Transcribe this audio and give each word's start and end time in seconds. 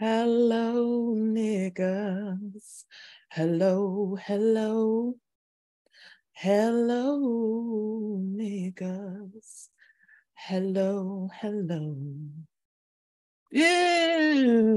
Hello, 0.00 1.12
niggas. 1.14 2.84
Hello, 3.32 4.16
hello. 4.18 5.14
Hello, 6.32 8.18
niggas. 8.18 9.68
Hello, 10.32 11.28
hello. 11.34 11.96
Ew. 13.50 14.72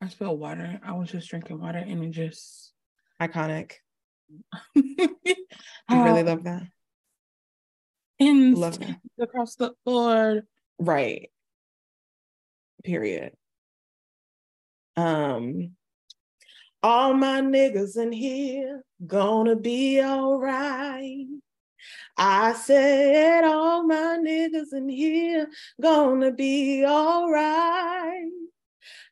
I 0.00 0.08
spilled 0.08 0.40
water. 0.40 0.80
I 0.84 0.90
was 0.94 1.12
just 1.12 1.30
drinking 1.30 1.60
water 1.60 1.78
and 1.78 2.02
it 2.02 2.10
just 2.10 2.72
iconic. 3.22 3.74
I 4.76 4.96
really 5.90 6.22
ah. 6.22 6.24
love 6.24 6.42
that. 6.42 6.64
And 8.18 8.58
love 8.58 8.80
that. 8.80 8.98
across 9.20 9.54
the 9.54 9.74
board. 9.84 10.48
Right. 10.80 11.30
Period. 12.82 13.36
Um 15.00 15.76
all 16.82 17.14
my 17.14 17.40
niggas 17.40 17.96
in 17.96 18.12
here 18.12 18.82
gonna 19.06 19.56
be 19.56 20.00
all 20.00 20.38
right. 20.38 21.26
I 22.16 22.52
said 22.52 23.44
all 23.44 23.86
my 23.86 24.18
niggas 24.22 24.72
in 24.72 24.88
here 24.88 25.48
gonna 25.80 26.32
be 26.32 26.84
all 26.84 27.30
right. 27.30 28.30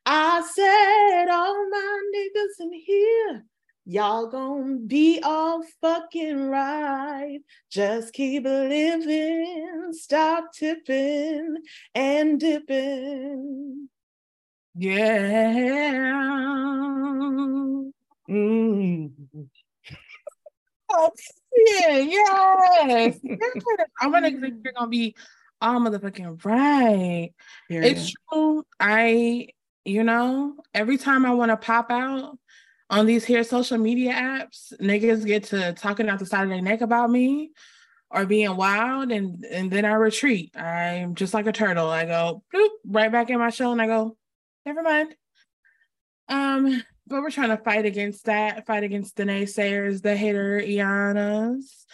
I 0.05 0.41
said 0.53 1.27
all 1.29 1.69
my 1.69 2.01
niggas 2.15 2.63
in 2.63 2.73
here, 2.73 3.45
y'all 3.85 4.27
gonna 4.27 4.77
be 4.77 5.21
all 5.23 5.63
fucking 5.81 6.49
right. 6.49 7.39
Just 7.71 8.13
keep 8.13 8.43
living, 8.45 9.89
stop 9.91 10.53
tipping 10.53 11.57
and 11.95 12.39
dipping. 12.39 13.89
Yeah. 14.81 16.13
Mm. 18.29 19.11
Oh, 20.91 21.11
yeah, 21.67 21.97
yes. 21.97 23.19
I'm 23.99 24.11
gonna 24.13 24.31
think 24.31 24.63
you're 24.63 24.73
gonna 24.73 24.87
be 24.87 25.15
all 25.59 25.81
motherfucking 25.81 26.45
right. 26.45 27.31
It's 27.69 28.13
true. 28.31 28.63
I, 28.79 29.49
you 29.83 30.05
know, 30.05 30.55
every 30.73 30.97
time 30.97 31.25
I 31.25 31.33
want 31.33 31.51
to 31.51 31.57
pop 31.57 31.91
out 31.91 32.37
on 32.89 33.05
these 33.05 33.25
here 33.25 33.43
social 33.43 33.77
media 33.77 34.13
apps, 34.13 34.71
niggas 34.79 35.25
get 35.25 35.43
to 35.45 35.73
talking 35.73 36.07
out 36.07 36.19
the 36.19 36.25
side 36.25 36.43
of 36.43 36.49
their 36.49 36.61
neck 36.61 36.79
about 36.79 37.09
me 37.11 37.51
or 38.11 38.25
being 38.25 38.55
wild 38.55 39.11
and 39.11 39.43
and 39.43 39.69
then 39.69 39.83
I 39.83 39.91
retreat. 39.95 40.55
I'm 40.55 41.15
just 41.15 41.33
like 41.33 41.47
a 41.47 41.51
turtle. 41.51 41.89
I 41.89 42.05
go 42.05 42.43
bloop, 42.55 42.69
right 42.85 43.11
back 43.11 43.29
in 43.29 43.39
my 43.39 43.49
shell 43.49 43.73
and 43.73 43.81
I 43.81 43.87
go, 43.87 44.15
never 44.65 44.81
mind. 44.81 45.15
Um, 46.27 46.83
but 47.07 47.21
we're 47.21 47.31
trying 47.31 47.49
to 47.49 47.57
fight 47.57 47.85
against 47.85 48.25
that, 48.25 48.65
fight 48.67 48.83
against 48.83 49.15
the 49.15 49.23
naysayers, 49.23 50.01
the 50.01 50.15
hater 50.15 50.61
Ianas, 50.61 51.85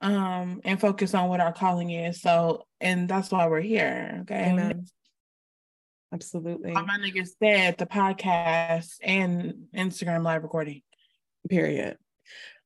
um, 0.00 0.60
and 0.64 0.80
focus 0.80 1.12
on 1.14 1.28
what 1.28 1.40
our 1.40 1.52
calling 1.52 1.90
is. 1.90 2.20
So, 2.20 2.64
and 2.80 3.08
that's 3.08 3.30
why 3.30 3.48
we're 3.48 3.60
here. 3.60 4.20
Okay. 4.22 4.50
Amen. 4.50 4.86
Absolutely. 6.12 6.72
All 6.72 6.84
my 6.86 6.98
niggas 6.98 7.30
said 7.42 7.78
the 7.78 7.86
podcast 7.86 8.94
and 9.02 9.66
Instagram 9.74 10.24
live 10.24 10.42
recording. 10.42 10.82
Period. 11.48 11.96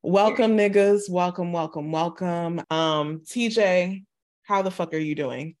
Welcome, 0.01 0.57
Period. 0.57 0.73
niggas. 0.73 1.09
Welcome, 1.09 1.51
welcome, 1.51 1.91
welcome. 1.91 2.61
Um, 2.69 3.21
TJ, 3.21 4.03
how 4.43 4.61
the 4.61 4.71
fuck 4.71 4.93
are 4.93 4.99
you 4.99 5.15
doing? 5.15 5.55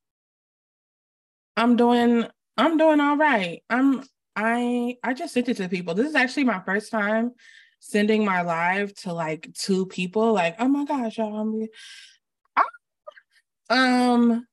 I'm 1.57 1.75
doing 1.75 2.27
I'm 2.57 2.77
doing 2.77 2.99
all 2.99 3.17
right. 3.17 3.61
I'm 3.69 4.03
I 4.35 4.97
I 5.03 5.13
just 5.13 5.33
sent 5.33 5.49
it 5.49 5.57
to 5.57 5.69
people. 5.69 5.93
This 5.93 6.09
is 6.09 6.15
actually 6.15 6.45
my 6.45 6.59
first 6.61 6.91
time 6.91 7.31
sending 7.79 8.25
my 8.25 8.41
live 8.41 8.93
to 8.95 9.13
like 9.13 9.53
two 9.53 9.85
people. 9.85 10.33
Like, 10.33 10.55
oh 10.59 10.67
my 10.67 10.85
gosh, 10.85 11.17
y'all. 11.17 11.67
I'm, 13.69 14.29
um, 14.29 14.47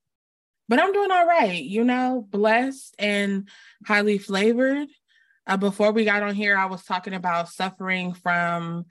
but 0.69 0.81
I'm 0.81 0.93
doing 0.93 1.10
all 1.10 1.27
right. 1.27 1.62
You 1.62 1.84
know, 1.84 2.27
blessed 2.28 2.94
and 2.99 3.49
highly 3.87 4.19
flavored. 4.19 4.88
Uh, 5.47 5.56
before 5.56 5.91
we 5.93 6.04
got 6.04 6.22
on 6.22 6.34
here, 6.34 6.56
I 6.56 6.66
was 6.66 6.84
talking 6.84 7.15
about 7.15 7.48
suffering 7.48 8.15
from 8.15 8.87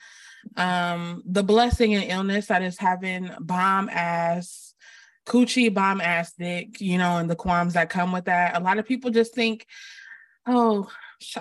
um 0.57 1.21
the 1.27 1.43
blessing 1.43 1.93
and 1.93 2.03
illness 2.09 2.47
that 2.47 2.63
is 2.63 2.77
having 2.77 3.29
bomb 3.39 3.87
ass 3.89 4.70
coochie 5.25 5.73
bomb 5.73 6.01
ass 6.01 6.33
dick, 6.33 6.81
you 6.81 6.97
know, 6.97 7.17
and 7.17 7.29
the 7.29 7.35
qualms 7.35 7.73
that 7.73 7.89
come 7.89 8.11
with 8.11 8.25
that. 8.25 8.57
A 8.57 8.63
lot 8.63 8.79
of 8.79 8.85
people 8.85 9.11
just 9.11 9.33
think 9.33 9.65
oh, 10.47 10.89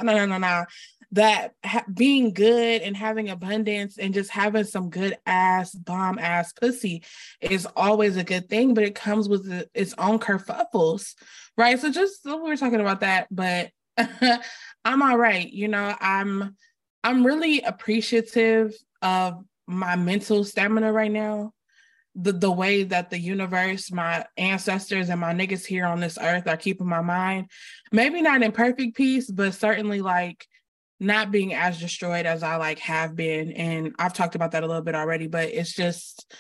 no, 0.03 0.13
no, 0.15 0.27
no, 0.27 0.39
no. 0.39 0.65
That 1.13 1.55
ha- 1.65 1.85
being 1.93 2.33
good 2.33 2.83
and 2.83 2.97
having 2.97 3.31
abundance 3.31 3.99
and 3.99 4.15
just 4.15 4.31
having 4.31 4.65
some 4.65 4.91
good 4.91 5.17
ass, 5.27 5.75
bomb 5.75 6.19
ass 6.19 6.53
pussy 6.53 7.03
is 7.41 7.67
always 7.77 8.17
a 8.17 8.25
good 8.25 8.49
thing, 8.49 8.75
but 8.75 8.85
it 8.85 8.95
comes 8.95 9.29
with 9.29 9.49
the, 9.49 9.69
its 9.75 9.95
own 9.99 10.21
kerfuffles, 10.21 11.15
right? 11.57 11.81
So 11.81 11.91
just 11.91 12.21
we 12.25 12.35
were 12.35 12.57
talking 12.57 12.81
about 12.81 13.01
that, 13.01 13.27
but 13.31 13.71
I'm 14.85 15.03
all 15.03 15.19
right. 15.19 15.51
You 15.51 15.69
know, 15.69 15.97
I'm 16.01 16.57
I'm 17.03 17.27
really 17.27 17.63
appreciative 17.63 18.75
of 19.03 19.43
my 19.67 19.97
mental 19.97 20.45
stamina 20.45 20.93
right 20.93 21.11
now 21.11 21.53
the 22.15 22.32
the 22.32 22.50
way 22.50 22.82
that 22.84 23.10
the 23.10 23.19
universe, 23.19 23.93
my 23.93 24.25
ancestors, 24.37 25.09
and 25.09 25.21
my 25.21 25.32
niggas 25.32 25.65
here 25.65 25.87
on 25.87 26.00
this 26.00 26.19
earth 26.21 26.48
are 26.48 26.56
keeping 26.56 26.88
my 26.88 27.00
mind, 27.00 27.50
maybe 27.93 28.21
not 28.21 28.43
in 28.43 28.53
perfect 28.53 28.97
peace, 28.97 29.31
but 29.31 29.54
certainly 29.54 30.00
like 30.00 30.47
not 30.98 31.31
being 31.31 31.54
as 31.54 31.78
destroyed 31.81 32.26
as 32.26 32.43
I 32.43 32.56
like 32.56 32.78
have 32.81 33.16
been. 33.16 33.53
And 33.53 33.94
I've 33.98 34.12
talked 34.12 34.34
about 34.34 34.53
that 34.53 34.65
a 34.65 34.66
little 34.66 34.82
bit 34.82 34.94
already, 34.94 35.28
but 35.28 35.48
it's 35.48 35.72
just 35.72 36.34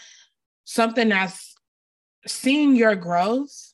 something 0.64 1.08
that's 1.08 1.54
seeing 2.26 2.76
your 2.76 2.96
growth, 2.96 3.72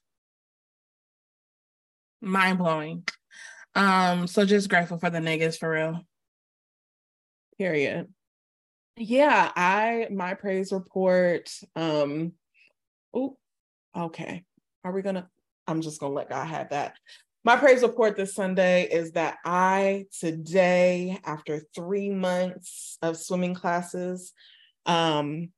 mind 2.20 2.58
blowing. 2.58 3.04
Um, 3.74 4.26
so 4.26 4.44
just 4.44 4.68
grateful 4.68 4.98
for 4.98 5.10
the 5.10 5.18
niggas 5.18 5.58
for 5.58 5.70
real. 5.70 6.02
Period 7.58 8.08
yeah 8.96 9.52
i 9.56 10.08
my 10.10 10.34
praise 10.34 10.72
report 10.72 11.50
um 11.74 12.32
oh 13.14 13.36
okay. 13.96 14.44
Are 14.84 14.92
we 14.92 15.02
gonna 15.02 15.28
i'm 15.66 15.82
just 15.82 16.00
gonna 16.00 16.14
let 16.14 16.28
god 16.28 16.46
have 16.46 16.70
that. 16.70 16.94
My 17.44 17.56
praise 17.56 17.82
report 17.82 18.16
this 18.16 18.34
sunday 18.34 18.84
is 18.84 19.12
that 19.12 19.38
i 19.44 20.06
today 20.18 21.18
after 21.24 21.62
three 21.74 22.10
months 22.10 22.98
of 23.02 23.16
swimming 23.16 23.54
classes 23.54 24.32
um 24.86 25.50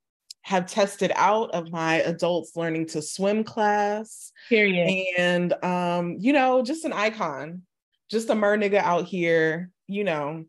have 0.42 0.66
tested 0.66 1.12
out 1.14 1.50
of 1.50 1.70
my 1.70 1.96
adults 1.96 2.56
learning 2.56 2.86
to 2.86 3.02
swim 3.02 3.44
class. 3.44 4.32
Period 4.48 4.90
and 5.18 5.52
um 5.64 6.16
you 6.18 6.32
know 6.32 6.62
just 6.62 6.84
an 6.84 6.92
icon. 6.92 7.62
Just 8.10 8.30
a 8.30 8.34
mer 8.34 8.56
nigga 8.56 8.78
out 8.78 9.04
here 9.04 9.70
you 9.86 10.04
know 10.04 10.44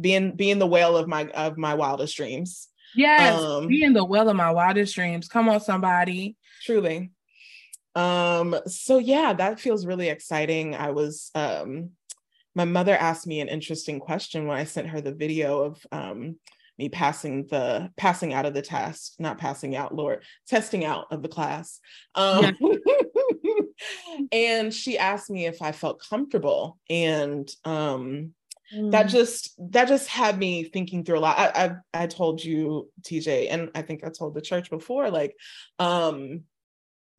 being 0.00 0.32
being 0.36 0.58
the 0.58 0.66
whale 0.66 0.96
of 0.96 1.08
my 1.08 1.26
of 1.28 1.56
my 1.56 1.74
wildest 1.74 2.16
dreams. 2.16 2.68
Yes, 2.94 3.40
um, 3.40 3.68
being 3.68 3.92
the 3.92 4.04
whale 4.04 4.28
of 4.28 4.36
my 4.36 4.50
wildest 4.50 4.94
dreams. 4.94 5.28
Come 5.28 5.48
on, 5.48 5.60
somebody. 5.60 6.36
Truly. 6.62 7.10
Um, 7.94 8.56
so 8.66 8.98
yeah, 8.98 9.32
that 9.34 9.60
feels 9.60 9.86
really 9.86 10.08
exciting. 10.08 10.74
I 10.74 10.90
was 10.90 11.30
um 11.34 11.90
my 12.54 12.64
mother 12.64 12.96
asked 12.96 13.26
me 13.26 13.40
an 13.40 13.48
interesting 13.48 13.98
question 13.98 14.46
when 14.46 14.56
I 14.56 14.64
sent 14.64 14.88
her 14.88 15.00
the 15.00 15.14
video 15.14 15.62
of 15.62 15.86
um 15.92 16.36
me 16.78 16.88
passing 16.88 17.46
the 17.46 17.90
passing 17.96 18.34
out 18.34 18.46
of 18.46 18.54
the 18.54 18.62
test, 18.62 19.16
not 19.20 19.38
passing 19.38 19.76
out, 19.76 19.94
Lord, 19.94 20.24
testing 20.48 20.84
out 20.84 21.06
of 21.10 21.22
the 21.22 21.28
class. 21.28 21.80
Um, 22.14 22.56
yeah. 22.60 23.60
and 24.32 24.74
she 24.74 24.98
asked 24.98 25.30
me 25.30 25.46
if 25.46 25.62
I 25.62 25.72
felt 25.72 26.02
comfortable. 26.08 26.78
And 26.90 27.48
um, 27.64 28.34
that 28.72 29.06
mm. 29.06 29.10
just 29.10 29.54
that 29.72 29.88
just 29.88 30.08
had 30.08 30.38
me 30.38 30.64
thinking 30.64 31.04
through 31.04 31.18
a 31.18 31.20
lot. 31.20 31.38
I, 31.38 31.76
I 31.94 32.02
I 32.02 32.06
told 32.06 32.42
you, 32.42 32.90
TJ, 33.02 33.48
and 33.50 33.70
I 33.74 33.82
think 33.82 34.04
I 34.04 34.08
told 34.08 34.34
the 34.34 34.40
church 34.40 34.70
before, 34.70 35.10
like, 35.10 35.36
um, 35.78 36.44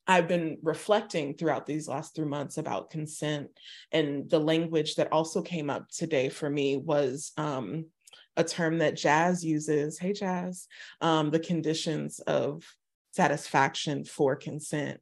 I've 0.08 0.28
been 0.28 0.58
reflecting 0.62 1.36
throughout 1.36 1.66
these 1.66 1.88
last 1.88 2.16
three 2.16 2.26
months 2.26 2.58
about 2.58 2.92
consent 2.92 3.50
and 3.92 4.30
the 4.30 4.40
language 4.40 4.96
that 4.96 5.12
also 5.12 5.42
came 5.42 5.70
up 5.70 5.90
today 5.90 6.30
for 6.30 6.50
me 6.50 6.78
was 6.78 7.32
um, 7.38 7.86
a 8.38 8.44
term 8.44 8.80
that 8.80 8.98
Jazz 8.98 9.44
uses. 9.44 9.98
Hey, 9.98 10.14
Jazz, 10.14 10.68
um, 11.02 11.32
the 11.32 11.40
conditions 11.40 12.20
of 12.20 12.64
satisfaction 13.14 14.04
for 14.04 14.36
consent. 14.36 15.00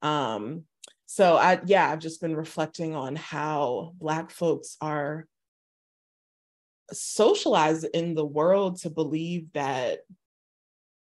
Um, 0.00 0.62
so 1.06 1.36
I, 1.36 1.60
yeah, 1.66 1.90
I've 1.90 1.98
just 1.98 2.20
been 2.20 2.36
reflecting 2.36 2.94
on 2.94 3.14
how 3.16 3.92
Black 3.98 4.30
folks 4.30 4.76
are 4.80 5.26
socialized 6.92 7.86
in 7.94 8.14
the 8.14 8.24
world 8.24 8.80
to 8.80 8.90
believe 8.90 9.52
that 9.54 10.00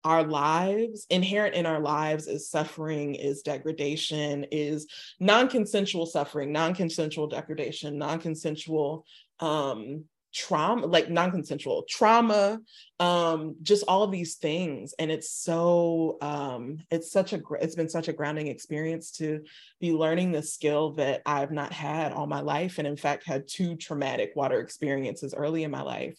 our 0.05 0.25
lives, 0.25 1.06
inherent 1.11 1.55
in 1.55 1.64
our 1.64 1.81
lives 1.81 2.26
is 2.26 2.50
suffering, 2.50 3.14
is 3.14 3.43
degradation, 3.43 4.44
is 4.50 4.87
non-consensual 5.20 6.06
suffering, 6.06 6.50
non-consensual 6.50 7.29
degradation, 7.29 7.99
non-consensual 7.99 9.05
um, 9.38 10.05
trauma 10.32 10.87
like 10.87 11.11
non-consensual 11.11 11.84
trauma 11.88 12.58
um 13.00 13.55
just 13.61 13.84
all 13.87 14.06
these 14.06 14.37
things 14.37 14.94
and 14.99 15.11
it's 15.11 15.31
so 15.31 16.17
um 16.23 16.79
it's 16.90 17.12
such 17.12 17.34
a 17.34 17.40
it's 17.61 17.75
been 17.75 17.88
such 17.88 18.08
a 18.08 18.12
grounding 18.12 18.46
experience 18.46 19.11
to 19.11 19.43
be 19.79 19.93
learning 19.93 20.32
the 20.32 20.43
skill 20.43 20.93
that 20.93 21.20
i've 21.26 21.50
not 21.50 21.73
had 21.73 22.12
all 22.12 22.26
my 22.26 22.40
life 22.40 22.79
and 22.79 22.87
in 22.87 22.96
fact 22.96 23.26
had 23.26 23.46
two 23.46 23.76
traumatic 23.76 24.32
water 24.34 24.58
experiences 24.61 25.34
early 25.34 25.64
in 25.64 25.70
my 25.70 25.82
life 25.82 26.19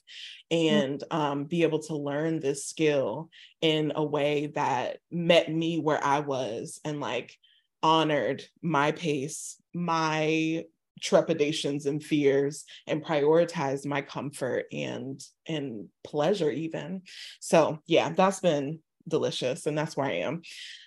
mm-hmm. 0.51 0.75
and 0.75 1.03
um 1.09 1.45
be 1.45 1.63
able 1.63 1.79
to 1.79 1.95
learn 1.95 2.39
this 2.39 2.67
skill 2.67 3.29
in 3.61 3.93
a 3.95 4.03
way 4.03 4.47
that 4.53 4.97
met 5.09 5.51
me 5.51 5.79
where 5.79 6.03
i 6.03 6.19
was 6.19 6.79
and 6.85 6.99
like 6.99 7.35
honored 7.81 8.43
my 8.61 8.91
pace 8.91 9.57
my 9.73 10.63
trepidations 11.01 11.85
and 11.85 12.03
fears 12.03 12.65
and 12.87 13.03
prioritize 13.03 13.85
my 13.85 14.01
comfort 14.01 14.65
and 14.71 15.21
and 15.47 15.87
pleasure 16.03 16.51
even. 16.51 17.01
So 17.39 17.79
yeah 17.85 18.09
that's 18.09 18.39
been 18.39 18.79
delicious 19.07 19.65
and 19.65 19.77
that's 19.77 19.97
where 19.97 20.07
i 20.07 20.13
am. 20.13 20.41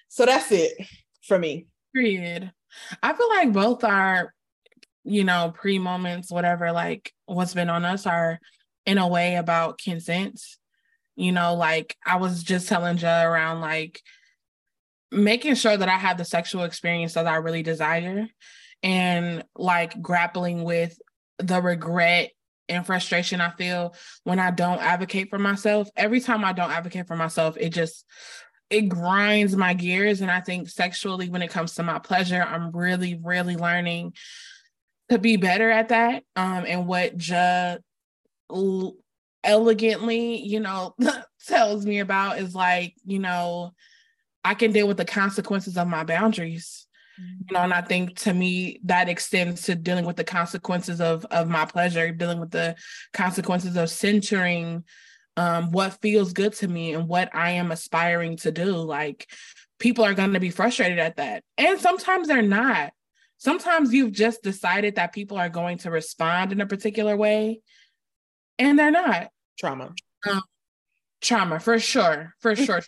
So 0.08 0.24
that's 0.24 0.50
it 0.52 0.72
for 1.26 1.38
me. 1.38 1.66
Period. 1.94 2.50
I 3.02 3.12
feel 3.12 3.28
like 3.28 3.52
both 3.52 3.84
are 3.84 4.32
you 5.04 5.24
know 5.24 5.52
pre 5.54 5.78
moments 5.78 6.32
whatever 6.32 6.72
like 6.72 7.12
what's 7.26 7.54
been 7.54 7.70
on 7.70 7.84
us 7.84 8.06
are 8.06 8.40
in 8.84 8.98
a 8.98 9.08
way 9.08 9.36
about 9.36 9.78
consent. 9.78 10.40
You 11.14 11.32
know 11.32 11.54
like 11.54 11.96
i 12.04 12.16
was 12.16 12.42
just 12.42 12.68
telling 12.68 12.98
Juh 12.98 13.24
around 13.24 13.60
like 13.60 14.00
making 15.10 15.54
sure 15.54 15.76
that 15.76 15.88
i 15.88 15.96
have 15.96 16.18
the 16.18 16.24
sexual 16.24 16.64
experience 16.64 17.14
that 17.14 17.26
i 17.26 17.36
really 17.36 17.62
desire 17.62 18.26
and 18.86 19.42
like 19.56 20.00
grappling 20.00 20.62
with 20.62 20.96
the 21.40 21.60
regret 21.60 22.30
and 22.68 22.86
frustration 22.86 23.40
I 23.40 23.50
feel 23.50 23.96
when 24.22 24.38
I 24.38 24.52
don't 24.52 24.80
advocate 24.80 25.28
for 25.28 25.40
myself. 25.40 25.88
Every 25.96 26.20
time 26.20 26.44
I 26.44 26.52
don't 26.52 26.70
advocate 26.70 27.08
for 27.08 27.16
myself, 27.16 27.56
it 27.58 27.70
just 27.70 28.04
it 28.70 28.82
grinds 28.82 29.56
my 29.56 29.74
gears 29.74 30.20
and 30.20 30.30
I 30.30 30.40
think 30.40 30.68
sexually 30.68 31.28
when 31.28 31.42
it 31.42 31.50
comes 31.50 31.74
to 31.74 31.82
my 31.82 31.98
pleasure, 31.98 32.40
I'm 32.40 32.70
really 32.70 33.20
really 33.20 33.56
learning 33.56 34.12
to 35.10 35.18
be 35.18 35.36
better 35.36 35.68
at 35.68 35.88
that. 35.88 36.22
Um 36.36 36.64
and 36.64 36.86
what 36.86 37.16
just 37.16 37.80
elegantly, 39.42 40.42
you 40.42 40.60
know, 40.60 40.94
tells 41.48 41.84
me 41.84 41.98
about 41.98 42.38
is 42.38 42.54
like, 42.54 42.94
you 43.04 43.18
know, 43.18 43.72
I 44.44 44.54
can 44.54 44.70
deal 44.70 44.86
with 44.86 44.96
the 44.96 45.04
consequences 45.04 45.76
of 45.76 45.88
my 45.88 46.04
boundaries 46.04 46.85
you 47.18 47.52
know 47.52 47.60
and 47.60 47.72
i 47.72 47.80
think 47.80 48.16
to 48.16 48.32
me 48.32 48.80
that 48.84 49.08
extends 49.08 49.62
to 49.62 49.74
dealing 49.74 50.04
with 50.04 50.16
the 50.16 50.24
consequences 50.24 51.00
of 51.00 51.24
of 51.26 51.48
my 51.48 51.64
pleasure 51.64 52.10
dealing 52.12 52.40
with 52.40 52.50
the 52.50 52.74
consequences 53.12 53.76
of 53.76 53.90
centering 53.90 54.84
um, 55.38 55.70
what 55.70 56.00
feels 56.00 56.32
good 56.32 56.54
to 56.54 56.68
me 56.68 56.94
and 56.94 57.08
what 57.08 57.34
i 57.34 57.50
am 57.52 57.70
aspiring 57.70 58.36
to 58.38 58.50
do. 58.50 58.74
Like 58.74 59.28
people 59.78 60.04
are 60.04 60.14
going 60.14 60.32
to 60.32 60.40
be 60.40 60.50
frustrated 60.50 60.98
at 60.98 61.16
that. 61.16 61.44
And 61.58 61.78
sometimes 61.78 62.28
they're 62.28 62.42
not. 62.42 62.92
Sometimes 63.38 63.92
you've 63.92 64.12
just 64.12 64.42
decided 64.42 64.94
that 64.96 65.12
people 65.12 65.36
are 65.36 65.50
going 65.50 65.78
to 65.78 65.90
respond 65.90 66.52
in 66.52 66.60
a 66.60 66.66
particular 66.66 67.16
way 67.16 67.60
and 68.58 68.78
they're 68.78 68.90
not. 68.90 69.28
Trauma. 69.58 69.94
Um, 70.28 70.42
trauma 71.20 71.58
for 71.58 71.78
sure 71.78 72.34
for 72.40 72.54
sure 72.54 72.82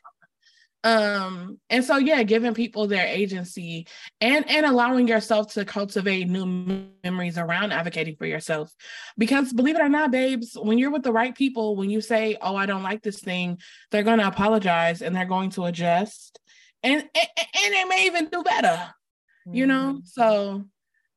um 0.84 1.58
and 1.70 1.84
so 1.84 1.96
yeah 1.96 2.22
giving 2.22 2.54
people 2.54 2.86
their 2.86 3.06
agency 3.06 3.84
and 4.20 4.48
and 4.48 4.64
allowing 4.64 5.08
yourself 5.08 5.52
to 5.52 5.64
cultivate 5.64 6.28
new 6.28 6.86
memories 7.02 7.36
around 7.36 7.72
advocating 7.72 8.14
for 8.14 8.26
yourself. 8.26 8.72
Because 9.16 9.52
believe 9.52 9.74
it 9.74 9.82
or 9.82 9.88
not 9.88 10.12
babes 10.12 10.56
when 10.60 10.78
you're 10.78 10.92
with 10.92 11.02
the 11.02 11.12
right 11.12 11.34
people 11.34 11.74
when 11.74 11.90
you 11.90 12.00
say 12.00 12.36
oh 12.40 12.54
i 12.54 12.66
don't 12.66 12.84
like 12.84 13.02
this 13.02 13.18
thing 13.18 13.58
they're 13.90 14.04
going 14.04 14.20
to 14.20 14.26
apologize 14.28 15.02
and 15.02 15.16
they're 15.16 15.24
going 15.24 15.50
to 15.50 15.64
adjust. 15.64 16.38
And 16.84 17.02
and, 17.02 17.28
and 17.64 17.74
they 17.74 17.84
may 17.84 18.06
even 18.06 18.28
do 18.28 18.44
better 18.44 18.68
mm-hmm. 18.68 19.54
you 19.54 19.66
know? 19.66 19.94
Mm-hmm. 19.94 20.04
so 20.04 20.64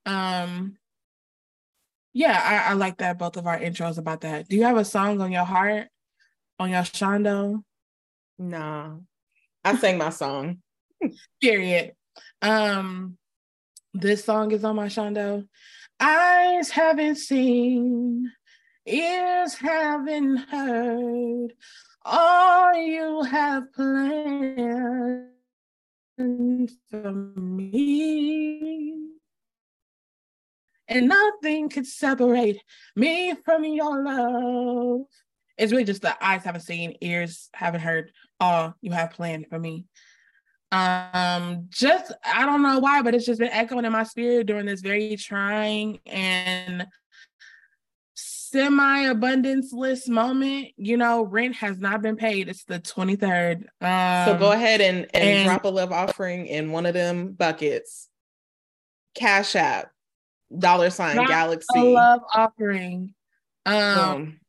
um 0.08 0.76
yeah 2.14 2.66
I, 2.68 2.72
I 2.72 2.74
like 2.74 2.98
that 2.98 3.20
both 3.20 3.38
of 3.38 3.46
our 3.46 3.60
intros 3.60 4.00
about 4.00 4.22
that. 4.22 4.50
Do 4.50 4.56
you 4.56 4.64
have 4.64 4.78
a 4.78 4.86
song 4.86 5.22
on 5.22 5.32
your 5.32 5.46
heart 5.46 5.88
on 6.58 6.72
your 6.72 6.82
shando? 6.82 7.64
No 8.40 9.04
I 9.64 9.76
sang 9.76 9.98
my 9.98 10.10
song. 10.10 10.58
Period. 11.42 11.94
Um, 12.42 13.18
this 13.94 14.26
song 14.26 14.52
is 14.52 14.64
on 14.64 14.76
my 14.76 14.88
Shando. 14.88 15.48
Eyes 16.00 16.72
haven't 16.72 17.18
seen, 17.18 18.32
ears 18.88 19.54
haven't 19.56 20.38
heard. 20.38 21.54
All 22.04 22.74
you 22.76 23.22
have 23.24 23.72
planned 23.74 25.28
for 26.90 27.12
me. 27.12 28.96
And 30.88 31.08
nothing 31.08 31.70
could 31.70 31.86
separate 31.86 32.60
me 32.96 33.36
from 33.46 33.64
your 33.64 34.04
love. 34.04 35.02
It's 35.62 35.72
really 35.72 35.84
just 35.84 36.02
the 36.02 36.26
eyes 36.26 36.44
haven't 36.44 36.62
seen, 36.62 36.96
ears 37.02 37.50
haven't 37.54 37.82
heard, 37.82 38.12
all 38.40 38.74
you 38.82 38.92
have 38.94 39.12
planned 39.12 39.46
for 39.48 39.60
me. 39.60 39.86
Um, 40.72 41.68
just 41.70 42.12
I 42.26 42.48
don't 42.48 42.64
know 42.64 42.80
why, 42.80 43.04
but 43.04 43.14
it's 43.14 43.28
just 43.28 43.40
been 43.40 43.52
echoing 43.52 43.86
in 43.86 43.92
my 43.92 44.04
spirit 44.04 44.48
during 44.48 44.66
this 44.66 44.82
very 44.82 45.16
trying 45.18 46.00
and 46.08 46.88
semi-abundance 48.16 49.72
list 49.72 50.10
moment. 50.10 50.70
You 50.78 50.98
know, 50.98 51.22
rent 51.22 51.58
has 51.58 51.80
not 51.80 52.02
been 52.02 52.16
paid. 52.16 52.50
It's 52.50 52.64
the 52.64 52.80
23rd. 52.80 53.66
Um, 53.82 54.34
so 54.34 54.40
go 54.40 54.54
ahead 54.54 54.82
and, 54.82 55.06
and, 55.14 55.24
and 55.24 55.46
drop 55.46 55.66
a 55.66 55.68
love 55.68 55.92
offering 55.92 56.48
in 56.48 56.72
one 56.72 56.88
of 56.88 56.96
them 56.96 57.34
buckets. 57.34 58.08
Cash 59.14 59.56
app, 59.56 59.92
dollar 60.58 60.90
sign, 60.90 61.18
galaxy. 61.18 61.80
A 61.80 61.84
love 61.84 62.22
offering. 62.34 63.14
Um, 63.68 64.41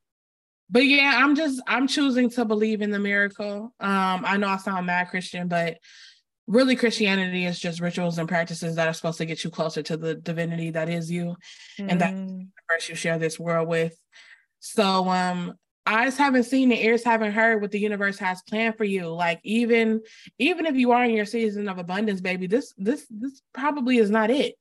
but 0.73 0.87
yeah, 0.87 1.13
I'm 1.15 1.37
just 1.37 1.63
I'm 1.67 1.87
choosing 1.87 2.31
to 2.31 2.47
believe 2.47 2.81
in 2.81 2.91
the 2.91 2.99
miracle. 2.99 3.75
Um, 3.79 4.25
I 4.25 4.39
know 4.39 4.49
I 4.49 4.57
sound 4.57 4.87
mad 4.87 5.09
Christian, 5.11 5.47
but 5.47 5.77
really 6.47 6.75
Christianity 6.77 7.45
is 7.45 7.61
just 7.61 7.81
rituals 7.81 8.19
and 8.19 8.29
practices 8.29 8.77
that 8.77 8.89
are 8.89 8.95
supposed 8.95 9.19
to 9.19 9.27
get 9.27 9.45
you 9.45 9.51
closer 9.51 9.83
to 9.83 9.97
the 9.99 10.15
divinity 10.15 10.71
that 10.71 10.89
is 10.89 11.11
you 11.11 11.37
mm. 11.79 11.87
and 11.89 12.01
that 12.01 12.15
mm. 12.15 12.49
first 12.69 12.89
you 12.89 12.95
share 12.95 13.19
this 13.19 13.39
world 13.39 13.69
with. 13.69 13.95
So 14.61 15.09
um 15.11 15.55
eyes 15.87 16.17
haven't 16.17 16.45
seen 16.45 16.71
the 16.71 16.85
ears 16.85 17.05
haven't 17.05 17.33
heard 17.33 17.61
what 17.61 17.71
the 17.71 17.79
universe 17.79 18.19
has 18.19 18.41
planned 18.43 18.77
for 18.77 18.85
you 18.85 19.09
like 19.09 19.41
even 19.43 20.01
even 20.39 20.65
if 20.65 20.77
you 20.77 20.93
are 20.93 21.05
in 21.05 21.11
your 21.11 21.27
season 21.27 21.69
of 21.69 21.77
abundance 21.79 22.21
baby 22.21 22.47
this 22.47 22.73
this 22.79 23.05
this 23.11 23.43
probably 23.53 23.99
is 23.99 24.09
not 24.09 24.31
it 24.31 24.55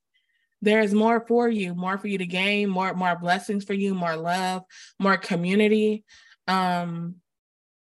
there's 0.62 0.94
more 0.94 1.26
for 1.28 1.50
you, 1.50 1.74
more 1.74 1.98
for 1.98 2.08
you 2.08 2.18
to 2.20 2.26
gain, 2.26 2.70
more 2.70 2.94
more 2.94 3.18
blessings 3.18 3.64
for 3.64 3.74
you, 3.74 3.96
more 3.96 4.16
love, 4.16 4.64
more 5.00 5.18
community. 5.18 6.04
Um, 6.48 7.16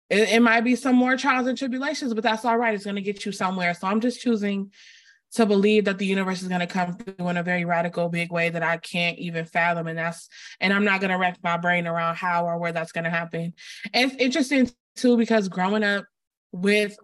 it, 0.10 0.30
it 0.30 0.42
might 0.42 0.62
be 0.62 0.76
some 0.76 0.96
more 0.96 1.18
trials 1.18 1.48
and 1.48 1.58
tribulations, 1.58 2.14
but 2.14 2.24
that's 2.24 2.46
all 2.46 2.58
right. 2.58 2.74
It's 2.74 2.86
going 2.86 2.96
to 2.96 3.02
get 3.02 3.26
you 3.26 3.32
somewhere. 3.32 3.74
So 3.74 3.88
I'm 3.88 4.02
just 4.02 4.22
choosing 4.22 4.72
to 5.34 5.46
believe 5.46 5.86
that 5.86 5.98
the 5.98 6.06
universe 6.06 6.42
is 6.42 6.48
going 6.48 6.62
to 6.62 6.68
come 6.68 6.96
through 6.96 7.28
in 7.28 7.38
a 7.38 7.44
very 7.44 7.66
radical, 7.66 8.08
big 8.08 8.32
way 8.32 8.50
that 8.50 8.64
I 8.64 8.78
can't 8.78 9.18
even 9.20 9.46
fathom. 9.46 9.88
And 9.88 9.98
that's, 9.98 10.30
and 10.62 10.74
I'm 10.74 10.86
not 10.86 11.02
going 11.02 11.12
to 11.12 11.18
wreck 11.18 11.38
my 11.44 11.58
brain 11.58 11.86
around 11.86 12.16
how 12.16 12.46
or 12.46 12.58
where 12.58 12.72
that's 12.72 12.94
going 12.94 13.04
to 13.04 13.10
happen. 13.10 13.54
It's 13.94 14.16
interesting 14.16 14.72
too, 14.96 15.18
because 15.18 15.50
growing 15.50 15.84
up 15.84 16.06
with, 16.54 16.98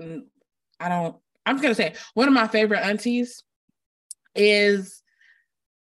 I 0.00 0.88
don't, 0.88 1.16
I'm 1.44 1.56
going 1.56 1.70
to 1.70 1.74
say, 1.74 1.94
one 2.14 2.28
of 2.28 2.34
my 2.34 2.46
favorite 2.46 2.84
aunties 2.84 3.42
is 4.34 5.02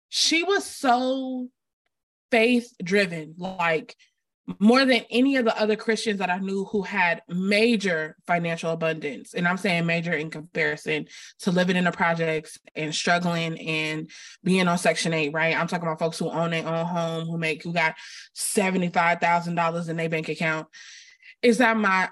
she 0.10 0.44
was 0.44 0.66
so 0.66 1.50
faith 2.32 2.74
driven, 2.84 3.36
like 3.38 3.96
more 4.60 4.86
than 4.86 5.02
any 5.10 5.38
of 5.38 5.46
the 5.46 5.60
other 5.60 5.76
Christians 5.76 6.20
that 6.20 6.30
I 6.30 6.38
knew 6.38 6.66
who 6.66 6.84
had 6.84 7.24
major 7.28 8.16
financial 8.28 8.72
abundance. 8.72 9.34
And 9.34 9.48
I'm 9.48 9.58
saying 9.58 9.86
major 9.86 10.14
in 10.14 10.30
comparison 10.30 11.08
to 11.40 11.52
living 11.52 11.76
in 11.76 11.86
the 11.86 11.92
projects 11.92 12.60
and 12.76 12.94
struggling 12.94 13.60
and 13.60 14.10
being 14.44 14.68
on 14.68 14.78
Section 14.78 15.14
8, 15.14 15.34
right? 15.34 15.56
I'm 15.56 15.68
talking 15.68 15.88
about 15.88 16.00
folks 16.00 16.20
who 16.20 16.30
own 16.30 16.52
their 16.52 16.68
own 16.68 16.86
home, 16.86 17.26
who 17.26 17.38
make, 17.38 17.64
who 17.64 17.74
got 17.74 17.96
$75,000 18.36 19.90
in 19.90 19.96
their 19.98 20.10
bank 20.10 20.30
account. 20.30 20.68
Is 21.42 21.58
that 21.58 21.76
my 21.78 22.10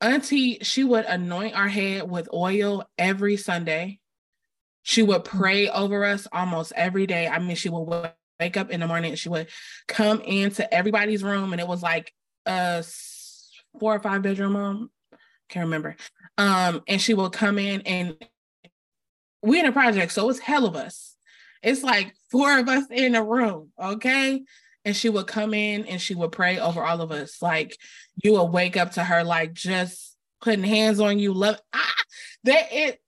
auntie, 0.00 0.58
she 0.62 0.84
would 0.84 1.06
anoint 1.06 1.56
our 1.56 1.68
head 1.68 2.08
with 2.10 2.28
oil 2.32 2.84
every 2.98 3.38
Sunday 3.38 4.00
she 4.84 5.02
would 5.02 5.24
pray 5.24 5.68
over 5.68 6.04
us 6.04 6.28
almost 6.30 6.72
every 6.76 7.06
day. 7.06 7.26
I 7.26 7.38
mean, 7.38 7.56
she 7.56 7.70
would 7.70 8.10
wake 8.38 8.56
up 8.56 8.70
in 8.70 8.80
the 8.80 8.86
morning 8.86 9.10
and 9.10 9.18
she 9.18 9.30
would 9.30 9.48
come 9.88 10.20
into 10.20 10.72
everybody's 10.72 11.24
room, 11.24 11.52
and 11.52 11.60
it 11.60 11.66
was 11.66 11.82
like 11.82 12.12
a 12.46 12.84
four 13.80 13.96
or 13.96 14.00
five 14.00 14.22
bedroom 14.22 14.56
room. 14.56 14.90
can't 15.48 15.64
remember. 15.64 15.96
Um, 16.36 16.82
and 16.86 17.00
she 17.00 17.14
would 17.14 17.32
come 17.32 17.58
in 17.58 17.80
and 17.82 18.16
we 19.42 19.58
in 19.58 19.66
a 19.66 19.72
project, 19.72 20.12
so 20.12 20.28
it's 20.28 20.38
hell 20.38 20.66
of 20.66 20.76
us. 20.76 21.16
It's 21.62 21.82
like 21.82 22.14
four 22.30 22.58
of 22.58 22.68
us 22.68 22.84
in 22.90 23.14
a 23.14 23.24
room, 23.24 23.70
okay? 23.82 24.42
And 24.84 24.94
she 24.94 25.08
would 25.08 25.26
come 25.26 25.54
in 25.54 25.86
and 25.86 26.00
she 26.00 26.14
would 26.14 26.32
pray 26.32 26.58
over 26.58 26.82
all 26.84 27.00
of 27.00 27.10
us. 27.10 27.40
Like 27.40 27.78
you 28.22 28.32
would 28.34 28.52
wake 28.52 28.76
up 28.76 28.92
to 28.92 29.04
her, 29.04 29.24
like 29.24 29.54
just 29.54 30.14
putting 30.42 30.64
hands 30.64 31.00
on 31.00 31.18
you, 31.18 31.32
love 31.32 31.58
ah 31.72 31.94
that 32.44 32.66
it 32.70 33.00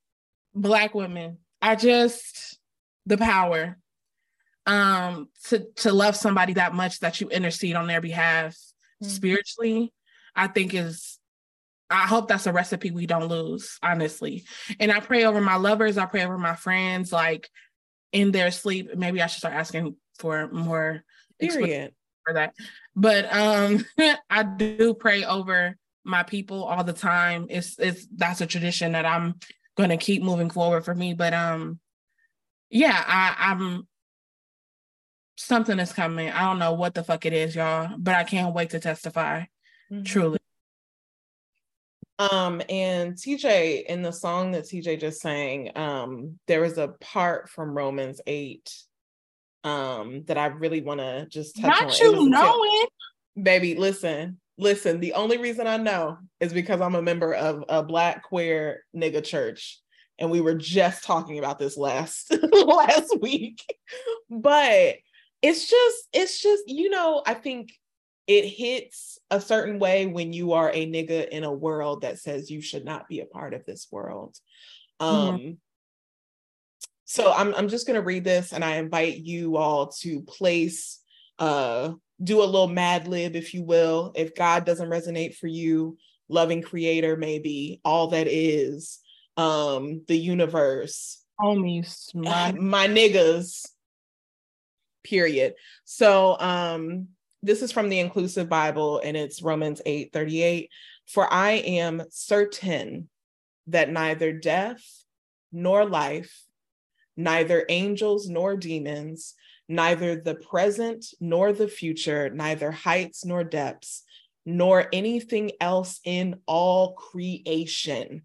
black 0.55 0.95
women. 0.95 1.39
I 1.67 1.75
just 1.75 2.59
the 3.07 3.19
power 3.19 3.77
um 4.67 5.29
to 5.45 5.67
to 5.77 5.93
love 5.93 6.15
somebody 6.15 6.55
that 6.55 6.75
much 6.75 7.01
that 7.01 7.21
you 7.21 7.29
intercede 7.29 7.75
on 7.75 7.87
their 7.89 8.01
behalf 8.01 8.53
mm-hmm. 8.53 9.09
spiritually, 9.09 9.93
I 10.35 10.47
think 10.47 10.75
is 10.75 11.19
I 11.91 12.07
hope 12.07 12.29
that's 12.29 12.47
a 12.47 12.53
recipe 12.53 12.91
we 12.91 13.07
don't 13.07 13.29
lose, 13.29 13.79
honestly. 13.83 14.45
And 14.81 14.91
I 14.91 15.01
pray 15.01 15.25
over 15.25 15.41
my 15.41 15.57
lovers, 15.57 15.99
I 15.99 16.07
pray 16.07 16.25
over 16.25 16.39
my 16.39 16.57
friends, 16.57 17.13
like 17.13 17.49
in 18.13 18.33
their 18.33 18.51
sleep. 18.51 18.97
Maybe 18.97 19.21
I 19.21 19.27
should 19.27 19.39
start 19.39 19.55
asking 19.55 19.97
for 20.19 20.49
more 20.49 21.03
period 21.41 21.95
for 22.25 22.35
that. 22.35 22.55
But 22.95 23.33
um 23.35 23.85
I 24.31 24.45
do 24.45 24.95
pray 24.95 25.25
over 25.25 25.77
my 26.05 26.23
people 26.23 26.63
all 26.63 26.85
the 26.85 26.93
time. 26.93 27.47
It's 27.51 27.77
it's 27.79 28.07
that's 28.15 28.41
a 28.41 28.47
tradition 28.47 28.93
that 28.93 29.05
I'm 29.05 29.35
gonna 29.77 29.97
keep 29.97 30.23
moving 30.23 30.51
forward 30.51 30.85
for 30.85 30.95
me. 30.95 31.15
But 31.15 31.35
um 31.35 31.81
yeah, 32.71 33.03
I, 33.07 33.53
I'm 33.53 33.87
something 35.37 35.79
is 35.79 35.93
coming. 35.93 36.31
I 36.31 36.43
don't 36.43 36.59
know 36.59 36.73
what 36.73 36.95
the 36.95 37.05
fuck 37.05 37.27
it 37.27 37.33
is, 37.33 37.55
y'all, 37.55 37.95
but 37.97 38.15
I 38.15 38.25
can't 38.25 38.55
wait 38.55 38.71
to 38.71 38.81
testify. 38.81 39.43
Mm-hmm. 39.91 40.03
Truly. 40.03 40.39
Um, 42.19 42.63
and 42.69 43.15
TJ, 43.15 43.85
in 43.85 44.03
the 44.03 44.13
song 44.13 44.53
that 44.53 44.65
TJ 44.65 45.01
just 45.01 45.21
sang, 45.21 45.71
um, 45.77 46.39
there 46.47 46.63
was 46.63 46.79
a 46.79 46.89
part 46.89 47.51
from 47.51 47.77
Romans 47.77 48.21
8 48.27 48.73
um 49.65 50.23
that 50.27 50.39
I 50.39 50.47
really 50.47 50.81
want 50.81 51.01
to 51.01 51.27
just 51.29 51.57
touch 51.57 52.01
Not 52.01 52.01
on. 52.01 52.15
you 52.15 52.29
know 52.31 52.61
it. 52.63 52.91
Baby, 53.41 53.75
listen, 53.75 54.39
listen. 54.59 55.01
The 55.01 55.15
only 55.15 55.39
reason 55.39 55.67
I 55.67 55.77
know 55.77 56.19
is 56.41 56.53
because 56.53 56.81
I'm 56.81 56.95
a 56.95 57.03
member 57.03 57.35
of 57.35 57.65
a 57.69 57.83
black 57.83 58.25
queer 58.25 58.85
nigga 58.95 59.25
church. 59.25 59.81
And 60.19 60.31
we 60.31 60.41
were 60.41 60.55
just 60.55 61.05
talking 61.05 61.39
about 61.39 61.59
this 61.59 61.77
last 61.77 62.35
last 62.53 63.21
week. 63.21 63.63
But 64.31 64.97
it's 65.43 65.69
just, 65.69 66.09
it's 66.13 66.41
just, 66.41 66.65
you 66.67 66.89
know, 66.89 67.23
I 67.27 67.35
think 67.35 67.73
it 68.27 68.47
hits 68.47 69.19
a 69.31 69.41
certain 69.41 69.79
way 69.79 70.07
when 70.07 70.33
you 70.33 70.53
are 70.53 70.71
a 70.71 70.91
nigga 70.91 71.29
in 71.29 71.45
a 71.45 71.53
world 71.53 72.01
that 72.01 72.19
says 72.19 72.51
you 72.51 72.61
should 72.61 72.85
not 72.85 73.09
be 73.09 73.21
a 73.21 73.27
part 73.27 73.55
of 73.55 73.65
this 73.65 73.87
world. 73.91 74.37
Mm-hmm. 75.01 75.15
Um, 75.15 75.39
mm-hmm. 75.39 75.53
So 77.05 77.33
I'm 77.33 77.55
I'm 77.55 77.69
just 77.69 77.87
gonna 77.87 78.03
read 78.03 78.25
this, 78.25 78.53
and 78.53 78.65
I 78.65 78.77
invite 78.77 79.19
you 79.19 79.57
all 79.57 79.89
to 80.01 80.23
place, 80.23 81.01
uh, 81.39 81.93
do 82.23 82.43
a 82.43 82.45
little 82.45 82.69
mad 82.69 83.09
lib, 83.09 83.37
if 83.37 83.55
you 83.55 83.63
will. 83.63 84.13
If 84.15 84.35
God 84.35 84.65
doesn't 84.65 84.89
resonate 84.89 85.37
for 85.37 85.47
you, 85.47 85.99
loving 86.29 86.63
Creator, 86.63 87.17
maybe 87.17 87.81
all 87.85 88.09
that 88.09 88.27
is, 88.27 89.01
um, 89.37 90.03
the 90.09 90.17
universe, 90.17 91.23
homies, 91.41 92.15
my, 92.15 92.53
my 92.53 92.89
niggas. 92.89 93.67
Period. 95.05 95.55
So 95.85 96.37
um 96.41 97.09
this 97.43 97.63
is 97.63 97.71
from 97.71 97.89
the 97.89 98.01
inclusive 98.01 98.49
Bible 98.49 99.01
and 99.05 99.17
it's 99.17 99.41
Romans 99.41 99.81
8 99.87 100.13
38. 100.13 100.69
For 101.07 101.33
I 101.33 101.53
am 101.53 102.03
certain 102.11 103.09
that 103.69 103.91
neither 103.91 104.33
death 104.33 104.83
nor 105.53 105.85
life, 105.85 106.45
neither 107.17 107.65
angels 107.69 108.29
nor 108.29 108.57
demons, 108.57 109.35
neither 109.69 110.17
the 110.17 110.35
present 110.35 111.07
nor 111.21 111.53
the 111.53 111.69
future, 111.69 112.31
neither 112.31 112.71
heights 112.71 113.25
nor 113.25 113.45
depths, 113.45 114.05
nor 114.45 114.87
anything 114.93 115.53
else 115.61 116.01
in 116.05 116.37
all 116.47 116.95
creation, 116.95 118.25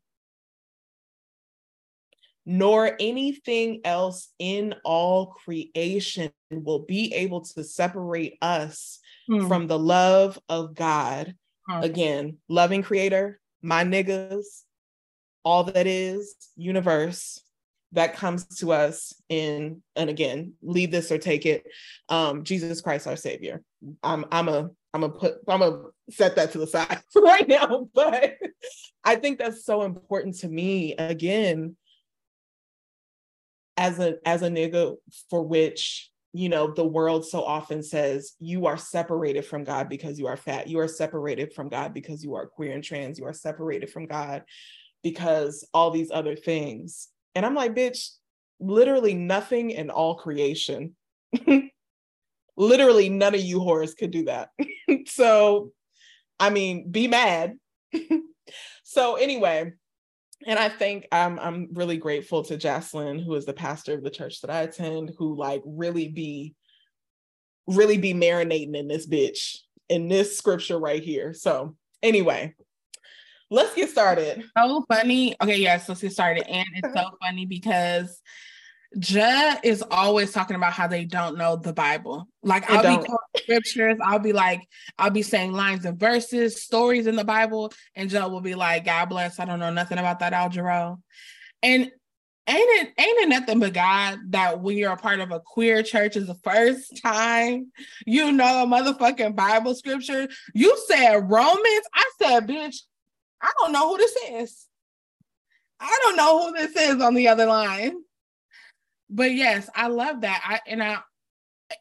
nor 2.46 2.96
anything 3.00 3.82
else 3.84 4.30
in 4.38 4.76
all 4.84 5.28
creation 5.28 6.32
will 6.52 6.80
be 6.80 7.14
able 7.14 7.42
to 7.42 7.64
separate 7.64 8.38
us 8.42 9.00
mm. 9.30 9.48
from 9.48 9.68
the 9.68 9.80
love 9.80 10.40
of 10.48 10.76
God. 10.76 11.36
Mm. 11.70 11.84
Again, 11.84 12.38
loving 12.50 12.84
creator, 12.84 13.40
my 13.62 13.84
niggas, 13.84 14.64
all 15.44 15.64
that 15.64 15.88
is, 15.88 16.36
universe 16.56 17.42
that 17.94 18.16
comes 18.16 18.46
to 18.60 18.72
us 18.72 19.14
in, 19.30 19.82
and 19.96 20.10
again, 20.10 20.54
leave 20.62 20.92
this 20.92 21.12
or 21.12 21.18
take 21.18 21.46
it, 21.46 21.66
um, 22.10 22.44
Jesus 22.44 22.82
Christ, 22.82 23.08
our 23.08 23.16
Savior. 23.16 23.62
I'm 24.04 24.26
I'm 24.32 24.48
a 24.48 24.70
I'm 24.94 25.02
gonna 25.02 25.10
put 25.10 25.36
I'm 25.48 25.60
gonna 25.60 25.84
set 26.10 26.36
that 26.36 26.52
to 26.52 26.60
the 26.60 26.68
side 26.68 27.02
right 27.16 27.48
now, 27.48 27.88
but 27.94 28.36
I 29.04 29.16
think 29.16 29.40
that's 29.40 29.66
so 29.66 29.84
important 29.84 30.38
to 30.40 30.48
me. 30.48 30.96
Again, 30.96 31.76
as 33.78 34.00
a 34.00 34.16
as 34.26 34.42
a 34.42 34.50
nigga 34.50 34.96
for 35.30 35.44
which 35.44 36.12
you 36.34 36.50
know 36.50 36.72
the 36.72 36.86
world 36.86 37.26
so 37.26 37.44
often 37.44 37.82
says 37.84 38.34
you 38.40 38.66
are 38.66 38.78
separated 38.78 39.44
from 39.44 39.64
god 39.64 39.90
because 39.90 40.20
you 40.20 40.28
are 40.28 40.38
fat 40.38 40.68
you 40.68 40.80
are 40.80 40.88
separated 40.88 41.54
from 41.54 41.68
god 41.68 41.94
because 41.94 42.24
you 42.24 42.36
are 42.36 42.46
queer 42.46 42.74
and 42.74 42.84
trans 42.84 43.18
you 43.18 43.26
are 43.26 43.34
separated 43.34 43.90
from 43.90 44.06
god 44.06 44.44
because 45.04 45.68
all 45.74 45.90
these 45.90 46.12
other 46.12 46.36
things 46.36 47.10
and 47.36 47.46
i'm 47.46 47.56
like 47.56 47.76
bitch 47.76 48.10
literally 48.62 49.14
nothing 49.14 49.72
in 49.72 49.90
all 49.90 50.16
creation. 50.16 50.96
Literally 52.58 53.10
none 53.10 53.34
of 53.34 53.42
you 53.42 53.60
whores 53.60 53.98
could 53.98 54.12
do 54.12 54.26
that. 54.26 54.50
So 55.08 55.72
i 56.40 56.50
mean 56.50 56.92
be 56.92 57.08
mad. 57.08 57.58
So 58.84 59.16
anyway 59.16 59.72
and 60.46 60.60
I 60.60 60.70
think 60.70 61.08
I'm 61.12 61.40
I'm 61.40 61.70
really 61.74 61.98
grateful 61.98 62.44
to 62.46 62.58
Jocelyn, 62.58 63.20
who 63.20 63.36
is 63.36 63.46
the 63.46 63.54
pastor 63.54 63.94
of 63.94 64.04
the 64.04 64.10
church 64.10 64.42
that 64.42 64.50
I 64.50 64.62
attend, 64.62 65.14
who 65.18 65.36
like 65.36 65.62
really 65.66 66.08
be 66.08 66.56
really 67.68 67.98
be 67.98 68.14
marinating 68.14 68.76
in 68.76 68.88
this 68.88 69.08
bitch 69.08 69.60
in 69.88 70.08
this 70.08 70.38
scripture 70.38 70.80
right 70.80 71.04
here. 71.04 71.34
So 71.34 71.76
anyway, 72.02 72.56
let's 73.52 73.76
get 73.76 73.90
started. 73.90 74.44
So 74.58 74.84
funny. 74.90 75.36
Okay, 75.42 75.58
yes, 75.58 75.88
let's 75.88 76.02
get 76.02 76.14
started. 76.14 76.48
And 76.50 76.66
it's 76.76 76.94
so 76.96 77.04
funny 77.22 77.46
because 77.46 78.20
Juh 78.98 79.58
is 79.64 79.84
always 79.92 80.32
talking 80.32 80.56
about 80.56 80.74
how 80.74 80.88
they 80.88 81.06
don't 81.06 81.38
know 81.38 81.58
the 81.58 81.74
Bible. 81.74 82.28
Like 82.42 82.70
I'll 82.70 82.82
be 82.82 83.06
quoting 83.06 83.18
scriptures, 83.38 83.98
I'll 84.04 84.20
be 84.20 84.34
like, 84.34 84.68
I'll 84.98 85.12
be 85.12 85.22
saying 85.22 85.54
lines 85.54 85.86
and 85.86 86.00
verses, 86.00 86.62
stories 86.62 87.08
in 87.08 87.16
the 87.16 87.24
Bible, 87.24 87.72
and 87.96 88.10
Juh 88.10 88.28
will 88.28 88.42
be 88.42 88.56
like, 88.56 88.86
God 88.86 89.06
bless, 89.06 89.40
I 89.40 89.46
don't 89.46 89.60
know 89.60 89.72
nothing 89.72 89.98
about 89.98 90.20
that 90.20 90.34
Aljero. 90.34 91.00
And 91.62 91.92
ain't 92.48 92.88
it 92.88 92.94
ain't 92.98 93.20
it 93.20 93.30
nothing 93.30 93.60
but 93.60 93.74
God 93.74 94.18
that 94.30 94.62
when 94.62 94.76
you're 94.76 94.92
a 94.92 94.98
part 94.98 95.20
of 95.20 95.32
a 95.32 95.40
queer 95.40 95.84
church 95.84 96.18
is 96.18 96.26
the 96.26 96.36
first 96.44 97.00
time 97.02 97.72
you 98.08 98.32
know 98.32 98.64
a 98.64 98.66
motherfucking 98.66 99.36
Bible 99.36 99.76
scripture. 99.76 100.28
You 100.54 100.78
said 100.88 101.30
Romans. 101.30 101.86
I 101.94 102.12
said, 102.20 102.48
bitch, 102.48 102.78
I 103.42 103.52
don't 103.60 103.72
know 103.72 103.90
who 103.90 103.98
this 103.98 104.18
is. 104.32 104.68
I 105.80 106.00
don't 106.04 106.16
know 106.16 106.46
who 106.46 106.54
this 106.54 106.76
is 106.76 107.02
on 107.02 107.16
the 107.16 107.28
other 107.28 107.48
line 107.48 107.96
but 109.12 109.34
yes, 109.34 109.70
I 109.76 109.88
love 109.88 110.22
that. 110.22 110.42
I 110.44 110.60
and 110.72 110.82
I 110.82 111.00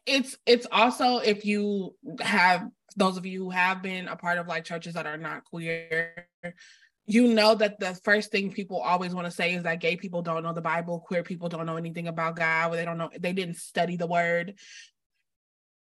it's 0.05 0.37
it's 0.45 0.67
also 0.71 1.17
if 1.17 1.45
you 1.45 1.95
have 2.19 2.69
those 2.97 3.17
of 3.17 3.25
you 3.25 3.45
who 3.45 3.49
have 3.49 3.81
been 3.81 4.09
a 4.09 4.17
part 4.17 4.37
of 4.37 4.47
like 4.47 4.65
churches 4.65 4.93
that 4.95 5.07
are 5.07 5.17
not 5.17 5.45
queer, 5.45 6.27
you 7.05 7.33
know 7.33 7.55
that 7.55 7.79
the 7.79 7.95
first 8.03 8.31
thing 8.31 8.51
people 8.51 8.81
always 8.81 9.15
want 9.15 9.25
to 9.25 9.31
say 9.31 9.55
is 9.55 9.63
that 9.63 9.79
gay 9.79 9.95
people 9.95 10.21
don't 10.21 10.43
know 10.43 10.53
the 10.53 10.61
Bible, 10.61 10.99
queer 10.99 11.23
people 11.23 11.47
don't 11.47 11.65
know 11.65 11.77
anything 11.77 12.09
about 12.09 12.35
God, 12.35 12.71
or 12.71 12.75
they 12.75 12.85
don't 12.85 12.97
know 12.97 13.09
they 13.17 13.33
didn't 13.33 13.55
study 13.55 13.95
the 13.95 14.07
word. 14.07 14.55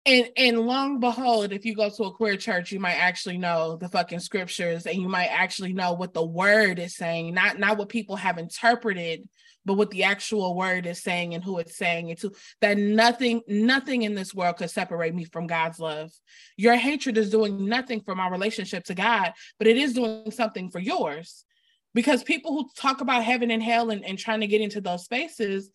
And 0.06 0.30
and 0.36 0.60
long 0.60 0.98
behold, 0.98 1.52
if 1.52 1.66
you 1.66 1.74
go 1.74 1.90
to 1.90 2.04
a 2.04 2.14
queer 2.14 2.36
church, 2.36 2.72
you 2.72 2.80
might 2.80 2.94
actually 2.94 3.36
know 3.36 3.76
the 3.76 3.88
fucking 3.88 4.20
scriptures 4.20 4.86
and 4.86 4.96
you 4.96 5.08
might 5.08 5.26
actually 5.26 5.74
know 5.74 5.92
what 5.92 6.14
the 6.14 6.24
word 6.24 6.78
is 6.78 6.96
saying, 6.96 7.34
not 7.34 7.58
not 7.58 7.76
what 7.76 7.90
people 7.90 8.16
have 8.16 8.38
interpreted 8.38 9.28
but 9.64 9.74
what 9.74 9.90
the 9.90 10.04
actual 10.04 10.56
word 10.56 10.86
is 10.86 11.02
saying 11.02 11.34
and 11.34 11.44
who 11.44 11.58
it's 11.58 11.76
saying 11.76 12.08
it 12.08 12.20
to 12.20 12.32
that 12.60 12.78
nothing 12.78 13.42
nothing 13.46 14.02
in 14.02 14.14
this 14.14 14.34
world 14.34 14.56
could 14.56 14.70
separate 14.70 15.14
me 15.14 15.24
from 15.24 15.46
god's 15.46 15.78
love. 15.78 16.10
Your 16.56 16.76
hatred 16.76 17.18
is 17.18 17.30
doing 17.30 17.68
nothing 17.68 18.00
for 18.00 18.14
my 18.14 18.28
relationship 18.28 18.84
to 18.84 18.94
god 18.94 19.32
but 19.58 19.68
it 19.68 19.76
is 19.76 19.92
doing 19.94 20.30
something 20.30 20.70
for 20.70 20.78
yours. 20.78 21.44
Because 21.92 22.22
people 22.22 22.52
who 22.52 22.70
talk 22.76 23.00
about 23.00 23.24
heaven 23.24 23.50
and 23.50 23.62
hell 23.62 23.90
and, 23.90 24.04
and 24.04 24.16
trying 24.16 24.40
to 24.40 24.46
get 24.46 24.60
into 24.60 24.80
those 24.80 25.04
spaces 25.04 25.70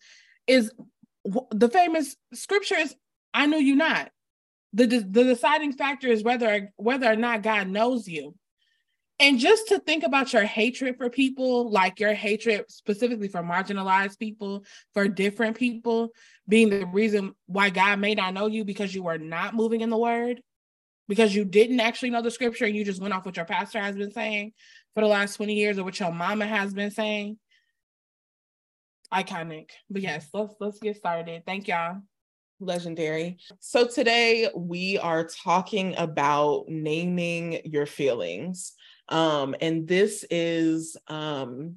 is 0.46 0.72
the 1.50 1.68
famous 1.68 2.16
scripture 2.32 2.76
is 2.76 2.94
i 3.34 3.46
know 3.46 3.58
you 3.58 3.76
not 3.76 4.10
the, 4.84 4.98
the 5.00 5.24
deciding 5.24 5.72
factor 5.72 6.08
is 6.08 6.22
whether 6.22 6.72
whether 6.76 7.10
or 7.10 7.16
not 7.16 7.42
god 7.42 7.68
knows 7.68 8.06
you 8.06 8.34
and 9.18 9.38
just 9.38 9.68
to 9.68 9.78
think 9.78 10.04
about 10.04 10.32
your 10.34 10.44
hatred 10.44 10.98
for 10.98 11.08
people, 11.08 11.70
like 11.70 12.00
your 12.00 12.12
hatred 12.12 12.66
specifically 12.68 13.28
for 13.28 13.42
marginalized 13.42 14.18
people, 14.18 14.64
for 14.92 15.08
different 15.08 15.56
people, 15.56 16.10
being 16.46 16.68
the 16.68 16.84
reason 16.86 17.34
why 17.46 17.70
God 17.70 17.98
may 17.98 18.14
not 18.14 18.34
know 18.34 18.46
you 18.46 18.64
because 18.64 18.94
you 18.94 19.02
were 19.02 19.16
not 19.16 19.54
moving 19.54 19.80
in 19.80 19.88
the 19.88 19.96
word, 19.96 20.42
because 21.08 21.34
you 21.34 21.46
didn't 21.46 21.80
actually 21.80 22.10
know 22.10 22.20
the 22.20 22.30
scripture 22.30 22.66
and 22.66 22.76
you 22.76 22.84
just 22.84 23.00
went 23.00 23.14
off 23.14 23.24
what 23.24 23.36
your 23.36 23.46
pastor 23.46 23.80
has 23.80 23.96
been 23.96 24.12
saying 24.12 24.52
for 24.94 25.00
the 25.00 25.06
last 25.06 25.36
20 25.36 25.54
years 25.54 25.78
or 25.78 25.84
what 25.84 25.98
your 25.98 26.12
mama 26.12 26.46
has 26.46 26.74
been 26.74 26.90
saying. 26.90 27.38
Iconic. 29.14 29.70
But 29.88 30.02
yes, 30.02 30.28
let's 30.34 30.54
let's 30.60 30.78
get 30.80 30.96
started. 30.96 31.44
Thank 31.46 31.68
y'all. 31.68 32.02
Legendary. 32.60 33.38
So 33.60 33.86
today 33.86 34.48
we 34.54 34.98
are 34.98 35.24
talking 35.24 35.94
about 35.98 36.64
naming 36.68 37.60
your 37.64 37.86
feelings. 37.86 38.72
Um, 39.08 39.54
and 39.60 39.86
this 39.86 40.24
is, 40.30 40.96
um, 41.08 41.76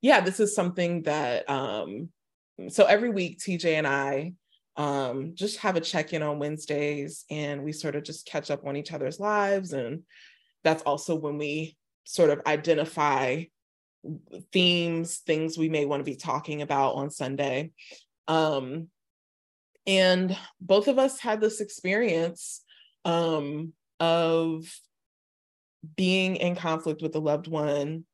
yeah, 0.00 0.20
this 0.20 0.40
is 0.40 0.54
something 0.54 1.02
that, 1.02 1.48
um, 1.50 2.10
so 2.68 2.84
every 2.84 3.10
week, 3.10 3.38
TJ 3.38 3.74
and 3.74 3.86
I 3.86 4.34
um, 4.76 5.32
just 5.34 5.58
have 5.58 5.76
a 5.76 5.80
check 5.80 6.12
in 6.12 6.22
on 6.22 6.38
Wednesdays 6.38 7.24
and 7.30 7.64
we 7.64 7.72
sort 7.72 7.96
of 7.96 8.04
just 8.04 8.26
catch 8.26 8.50
up 8.50 8.64
on 8.66 8.76
each 8.76 8.92
other's 8.92 9.18
lives. 9.18 9.72
And 9.72 10.04
that's 10.62 10.82
also 10.82 11.16
when 11.16 11.38
we 11.38 11.76
sort 12.04 12.30
of 12.30 12.40
identify 12.46 13.44
themes, 14.52 15.18
things 15.18 15.58
we 15.58 15.68
may 15.68 15.84
want 15.84 16.00
to 16.00 16.10
be 16.10 16.16
talking 16.16 16.62
about 16.62 16.94
on 16.94 17.10
Sunday. 17.10 17.72
Um, 18.28 18.88
and 19.86 20.36
both 20.60 20.88
of 20.88 20.98
us 20.98 21.18
had 21.18 21.40
this 21.40 21.60
experience 21.60 22.62
um, 23.04 23.72
of 23.98 24.64
being 25.96 26.36
in 26.36 26.54
conflict 26.54 27.02
with 27.02 27.14
a 27.14 27.20
loved 27.20 27.48
one 27.48 28.04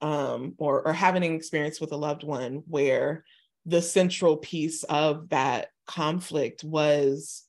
um, 0.00 0.54
or, 0.58 0.86
or 0.86 0.92
having 0.92 1.24
an 1.24 1.34
experience 1.34 1.80
with 1.80 1.92
a 1.92 1.96
loved 1.96 2.24
one 2.24 2.62
where 2.66 3.24
the 3.66 3.82
central 3.82 4.36
piece 4.36 4.82
of 4.84 5.28
that 5.28 5.68
conflict 5.86 6.64
was 6.64 7.44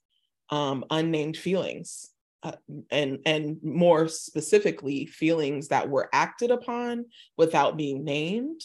um, 0.50 0.86
unnamed 0.89 1.38
feelings 1.38 2.10
uh, 2.43 2.51
and 2.91 3.19
and 3.25 3.57
more 3.63 4.07
specifically 4.07 5.05
feelings 5.05 5.69
that 5.69 5.89
were 5.89 6.10
acted 6.13 6.51
upon 6.51 7.05
without 7.38 7.77
being 7.77 8.03
named. 8.03 8.62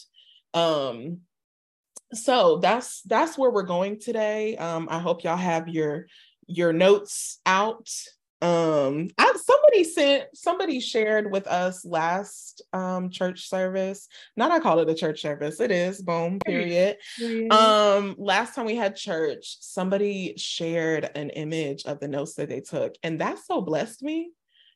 Um, 0.53 1.21
so 2.13 2.57
that's 2.57 3.01
that's 3.03 3.37
where 3.37 3.51
we're 3.51 3.63
going 3.63 3.99
today. 3.99 4.57
Um, 4.57 4.87
i 4.89 4.99
hope 4.99 5.23
y'all 5.23 5.37
have 5.37 5.67
your 5.67 6.07
your 6.47 6.73
notes 6.73 7.39
out. 7.45 7.89
Um 8.41 9.09
I, 9.17 9.33
somebody 9.35 9.83
sent 9.83 10.23
somebody 10.33 10.79
shared 10.79 11.31
with 11.31 11.45
us 11.45 11.85
last 11.85 12.61
um 12.73 13.09
church 13.09 13.47
service. 13.49 14.07
Not 14.35 14.51
i 14.51 14.59
call 14.59 14.79
it 14.79 14.89
a 14.89 14.95
church 14.95 15.21
service. 15.21 15.59
It 15.59 15.71
is. 15.71 16.01
Boom 16.01 16.39
period. 16.39 16.97
um 17.51 18.15
last 18.17 18.55
time 18.55 18.65
we 18.65 18.75
had 18.75 18.95
church 18.95 19.57
somebody 19.59 20.33
shared 20.37 21.09
an 21.15 21.29
image 21.31 21.83
of 21.85 21.99
the 21.99 22.07
notes 22.07 22.35
that 22.35 22.49
they 22.49 22.61
took 22.61 22.95
and 23.03 23.19
that 23.19 23.37
so 23.39 23.61
blessed 23.61 24.01
me. 24.01 24.31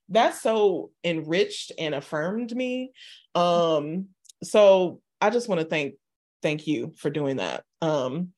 That 0.10 0.36
so 0.36 0.92
enriched 1.04 1.72
and 1.80 1.96
affirmed 1.96 2.56
me. 2.56 2.92
Um 3.34 4.10
so 4.44 5.00
i 5.22 5.30
just 5.30 5.48
want 5.48 5.62
to 5.62 5.66
thank 5.66 5.96
thank 6.43 6.67
you 6.67 6.93
for 6.97 7.09
doing 7.09 7.38
that 7.38 7.63
um 7.81 8.29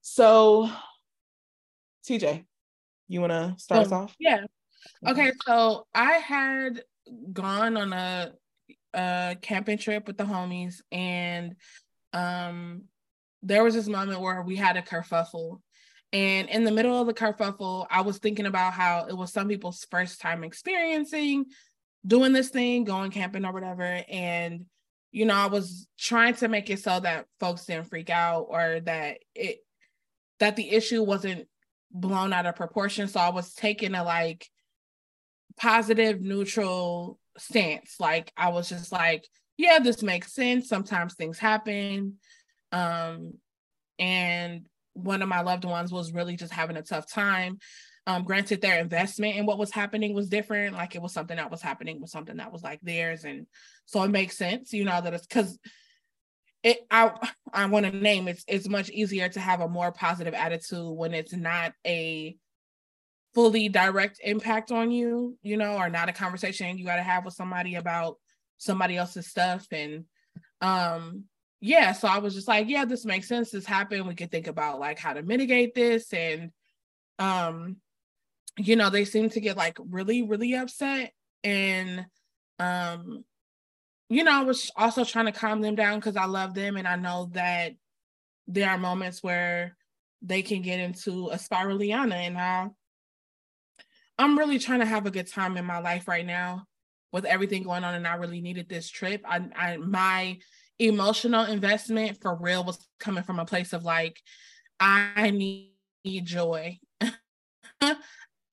so 0.00 0.70
tj 2.08 2.44
you 3.08 3.20
want 3.20 3.32
to 3.32 3.54
start 3.58 3.84
us 3.84 3.92
off 3.92 4.16
yeah 4.18 4.44
Okay, 5.06 5.32
so 5.46 5.86
I 5.94 6.12
had 6.14 6.82
gone 7.32 7.76
on 7.76 7.92
a, 7.92 8.32
a 8.94 9.36
camping 9.40 9.78
trip 9.78 10.06
with 10.06 10.16
the 10.16 10.24
homies, 10.24 10.82
and 10.92 11.56
um, 12.12 12.82
there 13.42 13.64
was 13.64 13.74
this 13.74 13.88
moment 13.88 14.20
where 14.20 14.42
we 14.42 14.56
had 14.56 14.76
a 14.76 14.82
kerfuffle. 14.82 15.60
And 16.12 16.48
in 16.48 16.64
the 16.64 16.72
middle 16.72 17.00
of 17.00 17.06
the 17.06 17.14
kerfuffle, 17.14 17.86
I 17.88 18.00
was 18.00 18.18
thinking 18.18 18.46
about 18.46 18.72
how 18.72 19.06
it 19.08 19.16
was 19.16 19.32
some 19.32 19.48
people's 19.48 19.86
first 19.90 20.20
time 20.20 20.42
experiencing 20.42 21.46
doing 22.06 22.32
this 22.32 22.48
thing, 22.48 22.84
going 22.84 23.10
camping 23.10 23.44
or 23.44 23.52
whatever. 23.52 24.02
And, 24.08 24.66
you 25.12 25.24
know, 25.24 25.34
I 25.34 25.46
was 25.46 25.88
trying 25.98 26.34
to 26.34 26.48
make 26.48 26.70
it 26.70 26.80
so 26.80 27.00
that 27.00 27.26
folks 27.40 27.64
didn't 27.64 27.88
freak 27.88 28.10
out 28.10 28.46
or 28.48 28.80
that 28.84 29.18
it 29.34 29.58
that 30.38 30.56
the 30.56 30.70
issue 30.70 31.02
wasn't 31.02 31.46
blown 31.90 32.32
out 32.32 32.46
of 32.46 32.56
proportion. 32.56 33.08
So 33.08 33.20
I 33.20 33.30
was 33.30 33.52
taking 33.54 33.94
a 33.94 34.04
like 34.04 34.46
positive, 35.58 36.20
neutral 36.20 37.18
stance. 37.36 37.96
Like 37.98 38.32
I 38.36 38.48
was 38.50 38.68
just 38.68 38.92
like, 38.92 39.26
yeah, 39.56 39.78
this 39.78 40.02
makes 40.02 40.32
sense. 40.32 40.68
Sometimes 40.68 41.14
things 41.14 41.38
happen. 41.38 42.14
Um, 42.72 43.34
and 43.98 44.66
one 44.94 45.22
of 45.22 45.28
my 45.28 45.42
loved 45.42 45.64
ones 45.64 45.92
was 45.92 46.12
really 46.12 46.36
just 46.36 46.52
having 46.52 46.76
a 46.76 46.82
tough 46.82 47.10
time. 47.10 47.58
Um, 48.10 48.24
granted, 48.24 48.60
their 48.60 48.80
investment 48.80 49.36
in 49.36 49.46
what 49.46 49.58
was 49.58 49.70
happening 49.70 50.14
was 50.14 50.28
different. 50.28 50.74
Like 50.74 50.94
it 50.96 51.02
was 51.02 51.12
something 51.12 51.36
that 51.36 51.50
was 51.50 51.62
happening 51.62 52.00
with 52.00 52.10
something 52.10 52.38
that 52.38 52.52
was 52.52 52.62
like 52.62 52.80
theirs, 52.82 53.24
and 53.24 53.46
so 53.86 54.02
it 54.02 54.10
makes 54.10 54.36
sense, 54.36 54.72
you 54.72 54.84
know, 54.84 55.00
that 55.00 55.14
it's 55.14 55.26
because 55.26 55.58
it. 56.64 56.78
I 56.90 57.12
I 57.52 57.66
want 57.66 57.86
to 57.86 57.92
name 57.92 58.26
it's 58.26 58.44
it's 58.48 58.68
much 58.68 58.90
easier 58.90 59.28
to 59.28 59.40
have 59.40 59.60
a 59.60 59.68
more 59.68 59.92
positive 59.92 60.34
attitude 60.34 60.96
when 60.96 61.14
it's 61.14 61.32
not 61.32 61.72
a 61.86 62.36
fully 63.32 63.68
direct 63.68 64.18
impact 64.24 64.72
on 64.72 64.90
you, 64.90 65.38
you 65.42 65.56
know, 65.56 65.76
or 65.76 65.88
not 65.88 66.08
a 66.08 66.12
conversation 66.12 66.78
you 66.78 66.84
got 66.84 66.96
to 66.96 67.02
have 67.02 67.24
with 67.24 67.34
somebody 67.34 67.76
about 67.76 68.16
somebody 68.58 68.96
else's 68.96 69.28
stuff. 69.28 69.66
And 69.70 70.04
um, 70.60 71.24
yeah, 71.60 71.92
so 71.92 72.08
I 72.08 72.18
was 72.18 72.34
just 72.34 72.48
like, 72.48 72.68
yeah, 72.68 72.86
this 72.86 73.04
makes 73.04 73.28
sense. 73.28 73.50
This 73.50 73.66
happened. 73.66 74.08
We 74.08 74.16
could 74.16 74.32
think 74.32 74.48
about 74.48 74.80
like 74.80 74.98
how 74.98 75.12
to 75.12 75.22
mitigate 75.22 75.74
this. 75.74 76.12
And 76.12 76.50
um, 77.20 77.76
you 78.66 78.76
know, 78.76 78.90
they 78.90 79.04
seem 79.04 79.30
to 79.30 79.40
get 79.40 79.56
like 79.56 79.78
really, 79.90 80.22
really 80.22 80.54
upset. 80.54 81.12
And 81.44 82.06
um, 82.58 83.24
you 84.08 84.24
know, 84.24 84.32
I 84.32 84.44
was 84.44 84.70
also 84.76 85.04
trying 85.04 85.26
to 85.26 85.32
calm 85.32 85.60
them 85.60 85.74
down 85.74 85.98
because 85.98 86.16
I 86.16 86.26
love 86.26 86.54
them 86.54 86.76
and 86.76 86.86
I 86.86 86.96
know 86.96 87.30
that 87.32 87.72
there 88.46 88.68
are 88.68 88.78
moments 88.78 89.22
where 89.22 89.76
they 90.22 90.42
can 90.42 90.62
get 90.62 90.80
into 90.80 91.28
a 91.28 91.36
spiraliana 91.36 92.14
and 92.14 92.36
I 92.36 92.68
I'm 94.18 94.38
really 94.38 94.58
trying 94.58 94.80
to 94.80 94.86
have 94.86 95.06
a 95.06 95.10
good 95.10 95.28
time 95.28 95.56
in 95.56 95.64
my 95.64 95.78
life 95.78 96.06
right 96.06 96.26
now 96.26 96.66
with 97.10 97.24
everything 97.24 97.62
going 97.62 97.84
on 97.84 97.94
and 97.94 98.06
I 98.06 98.16
really 98.16 98.42
needed 98.42 98.68
this 98.68 98.90
trip. 98.90 99.22
I, 99.24 99.48
I 99.56 99.76
my 99.78 100.38
emotional 100.78 101.44
investment 101.44 102.18
for 102.20 102.34
real 102.34 102.64
was 102.64 102.86
coming 102.98 103.22
from 103.22 103.38
a 103.38 103.46
place 103.46 103.72
of 103.72 103.84
like 103.84 104.20
I 104.78 105.30
need 105.30 105.72
joy. 106.24 106.78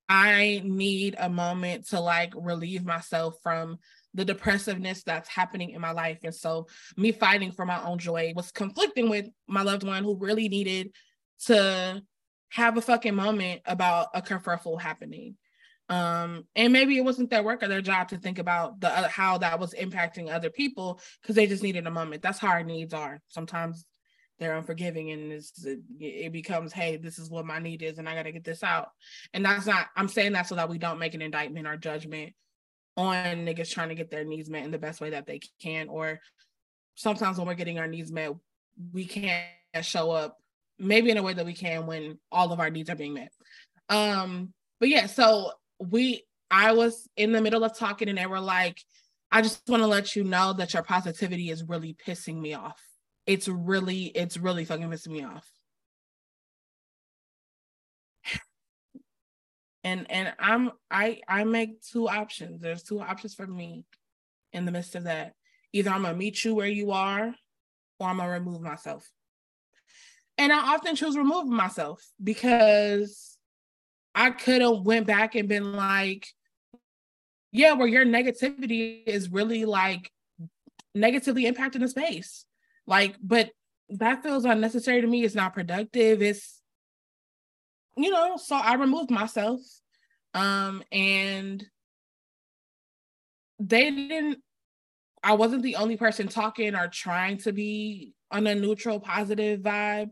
I 0.08 0.62
need 0.64 1.16
a 1.18 1.28
moment 1.28 1.88
to 1.88 2.00
like 2.00 2.32
relieve 2.34 2.84
myself 2.84 3.36
from 3.42 3.78
the 4.14 4.24
depressiveness 4.24 5.02
that's 5.02 5.28
happening 5.28 5.70
in 5.70 5.80
my 5.80 5.92
life. 5.92 6.20
And 6.24 6.34
so 6.34 6.66
me 6.96 7.12
fighting 7.12 7.52
for 7.52 7.66
my 7.66 7.82
own 7.84 7.98
joy 7.98 8.32
was 8.34 8.50
conflicting 8.50 9.10
with 9.10 9.26
my 9.46 9.62
loved 9.62 9.84
one 9.84 10.02
who 10.04 10.16
really 10.16 10.48
needed 10.48 10.92
to 11.46 12.02
have 12.50 12.76
a 12.78 12.80
fucking 12.82 13.14
moment 13.14 13.60
about 13.66 14.08
a 14.14 14.22
kerfuffle 14.22 14.80
happening. 14.80 15.36
Um 15.90 16.44
and 16.56 16.72
maybe 16.72 16.96
it 16.96 17.04
wasn't 17.04 17.30
their 17.30 17.42
work 17.42 17.62
or 17.62 17.68
their 17.68 17.80
job 17.82 18.08
to 18.08 18.18
think 18.18 18.38
about 18.38 18.80
the 18.80 18.90
uh, 18.90 19.08
how 19.08 19.38
that 19.38 19.58
was 19.58 19.72
impacting 19.74 20.30
other 20.30 20.50
people 20.50 21.00
because 21.20 21.36
they 21.36 21.46
just 21.46 21.62
needed 21.62 21.86
a 21.86 21.90
moment. 21.90 22.22
That's 22.22 22.38
how 22.38 22.48
our 22.48 22.62
needs 22.62 22.92
are 22.92 23.20
sometimes 23.28 23.84
they're 24.38 24.56
unforgiving 24.56 25.10
and 25.10 25.32
it's, 25.32 25.66
it 25.98 26.32
becomes 26.32 26.72
hey 26.72 26.96
this 26.96 27.18
is 27.18 27.30
what 27.30 27.46
my 27.46 27.58
need 27.58 27.82
is 27.82 27.98
and 27.98 28.08
i 28.08 28.14
got 28.14 28.22
to 28.22 28.32
get 28.32 28.44
this 28.44 28.62
out 28.62 28.90
and 29.34 29.44
that's 29.44 29.66
not 29.66 29.86
i'm 29.96 30.08
saying 30.08 30.32
that 30.32 30.46
so 30.46 30.54
that 30.54 30.68
we 30.68 30.78
don't 30.78 30.98
make 30.98 31.14
an 31.14 31.22
indictment 31.22 31.66
or 31.66 31.76
judgment 31.76 32.32
on 32.96 33.14
niggas 33.14 33.70
trying 33.70 33.88
to 33.88 33.94
get 33.94 34.10
their 34.10 34.24
needs 34.24 34.50
met 34.50 34.64
in 34.64 34.70
the 34.70 34.78
best 34.78 35.00
way 35.00 35.10
that 35.10 35.26
they 35.26 35.40
can 35.60 35.88
or 35.88 36.20
sometimes 36.94 37.38
when 37.38 37.46
we're 37.46 37.54
getting 37.54 37.78
our 37.78 37.88
needs 37.88 38.12
met 38.12 38.32
we 38.92 39.04
can't 39.04 39.44
show 39.82 40.10
up 40.10 40.36
maybe 40.78 41.10
in 41.10 41.18
a 41.18 41.22
way 41.22 41.34
that 41.34 41.46
we 41.46 41.54
can 41.54 41.86
when 41.86 42.18
all 42.30 42.52
of 42.52 42.60
our 42.60 42.70
needs 42.70 42.90
are 42.90 42.96
being 42.96 43.14
met 43.14 43.32
um 43.88 44.52
but 44.80 44.88
yeah 44.88 45.06
so 45.06 45.52
we 45.80 46.22
I 46.50 46.72
was 46.72 47.08
in 47.16 47.32
the 47.32 47.42
middle 47.42 47.64
of 47.64 47.76
talking 47.76 48.08
and 48.08 48.18
they 48.18 48.26
were 48.26 48.40
like, 48.40 48.80
I 49.30 49.42
just 49.42 49.68
want 49.68 49.82
to 49.82 49.86
let 49.86 50.16
you 50.16 50.24
know 50.24 50.54
that 50.54 50.72
your 50.72 50.82
positivity 50.82 51.50
is 51.50 51.62
really 51.62 51.94
pissing 52.06 52.40
me 52.40 52.54
off. 52.54 52.80
It's 53.28 53.46
really, 53.46 54.04
it's 54.06 54.38
really 54.38 54.64
fucking 54.64 54.88
pissing 54.88 55.08
me 55.08 55.22
off. 55.22 55.46
And 59.84 60.10
and 60.10 60.32
I'm 60.38 60.72
I 60.90 61.20
I 61.28 61.44
make 61.44 61.82
two 61.82 62.08
options. 62.08 62.62
There's 62.62 62.82
two 62.82 63.00
options 63.00 63.34
for 63.34 63.46
me 63.46 63.84
in 64.54 64.64
the 64.64 64.72
midst 64.72 64.94
of 64.94 65.04
that. 65.04 65.34
Either 65.74 65.90
I'm 65.90 66.02
gonna 66.02 66.16
meet 66.16 66.42
you 66.42 66.54
where 66.54 66.66
you 66.66 66.90
are, 66.92 67.34
or 68.00 68.08
I'm 68.08 68.16
gonna 68.16 68.30
remove 68.30 68.62
myself. 68.62 69.06
And 70.38 70.50
I 70.50 70.74
often 70.74 70.96
choose 70.96 71.16
remove 71.16 71.48
myself 71.48 72.02
because 72.22 73.36
I 74.14 74.30
could 74.30 74.62
have 74.62 74.80
went 74.80 75.06
back 75.06 75.34
and 75.34 75.48
been 75.48 75.74
like, 75.74 76.26
yeah, 77.52 77.74
where 77.74 77.88
your 77.88 78.06
negativity 78.06 79.06
is 79.06 79.30
really 79.30 79.66
like 79.66 80.10
negatively 80.94 81.44
impacting 81.44 81.80
the 81.80 81.88
space. 81.88 82.46
Like, 82.88 83.16
but 83.22 83.50
that 83.90 84.22
feels 84.22 84.44
unnecessary 84.44 85.02
to 85.02 85.06
me. 85.06 85.22
It's 85.22 85.34
not 85.34 85.54
productive. 85.54 86.22
It's, 86.22 86.60
you 87.96 88.10
know, 88.10 88.36
so 88.36 88.56
I 88.56 88.74
removed 88.74 89.10
myself. 89.10 89.60
Um, 90.34 90.82
and 90.90 91.64
they 93.60 93.90
didn't, 93.90 94.38
I 95.22 95.34
wasn't 95.34 95.62
the 95.62 95.76
only 95.76 95.96
person 95.96 96.28
talking 96.28 96.74
or 96.74 96.88
trying 96.88 97.38
to 97.38 97.52
be 97.52 98.14
on 98.30 98.46
a 98.46 98.54
neutral, 98.54 99.00
positive 99.00 99.60
vibe, 99.60 100.10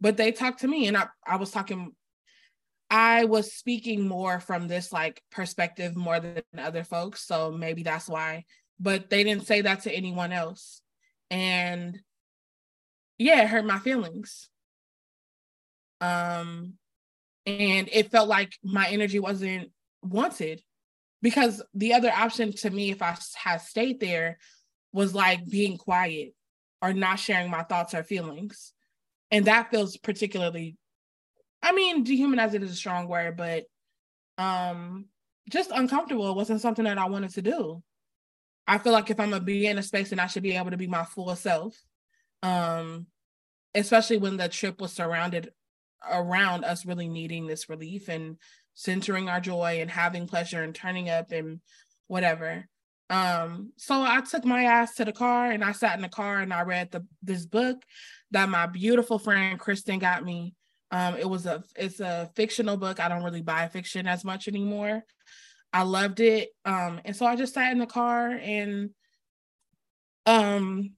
but 0.00 0.16
they 0.16 0.32
talked 0.32 0.60
to 0.60 0.68
me 0.68 0.86
and 0.88 0.96
I, 0.96 1.06
I 1.26 1.36
was 1.36 1.50
talking 1.50 1.92
I 2.90 3.26
was 3.26 3.52
speaking 3.52 4.08
more 4.08 4.40
from 4.40 4.66
this 4.66 4.92
like 4.92 5.22
perspective 5.30 5.94
more 5.94 6.20
than 6.20 6.42
other 6.56 6.84
folks. 6.84 7.26
So 7.26 7.50
maybe 7.50 7.82
that's 7.82 8.08
why. 8.08 8.44
But 8.80 9.10
they 9.10 9.24
didn't 9.24 9.46
say 9.46 9.60
that 9.60 9.82
to 9.82 9.92
anyone 9.92 10.32
else. 10.32 10.80
And 11.30 12.00
yeah, 13.18 13.42
it 13.42 13.48
hurt 13.48 13.64
my 13.64 13.78
feelings. 13.78 14.48
Um 16.00 16.74
and 17.46 17.88
it 17.92 18.10
felt 18.10 18.28
like 18.28 18.52
my 18.62 18.88
energy 18.88 19.18
wasn't 19.18 19.70
wanted 20.02 20.62
because 21.22 21.62
the 21.74 21.94
other 21.94 22.10
option 22.10 22.52
to 22.52 22.70
me 22.70 22.90
if 22.90 23.02
I 23.02 23.16
had 23.34 23.58
stayed 23.58 24.00
there 24.00 24.38
was 24.92 25.14
like 25.14 25.48
being 25.48 25.76
quiet 25.76 26.34
or 26.80 26.92
not 26.92 27.18
sharing 27.18 27.50
my 27.50 27.62
thoughts 27.62 27.94
or 27.94 28.04
feelings. 28.04 28.72
And 29.30 29.46
that 29.46 29.70
feels 29.70 29.96
particularly 29.96 30.76
I 31.62 31.72
mean, 31.72 32.04
dehumanizing 32.04 32.62
is 32.62 32.70
a 32.70 32.76
strong 32.76 33.08
word, 33.08 33.36
but 33.36 33.64
um, 34.36 35.06
just 35.50 35.70
uncomfortable. 35.72 36.30
It 36.30 36.36
wasn't 36.36 36.60
something 36.60 36.84
that 36.84 36.98
I 36.98 37.08
wanted 37.08 37.30
to 37.30 37.42
do. 37.42 37.82
I 38.66 38.78
feel 38.78 38.92
like 38.92 39.10
if 39.10 39.18
I'm 39.18 39.30
gonna 39.30 39.42
be 39.42 39.66
in 39.66 39.78
a 39.78 39.82
space, 39.82 40.12
and 40.12 40.20
I 40.20 40.26
should 40.26 40.42
be 40.42 40.56
able 40.56 40.70
to 40.70 40.76
be 40.76 40.86
my 40.86 41.04
full 41.04 41.34
self. 41.36 41.76
Um, 42.42 43.06
especially 43.74 44.18
when 44.18 44.36
the 44.36 44.48
trip 44.48 44.80
was 44.80 44.92
surrounded 44.92 45.52
around 46.08 46.64
us 46.64 46.86
really 46.86 47.08
needing 47.08 47.46
this 47.46 47.68
relief 47.68 48.08
and 48.08 48.36
centering 48.74 49.28
our 49.28 49.40
joy 49.40 49.78
and 49.80 49.90
having 49.90 50.26
pleasure 50.26 50.62
and 50.62 50.74
turning 50.74 51.08
up 51.08 51.32
and 51.32 51.60
whatever. 52.06 52.66
Um, 53.10 53.72
so 53.76 54.02
I 54.02 54.20
took 54.20 54.44
my 54.44 54.64
ass 54.64 54.94
to 54.96 55.04
the 55.04 55.12
car 55.12 55.50
and 55.50 55.64
I 55.64 55.72
sat 55.72 55.96
in 55.96 56.02
the 56.02 56.08
car 56.08 56.38
and 56.38 56.52
I 56.52 56.62
read 56.62 56.90
the 56.90 57.04
this 57.22 57.46
book 57.46 57.82
that 58.30 58.48
my 58.48 58.66
beautiful 58.66 59.18
friend 59.18 59.58
Kristen 59.58 59.98
got 59.98 60.24
me 60.24 60.54
um, 60.90 61.16
it 61.16 61.28
was 61.28 61.46
a 61.46 61.62
it's 61.76 62.00
a 62.00 62.30
fictional 62.34 62.76
book. 62.76 63.00
I 63.00 63.08
don't 63.08 63.24
really 63.24 63.42
buy 63.42 63.68
fiction 63.68 64.06
as 64.06 64.24
much 64.24 64.48
anymore. 64.48 65.04
I 65.72 65.82
loved 65.82 66.20
it. 66.20 66.50
Um, 66.64 67.00
and 67.04 67.14
so 67.14 67.26
I 67.26 67.36
just 67.36 67.54
sat 67.54 67.72
in 67.72 67.78
the 67.78 67.86
car 67.86 68.30
and 68.30 68.90
um 70.24 70.90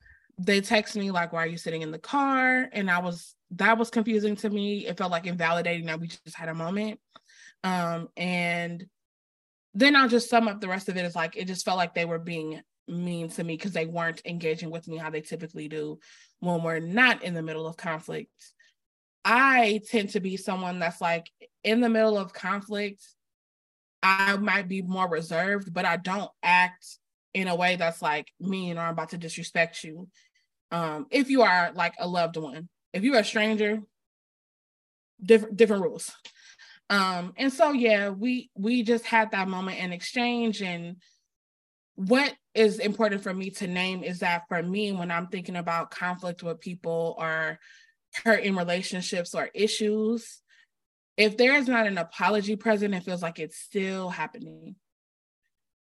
they 0.43 0.61
text 0.61 0.97
me 0.97 1.11
like, 1.11 1.33
why 1.33 1.45
are 1.45 1.49
you 1.49 1.59
sitting 1.59 1.83
in 1.83 1.91
the 1.91 1.99
car? 1.99 2.69
And 2.73 2.91
I 2.91 2.99
was 3.01 3.35
that 3.53 3.79
was 3.79 3.91
confusing 3.91 4.37
to 4.37 4.51
me. 4.51 4.87
It 4.87 4.97
felt 4.97 5.11
like 5.11 5.27
invalidating 5.27 5.87
that 5.87 6.01
we 6.01 6.09
just 6.09 6.37
had 6.37 6.49
a 6.49 6.55
moment. 6.55 7.01
Um, 7.63 8.09
and 8.17 8.87
then 9.75 9.97
I'll 9.97 10.09
just 10.09 10.31
sum 10.31 10.49
up 10.49 10.61
the 10.61 10.69
rest 10.69 10.89
of 10.89 10.97
it 10.97 11.05
as 11.05 11.15
like 11.15 11.37
it 11.37 11.47
just 11.47 11.65
felt 11.65 11.77
like 11.77 11.95
they 11.95 12.05
were 12.05 12.19
being 12.19 12.61
mean 12.89 13.29
to 13.31 13.45
me 13.45 13.57
because 13.57 13.73
they 13.73 13.87
weren't 13.87 14.23
engaging 14.25 14.71
with 14.71 14.89
me 14.89 14.97
how 14.97 15.11
they 15.11 15.21
typically 15.21 15.69
do 15.69 15.99
when 16.41 16.63
we're 16.63 16.81
not 16.81 17.23
in 17.23 17.35
the 17.35 17.43
middle 17.43 17.67
of 17.67 17.77
conflict. 17.77 18.31
I 19.25 19.83
tend 19.91 20.11
to 20.11 20.21
be 20.21 20.37
someone 20.37 20.79
that's 20.79 21.01
like 21.01 21.31
in 21.63 21.81
the 21.81 21.91
middle 21.91 22.17
of 22.17 22.33
conflict, 22.33 23.05
I 24.03 24.37
might 24.39 24.67
be 24.67 24.81
more 24.81 25.09
reserved, 25.09 25.73
but 25.75 25.85
I 25.85 25.99
don't 25.99 26.31
act 26.43 26.87
in 27.35 27.49
a 27.49 27.55
way 27.55 27.77
that's 27.77 28.03
like 28.03 28.29
mean 28.41 28.79
or 28.79 28.83
I'm 28.83 28.93
about 28.93 29.11
to 29.11 29.19
disrespect 29.19 29.85
you. 29.85 30.09
Um, 30.71 31.07
if 31.11 31.31
you 31.31 31.43
are 31.43 31.73
like 31.75 31.95
a 31.99 32.07
loved 32.07 32.37
one, 32.37 32.69
if 32.93 33.03
you're 33.03 33.19
a 33.19 33.25
stranger, 33.25 33.81
different 35.23 35.57
different 35.57 35.83
rules. 35.83 36.13
Um, 36.89 37.35
and 37.37 37.53
so 37.53 37.73
yeah, 37.73 38.11
we 38.11 38.51
we 38.55 38.83
just 38.83 39.05
had 39.05 39.33
that 39.33 39.49
moment 39.49 39.79
in 39.79 39.93
exchange 39.93 40.63
and 40.63 40.97
what 41.97 42.35
is 42.55 42.79
important 42.79 43.23
for 43.23 43.35
me 43.35 43.51
to 43.51 43.67
name 43.67 44.03
is 44.03 44.21
that 44.21 44.45
for 44.49 44.63
me 44.63 44.91
when 44.91 45.11
i'm 45.11 45.27
thinking 45.27 45.55
about 45.55 45.91
conflict 45.91 46.43
with 46.43 46.59
people 46.59 47.15
or 47.19 47.59
hurt 48.25 48.43
in 48.43 48.57
relationships 48.57 49.35
or 49.35 49.51
issues, 49.55 50.41
if 51.17 51.37
there 51.37 51.55
is 51.55 51.69
not 51.69 51.87
an 51.87 51.99
apology 51.99 52.57
present, 52.57 52.95
it 52.95 53.05
feels 53.05 53.23
like 53.23 53.39
it's 53.39 53.59
still 53.59 54.09
happening. 54.09 54.77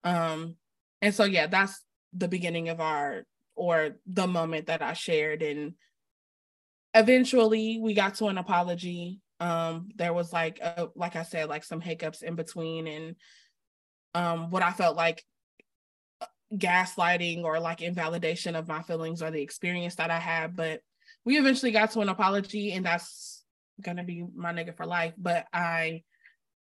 Um, 0.05 0.57
and 1.03 1.15
so 1.15 1.25
yeah, 1.25 1.47
that's 1.47 1.81
the 2.13 2.29
beginning 2.29 2.69
of 2.69 2.81
our 2.81 3.25
or 3.57 3.97
the 4.07 4.27
moment 4.27 4.67
that 4.67 4.83
I 4.83 4.93
shared. 4.93 5.43
And 5.43 5.75
eventually 6.95 7.79
we 7.83 7.95
got 7.95 8.15
to 8.17 8.27
an 8.27 8.39
apology. 8.39 9.21
Um, 9.41 9.89
there 9.97 10.13
was 10.13 10.33
like 10.33 10.61
a, 10.61 10.89
like 10.95 11.17
I 11.17 11.23
said, 11.23 11.49
like 11.49 11.65
some 11.65 11.81
hiccups 11.81 12.23
in 12.23 12.37
between 12.37 12.87
and 12.87 13.17
um 14.15 14.51
what 14.51 14.63
I 14.63 14.73
felt 14.73 14.97
like 14.97 15.23
uh, 16.21 16.27
gaslighting 16.55 17.43
or 17.45 17.61
like 17.61 17.83
invalidation 17.83 18.55
of 18.55 18.69
my 18.69 18.83
feelings 18.83 19.23
or 19.23 19.31
the 19.31 19.43
experience 19.43 19.97
that 19.97 20.11
I 20.11 20.19
had. 20.19 20.55
But 20.55 20.81
we 21.25 21.39
eventually 21.39 21.73
got 21.73 21.91
to 21.91 22.01
an 22.01 22.09
apology, 22.09 22.73
and 22.73 22.87
that's 22.87 23.45
gonna 23.81 24.05
be 24.05 24.25
my 24.35 24.53
nigga 24.53 24.77
for 24.77 24.87
life. 24.87 25.13
But 25.19 25.47
I, 25.53 26.03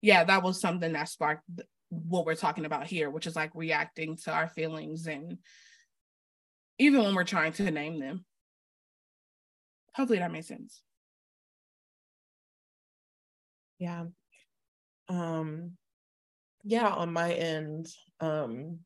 yeah, 0.02 0.24
that 0.24 0.44
was 0.44 0.60
something 0.60 0.94
that 0.94 1.08
sparked 1.08 1.44
what 1.90 2.26
we're 2.26 2.36
talking 2.36 2.66
about 2.66 2.88
here, 2.88 3.10
which 3.10 3.28
is 3.28 3.36
like 3.36 3.52
reacting 3.54 4.18
to 4.18 4.32
our 4.32 4.48
feelings 4.48 5.08
and 5.08 5.38
even 6.80 7.04
when 7.04 7.14
we're 7.14 7.24
trying 7.24 7.54
to 7.54 7.70
name 7.72 8.00
them. 8.00 8.26
Hopefully 9.96 10.20
that 10.20 10.32
makes 10.32 10.48
sense. 10.48 10.82
Yeah. 13.78 14.06
Um 15.08 15.78
yeah, 16.64 16.90
on 16.90 17.14
my 17.14 17.34
end, 17.34 17.88
um 18.20 18.80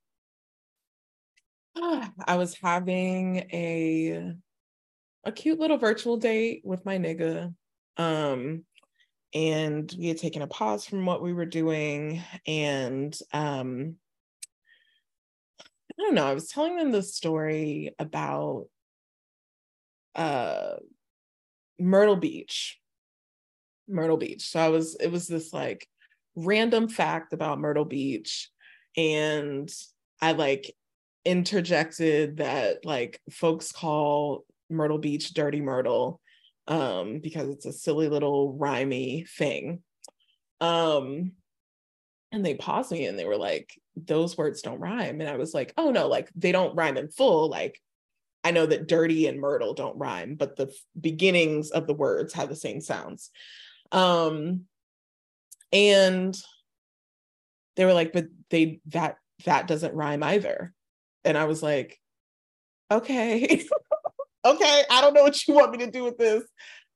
I 1.75 2.35
was 2.37 2.55
having 2.61 3.37
a 3.51 4.33
a 5.25 5.31
cute 5.31 5.59
little 5.59 5.77
virtual 5.77 6.17
date 6.17 6.61
with 6.63 6.85
my 6.85 6.97
nigga. 6.97 7.53
Um, 7.97 8.65
and 9.33 9.93
we 9.97 10.07
had 10.07 10.17
taken 10.17 10.41
a 10.41 10.47
pause 10.47 10.85
from 10.85 11.05
what 11.05 11.21
we 11.21 11.33
were 11.33 11.45
doing. 11.45 12.21
And 12.45 13.17
um, 13.31 13.95
I 15.99 16.01
don't 16.01 16.15
know, 16.15 16.25
I 16.25 16.33
was 16.33 16.47
telling 16.47 16.77
them 16.77 16.91
the 16.91 17.03
story 17.03 17.93
about 17.99 18.65
uh, 20.15 20.75
Myrtle 21.79 22.15
Beach. 22.15 22.79
Myrtle 23.87 24.17
Beach. 24.17 24.49
So 24.49 24.59
I 24.59 24.69
was, 24.69 24.95
it 24.95 25.11
was 25.11 25.27
this 25.27 25.53
like 25.53 25.87
random 26.35 26.87
fact 26.87 27.33
about 27.33 27.59
Myrtle 27.59 27.85
Beach. 27.85 28.49
And 28.97 29.71
I 30.21 30.31
like 30.31 30.73
interjected 31.25 32.37
that 32.37 32.85
like 32.85 33.21
folks 33.29 33.71
call 33.71 34.45
Myrtle 34.69 34.97
Beach 34.97 35.33
Dirty 35.33 35.61
Myrtle 35.61 36.19
um, 36.67 37.19
because 37.19 37.49
it's 37.49 37.65
a 37.65 37.73
silly 37.73 38.09
little 38.09 38.57
rhymey 38.59 39.27
thing. 39.29 39.83
Um, 40.61 41.33
and 42.31 42.45
they 42.45 42.55
paused 42.55 42.91
me 42.91 43.05
and 43.05 43.19
they 43.19 43.25
were 43.25 43.37
like, 43.37 43.69
those 43.95 44.37
words 44.37 44.61
don't 44.61 44.79
rhyme. 44.79 45.21
And 45.21 45.29
I 45.29 45.37
was 45.37 45.53
like, 45.53 45.73
oh 45.77 45.91
no, 45.91 46.07
like 46.07 46.29
they 46.35 46.51
don't 46.51 46.75
rhyme 46.75 46.97
in 46.97 47.09
full. 47.09 47.49
Like 47.49 47.79
I 48.43 48.51
know 48.51 48.65
that 48.65 48.87
dirty 48.87 49.27
and 49.27 49.39
myrtle 49.39 49.73
don't 49.73 49.97
rhyme, 49.97 50.35
but 50.35 50.55
the 50.55 50.67
f- 50.67 50.73
beginnings 50.99 51.71
of 51.71 51.87
the 51.87 51.93
words 51.93 52.33
have 52.33 52.49
the 52.49 52.55
same 52.55 52.81
sounds. 52.81 53.29
Um, 53.91 54.65
and 55.71 56.37
they 57.75 57.85
were 57.85 57.93
like, 57.93 58.13
but 58.13 58.25
they 58.49 58.81
that 58.87 59.17
that 59.45 59.67
doesn't 59.67 59.95
rhyme 59.95 60.23
either. 60.23 60.73
And 61.23 61.37
I 61.37 61.45
was 61.45 61.63
like, 61.63 61.99
okay. 62.91 63.63
okay, 64.45 64.83
I 64.89 65.01
don't 65.01 65.13
know 65.13 65.23
what 65.23 65.47
you 65.47 65.53
want 65.53 65.71
me 65.71 65.79
to 65.79 65.91
do 65.91 66.03
with 66.03 66.17
this. 66.17 66.43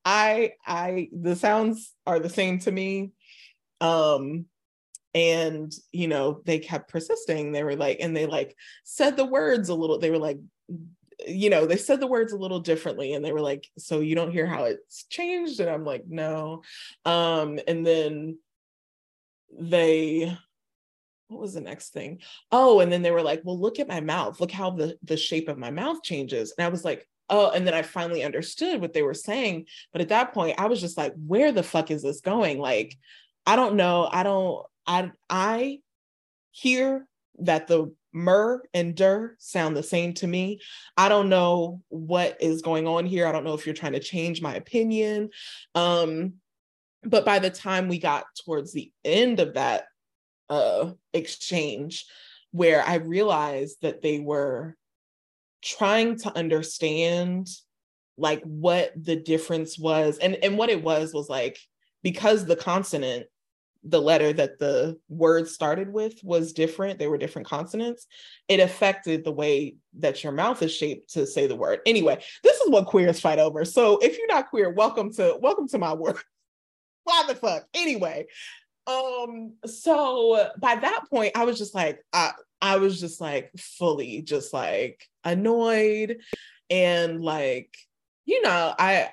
I 0.03 0.53
I 0.65 1.09
the 1.11 1.35
sounds 1.35 1.93
are 2.05 2.19
the 2.19 2.29
same 2.29 2.59
to 2.59 2.71
me. 2.71 3.11
Um 3.81 4.45
and 5.17 5.73
you 5.91 6.07
know, 6.07 6.41
they 6.45 6.59
kept 6.59 6.89
persisting. 6.89 7.51
They 7.51 7.63
were 7.63 7.75
like 7.75 7.97
and 7.99 8.15
they 8.15 8.27
like 8.27 8.55
said 8.83 9.17
the 9.17 9.25
words 9.25 9.69
a 9.69 9.75
little 9.75 9.99
they 9.99 10.11
were 10.11 10.19
like 10.19 10.39
you 11.27 11.49
know, 11.49 11.65
they 11.65 11.77
said 11.77 11.99
the 11.99 12.07
words 12.07 12.31
a 12.31 12.37
little 12.37 12.59
differently 12.59 13.13
and 13.13 13.25
they 13.25 13.33
were 13.33 13.41
like, 13.41 13.67
so 13.79 14.01
you 14.01 14.13
don't 14.13 14.31
hear 14.31 14.45
how 14.45 14.65
it's 14.65 15.05
changed 15.05 15.59
and 15.59 15.69
I'm 15.69 15.83
like, 15.83 16.03
no. 16.07 16.61
Um 17.05 17.59
and 17.67 17.85
then 17.85 18.37
they 19.59 20.37
what 21.29 21.41
was 21.41 21.55
the 21.55 21.61
next 21.61 21.89
thing? 21.89 22.19
Oh, 22.51 22.79
and 22.79 22.91
then 22.91 23.01
they 23.01 23.11
were 23.11 23.23
like, 23.23 23.41
well, 23.43 23.59
look 23.59 23.79
at 23.79 23.87
my 23.87 23.99
mouth. 23.99 24.39
Look 24.39 24.51
how 24.51 24.69
the 24.69 24.97
the 25.03 25.17
shape 25.17 25.49
of 25.49 25.57
my 25.57 25.71
mouth 25.71 26.03
changes. 26.03 26.53
And 26.57 26.65
I 26.65 26.69
was 26.69 26.85
like, 26.85 27.07
oh, 27.29 27.51
and 27.51 27.65
then 27.65 27.73
I 27.73 27.81
finally 27.81 28.23
understood 28.23 28.79
what 28.79 28.93
they 28.93 29.01
were 29.01 29.13
saying. 29.13 29.65
But 29.91 30.01
at 30.01 30.09
that 30.09 30.33
point, 30.33 30.59
I 30.59 30.67
was 30.67 30.79
just 30.79 30.97
like, 30.97 31.13
where 31.15 31.51
the 31.51 31.63
fuck 31.63 31.91
is 31.91 32.03
this 32.03 32.21
going? 32.21 32.59
Like, 32.59 32.95
I 33.45 33.55
don't 33.55 33.75
know. 33.75 34.07
I 34.11 34.23
don't, 34.23 34.65
I, 34.87 35.11
I 35.29 35.79
hear 36.51 37.07
that 37.39 37.67
the 37.67 37.93
mer 38.13 38.63
and 38.73 38.95
der 38.95 39.35
sound 39.37 39.75
the 39.75 39.83
same 39.83 40.13
to 40.15 40.27
me. 40.27 40.59
I 40.95 41.09
don't 41.09 41.29
know 41.29 41.81
what 41.89 42.41
is 42.41 42.61
going 42.61 42.87
on 42.87 43.05
here. 43.05 43.27
I 43.27 43.31
don't 43.31 43.43
know 43.43 43.53
if 43.53 43.65
you're 43.65 43.75
trying 43.75 43.93
to 43.93 43.99
change 43.99 44.41
my 44.41 44.55
opinion. 44.55 45.29
Um, 45.75 46.33
but 47.03 47.25
by 47.25 47.39
the 47.39 47.49
time 47.49 47.87
we 47.87 47.99
got 47.99 48.25
towards 48.43 48.73
the 48.73 48.91
end 49.05 49.39
of 49.39 49.53
that 49.53 49.85
uh, 50.49 50.91
exchange, 51.13 52.05
where 52.51 52.83
I 52.85 52.95
realized 52.95 53.77
that 53.81 54.01
they 54.01 54.19
were 54.19 54.75
trying 55.61 56.17
to 56.19 56.35
understand 56.35 57.49
like 58.17 58.41
what 58.43 58.91
the 58.95 59.15
difference 59.15 59.77
was 59.77 60.17
and 60.17 60.35
and 60.35 60.57
what 60.57 60.69
it 60.69 60.81
was 60.81 61.13
was 61.13 61.29
like 61.29 61.59
because 62.03 62.45
the 62.45 62.55
consonant 62.55 63.27
the 63.83 64.01
letter 64.01 64.33
that 64.33 64.59
the 64.59 64.97
word 65.09 65.47
started 65.47 65.91
with 65.91 66.19
was 66.23 66.53
different. 66.53 66.99
They 66.99 67.07
were 67.07 67.17
different 67.17 67.47
consonants. 67.47 68.07
It 68.47 68.59
affected 68.59 69.23
the 69.23 69.31
way 69.31 69.75
that 69.99 70.23
your 70.23 70.33
mouth 70.33 70.61
is 70.61 70.73
shaped 70.73 71.13
to 71.13 71.25
say 71.25 71.47
the 71.47 71.55
word. 71.55 71.79
Anyway 71.85 72.21
this 72.43 72.57
is 72.57 72.69
what 72.69 72.85
queers 72.87 73.19
fight 73.19 73.39
over. 73.39 73.65
So 73.65 73.97
if 73.99 74.17
you're 74.17 74.27
not 74.27 74.49
queer 74.49 74.69
welcome 74.69 75.11
to 75.13 75.37
welcome 75.41 75.67
to 75.69 75.77
my 75.77 75.93
work 75.93 76.23
why 77.03 77.23
the 77.27 77.35
fuck? 77.35 77.65
Anyway 77.73 78.25
um 78.87 79.53
so 79.65 80.49
by 80.59 80.75
that 80.75 81.03
point 81.09 81.33
i 81.35 81.43
was 81.43 81.57
just 81.57 81.75
like 81.75 81.99
i 82.13 82.31
i 82.61 82.77
was 82.77 82.99
just 82.99 83.19
like 83.19 83.51
fully 83.57 84.21
just 84.21 84.53
like 84.53 85.03
annoyed 85.25 86.19
and 86.69 87.21
like 87.21 87.75
you 88.25 88.41
know 88.41 88.73
i 88.79 89.09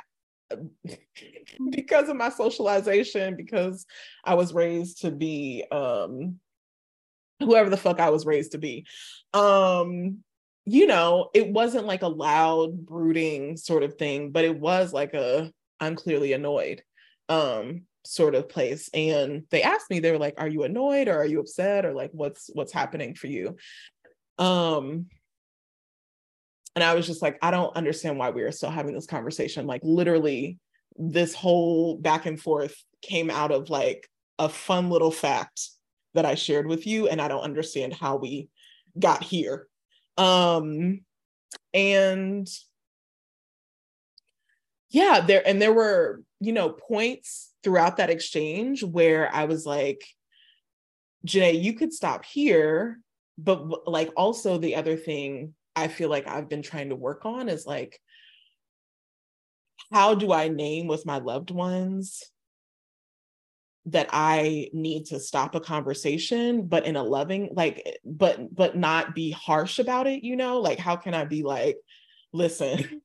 because 1.70 2.08
of 2.08 2.16
my 2.16 2.28
socialization 2.28 3.36
because 3.36 3.86
i 4.24 4.34
was 4.34 4.52
raised 4.52 5.00
to 5.00 5.10
be 5.10 5.64
um 5.70 6.38
whoever 7.40 7.70
the 7.70 7.76
fuck 7.76 8.00
i 8.00 8.10
was 8.10 8.26
raised 8.26 8.52
to 8.52 8.58
be. 8.58 8.86
Um 9.32 10.18
you 10.66 10.86
know 10.86 11.30
it 11.34 11.48
wasn't 11.50 11.86
like 11.86 12.02
a 12.02 12.08
loud 12.08 12.86
brooding 12.86 13.56
sort 13.56 13.82
of 13.82 13.96
thing 13.96 14.30
but 14.30 14.44
it 14.44 14.58
was 14.58 14.94
like 14.94 15.12
a 15.12 15.52
i'm 15.78 15.94
clearly 15.94 16.32
annoyed 16.32 16.82
um 17.28 17.82
sort 18.06 18.34
of 18.34 18.48
place. 18.48 18.88
And 18.92 19.44
they 19.50 19.62
asked 19.62 19.90
me 19.90 19.98
they 19.98 20.12
were 20.12 20.18
like 20.18 20.34
are 20.38 20.48
you 20.48 20.62
annoyed 20.64 21.08
or 21.08 21.16
are 21.16 21.26
you 21.26 21.40
upset 21.40 21.84
or 21.84 21.92
like 21.92 22.10
what's 22.12 22.50
what's 22.52 22.72
happening 22.72 23.14
for 23.14 23.26
you? 23.26 23.56
Um 24.38 25.06
and 26.74 26.84
i 26.84 26.94
was 26.94 27.06
just 27.06 27.22
like 27.22 27.38
i 27.42 27.50
don't 27.50 27.76
understand 27.76 28.18
why 28.18 28.30
we 28.30 28.42
are 28.42 28.52
still 28.52 28.70
having 28.70 28.94
this 28.94 29.06
conversation 29.06 29.66
like 29.66 29.80
literally 29.84 30.58
this 30.96 31.34
whole 31.34 31.96
back 31.96 32.26
and 32.26 32.40
forth 32.40 32.76
came 33.02 33.30
out 33.30 33.50
of 33.50 33.70
like 33.70 34.08
a 34.38 34.48
fun 34.48 34.90
little 34.90 35.10
fact 35.10 35.68
that 36.14 36.24
i 36.24 36.34
shared 36.34 36.66
with 36.66 36.86
you 36.86 37.08
and 37.08 37.20
i 37.20 37.28
don't 37.28 37.42
understand 37.42 37.92
how 37.92 38.16
we 38.16 38.48
got 38.98 39.22
here 39.22 39.66
um 40.16 41.00
and 41.72 42.48
yeah 44.90 45.20
there 45.20 45.42
and 45.46 45.60
there 45.60 45.72
were 45.72 46.22
you 46.40 46.52
know 46.52 46.70
points 46.70 47.54
throughout 47.64 47.96
that 47.96 48.10
exchange 48.10 48.84
where 48.84 49.34
I 49.34 49.46
was 49.46 49.66
like, 49.66 50.04
Janae, 51.26 51.60
you 51.60 51.72
could 51.72 51.92
stop 51.92 52.24
here. 52.24 53.00
But 53.36 53.88
like 53.88 54.12
also 54.16 54.58
the 54.58 54.76
other 54.76 54.96
thing 54.96 55.54
I 55.76 55.88
feel 55.88 56.08
like 56.08 56.28
I've 56.28 56.48
been 56.48 56.62
trying 56.62 56.90
to 56.90 56.96
work 56.96 57.24
on 57.24 57.48
is 57.48 57.66
like, 57.66 58.00
how 59.92 60.14
do 60.14 60.32
I 60.32 60.48
name 60.48 60.86
with 60.86 61.06
my 61.06 61.18
loved 61.18 61.50
ones 61.50 62.22
that 63.86 64.08
I 64.12 64.70
need 64.72 65.06
to 65.06 65.20
stop 65.20 65.54
a 65.54 65.60
conversation, 65.60 66.66
but 66.66 66.86
in 66.86 66.96
a 66.96 67.02
loving, 67.02 67.50
like, 67.52 67.98
but 68.04 68.54
but 68.54 68.76
not 68.76 69.14
be 69.14 69.30
harsh 69.30 69.78
about 69.78 70.06
it, 70.06 70.24
you 70.24 70.36
know? 70.36 70.60
Like, 70.60 70.78
how 70.78 70.96
can 70.96 71.12
I 71.12 71.26
be 71.26 71.42
like, 71.42 71.76
listen, 72.32 73.02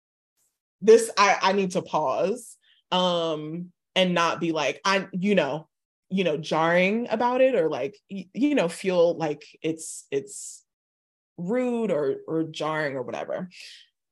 this 0.80 1.10
I, 1.18 1.36
I 1.42 1.52
need 1.52 1.72
to 1.72 1.82
pause. 1.82 2.56
Um, 2.90 3.72
and 3.98 4.14
not 4.14 4.40
be 4.40 4.52
like 4.52 4.80
i 4.84 5.08
you 5.12 5.34
know 5.34 5.68
you 6.08 6.22
know 6.22 6.36
jarring 6.36 7.08
about 7.10 7.40
it 7.40 7.56
or 7.56 7.68
like 7.68 7.96
you 8.08 8.54
know 8.54 8.68
feel 8.68 9.18
like 9.18 9.42
it's 9.60 10.06
it's 10.12 10.64
rude 11.38 11.90
or 11.90 12.16
or 12.26 12.44
jarring 12.44 12.96
or 12.96 13.02
whatever 13.02 13.48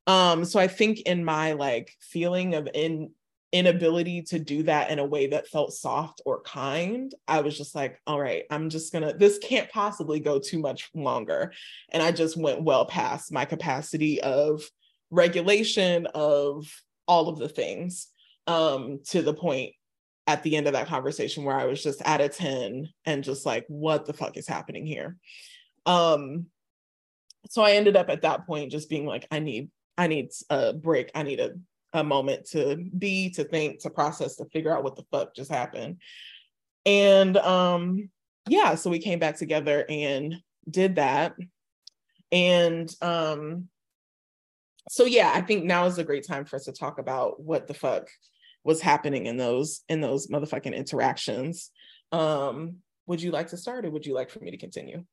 um 0.06 0.44
so 0.44 0.58
i 0.58 0.66
think 0.66 1.00
in 1.00 1.24
my 1.24 1.52
like 1.52 1.92
feeling 2.00 2.54
of 2.54 2.68
in 2.74 3.10
inability 3.52 4.22
to 4.22 4.38
do 4.38 4.64
that 4.64 4.90
in 4.90 4.98
a 4.98 5.04
way 5.04 5.28
that 5.28 5.48
felt 5.48 5.72
soft 5.72 6.20
or 6.26 6.42
kind 6.42 7.14
i 7.28 7.40
was 7.40 7.56
just 7.56 7.74
like 7.74 8.00
all 8.06 8.20
right 8.20 8.44
i'm 8.50 8.68
just 8.68 8.92
gonna 8.92 9.16
this 9.16 9.38
can't 9.38 9.70
possibly 9.70 10.20
go 10.20 10.38
too 10.38 10.58
much 10.58 10.90
longer 10.94 11.52
and 11.90 12.02
i 12.02 12.10
just 12.10 12.36
went 12.36 12.62
well 12.62 12.84
past 12.84 13.32
my 13.32 13.44
capacity 13.44 14.20
of 14.20 14.68
regulation 15.10 16.06
of 16.14 16.66
all 17.06 17.28
of 17.28 17.38
the 17.38 17.48
things 17.48 18.08
um, 18.46 19.00
to 19.06 19.22
the 19.22 19.34
point 19.34 19.72
at 20.26 20.42
the 20.42 20.56
end 20.56 20.66
of 20.66 20.72
that 20.72 20.88
conversation 20.88 21.44
where 21.44 21.58
I 21.58 21.66
was 21.66 21.82
just 21.82 22.02
at 22.02 22.20
a 22.20 22.28
10 22.28 22.88
and 23.04 23.24
just 23.24 23.46
like, 23.46 23.64
what 23.68 24.06
the 24.06 24.12
fuck 24.12 24.36
is 24.36 24.48
happening 24.48 24.86
here? 24.86 25.16
Um, 25.84 26.46
so 27.48 27.62
I 27.62 27.72
ended 27.72 27.96
up 27.96 28.08
at 28.08 28.22
that 28.22 28.46
point 28.46 28.72
just 28.72 28.88
being 28.88 29.06
like, 29.06 29.26
I 29.30 29.38
need, 29.38 29.70
I 29.98 30.06
need 30.06 30.30
a 30.50 30.72
break. 30.72 31.10
I 31.14 31.22
need 31.22 31.40
a, 31.40 31.52
a 31.92 32.04
moment 32.04 32.46
to 32.50 32.76
be, 32.98 33.30
to 33.30 33.44
think, 33.44 33.80
to 33.82 33.90
process, 33.90 34.36
to 34.36 34.44
figure 34.46 34.76
out 34.76 34.84
what 34.84 34.96
the 34.96 35.04
fuck 35.10 35.34
just 35.34 35.50
happened. 35.50 35.98
And 36.84 37.36
um, 37.38 38.10
yeah, 38.48 38.74
so 38.74 38.90
we 38.90 38.98
came 38.98 39.18
back 39.18 39.36
together 39.36 39.84
and 39.88 40.36
did 40.68 40.96
that. 40.96 41.34
And 42.32 42.92
um, 43.02 43.68
so 44.88 45.04
yeah, 45.04 45.32
I 45.34 45.40
think 45.40 45.64
now 45.64 45.86
is 45.86 45.98
a 45.98 46.04
great 46.04 46.26
time 46.26 46.44
for 46.44 46.56
us 46.56 46.64
to 46.64 46.72
talk 46.72 46.98
about 46.98 47.40
what 47.40 47.66
the 47.66 47.74
fuck 47.74 48.08
was 48.64 48.80
happening 48.80 49.26
in 49.26 49.36
those 49.36 49.82
in 49.88 50.00
those 50.00 50.28
motherfucking 50.28 50.74
interactions. 50.74 51.70
Um, 52.12 52.76
would 53.06 53.22
you 53.22 53.30
like 53.30 53.48
to 53.48 53.56
start 53.56 53.86
or 53.86 53.90
would 53.90 54.06
you 54.06 54.14
like 54.14 54.30
for 54.30 54.40
me 54.40 54.50
to 54.50 54.56
continue? 54.56 55.04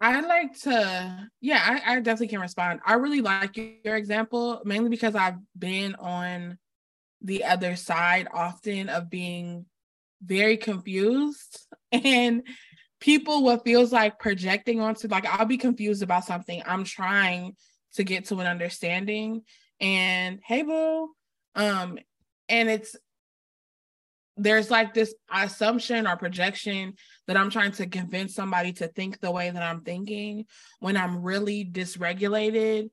I 0.00 0.20
like 0.20 0.58
to, 0.60 1.28
yeah, 1.40 1.80
I, 1.86 1.92
I 1.92 2.00
definitely 2.00 2.28
can 2.28 2.40
respond. 2.40 2.80
I 2.84 2.94
really 2.94 3.20
like 3.20 3.56
your 3.56 3.96
example, 3.96 4.60
mainly 4.64 4.90
because 4.90 5.14
I've 5.14 5.38
been 5.58 5.94
on 5.96 6.58
the 7.22 7.44
other 7.44 7.76
side 7.76 8.28
often 8.32 8.88
of 8.88 9.10
being 9.10 9.66
very 10.22 10.56
confused 10.56 11.66
and 11.92 12.42
people 13.00 13.42
what 13.42 13.64
feels 13.64 13.92
like 13.92 14.18
projecting 14.18 14.80
onto 14.80 15.08
like 15.08 15.24
I'll 15.26 15.46
be 15.46 15.56
confused 15.56 16.02
about 16.02 16.24
something. 16.24 16.62
I'm 16.66 16.84
trying 16.84 17.56
to 17.94 18.04
get 18.04 18.26
to 18.26 18.38
an 18.40 18.46
understanding. 18.46 19.42
And 19.80 20.40
hey 20.44 20.62
boo, 20.62 21.10
um, 21.54 21.98
and 22.48 22.68
it's 22.68 22.96
there's 24.40 24.70
like 24.70 24.94
this 24.94 25.14
assumption 25.32 26.06
or 26.06 26.16
projection 26.16 26.94
that 27.26 27.36
I'm 27.36 27.50
trying 27.50 27.72
to 27.72 27.86
convince 27.86 28.34
somebody 28.34 28.72
to 28.74 28.88
think 28.88 29.20
the 29.20 29.30
way 29.30 29.50
that 29.50 29.62
I'm 29.62 29.82
thinking 29.82 30.46
when 30.78 30.96
I'm 30.96 31.22
really 31.22 31.64
dysregulated 31.64 32.90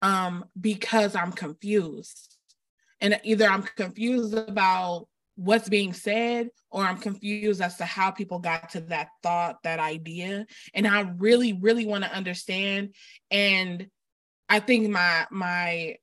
um, 0.00 0.46
because 0.58 1.14
I'm 1.14 1.32
confused. 1.32 2.36
And 3.00 3.20
either 3.24 3.46
I'm 3.46 3.62
confused 3.62 4.34
about 4.34 5.06
what's 5.34 5.68
being 5.68 5.92
said 5.92 6.48
or 6.70 6.82
I'm 6.82 6.96
confused 6.96 7.60
as 7.60 7.76
to 7.76 7.84
how 7.84 8.10
people 8.10 8.38
got 8.38 8.70
to 8.70 8.80
that 8.82 9.08
thought, 9.22 9.62
that 9.64 9.78
idea. 9.78 10.46
And 10.72 10.86
I 10.86 11.00
really, 11.18 11.52
really 11.52 11.84
want 11.84 12.04
to 12.04 12.14
understand. 12.14 12.94
And 13.30 13.88
I 14.48 14.60
think 14.60 14.88
my 14.88 15.26
my 15.30 15.96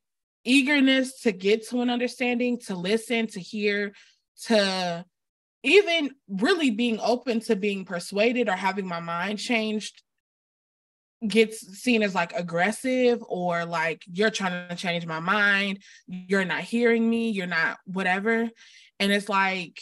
eagerness 0.44 1.22
to 1.22 1.32
get 1.32 1.68
to 1.70 1.82
an 1.82 1.90
understanding, 1.90 2.60
to 2.60 2.76
listen, 2.76 3.28
to 3.28 3.40
hear, 3.40 3.94
to 4.46 5.06
even 5.64 6.12
really 6.28 6.72
being 6.72 7.00
open 7.00 7.40
to 7.42 7.56
being 7.56 7.86
persuaded 7.86 8.50
or 8.50 8.56
having 8.56 8.86
my 8.86 9.00
mind 9.00 9.40
changed 9.40 10.04
gets 11.26 11.60
seen 11.80 12.04
as 12.04 12.14
like 12.14 12.34
aggressive 12.34 13.24
or 13.28 13.66
like 13.66 14.04
you're 14.12 14.30
trying 14.30 14.68
to 14.68 14.76
change 14.76 15.06
my 15.06 15.20
mind, 15.20 15.80
you're 16.08 16.46
not 16.46 16.62
hearing 16.62 17.10
me, 17.10 17.30
you're 17.30 17.48
not 17.48 17.78
whatever. 17.86 18.50
And 19.00 19.12
it's 19.12 19.30
like, 19.30 19.82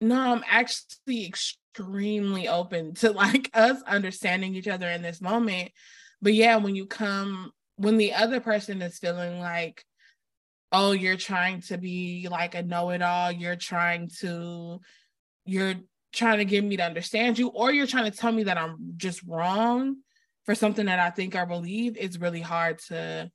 no, 0.00 0.34
I'm 0.34 0.44
actually 0.48 1.26
extremely 1.26 2.48
open 2.48 2.94
to 2.96 3.10
like 3.10 3.50
us 3.54 3.82
understanding 3.82 4.54
each 4.54 4.68
other 4.68 4.88
in 4.88 5.02
this 5.02 5.20
moment. 5.20 5.72
But 6.22 6.34
yeah, 6.34 6.56
when 6.56 6.76
you 6.76 6.86
come 6.86 7.52
when 7.76 7.96
the 7.96 8.14
other 8.14 8.38
person 8.38 8.80
is 8.82 8.98
feeling 8.98 9.40
like 9.40 9.84
oh 10.74 10.92
you're 10.92 11.16
trying 11.16 11.60
to 11.60 11.78
be 11.78 12.28
like 12.30 12.54
a 12.54 12.62
know-it-all 12.62 13.30
you're 13.32 13.56
trying 13.56 14.10
to 14.20 14.80
you're 15.44 15.74
trying 16.12 16.38
to 16.38 16.44
get 16.44 16.64
me 16.64 16.76
to 16.76 16.84
understand 16.84 17.38
you 17.38 17.48
or 17.48 17.72
you're 17.72 17.86
trying 17.86 18.10
to 18.10 18.16
tell 18.16 18.32
me 18.32 18.44
that 18.44 18.58
i'm 18.58 18.76
just 18.96 19.22
wrong 19.26 19.96
for 20.44 20.54
something 20.54 20.86
that 20.86 20.98
i 20.98 21.10
think 21.10 21.34
or 21.34 21.46
believe 21.46 21.96
it's 21.98 22.18
really 22.18 22.40
hard 22.40 22.78
to 22.78 23.30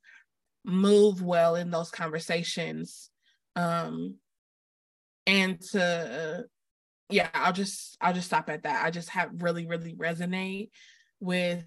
move 0.65 1.21
well 1.21 1.56
in 1.56 1.71
those 1.71 1.91
conversations 1.91 3.10
um 3.56 4.15
and 5.25 5.62
to 5.62 6.45
yeah, 7.10 7.30
I'll 7.34 7.54
just 7.54 7.97
I'll 7.99 8.13
just 8.13 8.28
stop 8.28 8.49
at 8.49 8.63
that. 8.63 8.86
I 8.86 8.91
just 8.91 9.10
have 9.10 9.41
really 9.41 9.65
really 9.65 9.93
resonate 9.93 10.69
with 11.19 11.63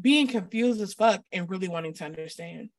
being 0.00 0.26
confused 0.26 0.80
as 0.80 0.94
fuck 0.94 1.22
and 1.32 1.50
really 1.50 1.68
wanting 1.68 1.94
to 1.94 2.04
understand. 2.04 2.70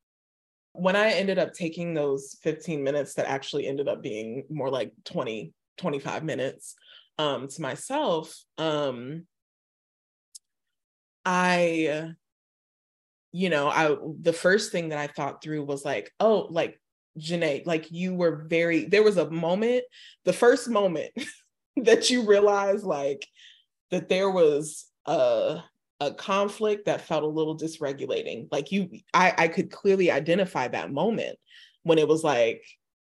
When 0.74 0.96
I 0.96 1.12
ended 1.12 1.38
up 1.38 1.54
taking 1.54 1.94
those 1.94 2.38
15 2.42 2.84
minutes 2.84 3.14
that 3.16 3.28
actually 3.28 3.68
ended 3.68 3.88
up 3.88 4.02
being 4.02 4.44
more 4.50 4.70
like 4.70 4.92
20, 5.06 5.54
25 5.78 6.24
minutes 6.24 6.76
um, 7.18 7.48
to 7.48 7.62
myself, 7.62 8.36
um, 8.58 9.26
I, 11.26 12.14
you 13.32 13.50
know, 13.50 13.68
I 13.68 13.96
the 14.20 14.34
first 14.34 14.72
thing 14.72 14.90
that 14.90 15.00
I 15.00 15.08
thought 15.08 15.42
through 15.42 15.64
was 15.64 15.86
like, 15.86 16.12
oh, 16.20 16.48
like 16.50 16.80
Janae, 17.20 17.66
like 17.66 17.92
you 17.92 18.16
were 18.16 18.46
very, 18.48 18.86
there 18.86 19.04
was 19.04 19.18
a 19.18 19.30
moment, 19.30 19.84
the 20.26 20.34
first 20.34 20.70
moment 20.70 21.12
that 21.78 22.10
you 22.10 22.28
realized 22.28 22.84
like 22.84 23.26
that 23.92 24.10
there 24.10 24.30
was 24.30 24.86
a 25.06 25.62
a 26.08 26.14
conflict 26.14 26.86
that 26.86 27.02
felt 27.02 27.24
a 27.24 27.28
little 27.28 27.58
dysregulating. 27.58 28.48
Like 28.52 28.72
you, 28.72 28.90
I, 29.14 29.34
I 29.38 29.48
could 29.48 29.72
clearly 29.72 30.12
identify 30.12 30.68
that 30.68 30.92
moment 30.92 31.38
when 31.84 31.98
it 31.98 32.08
was 32.08 32.24
like, 32.24 32.64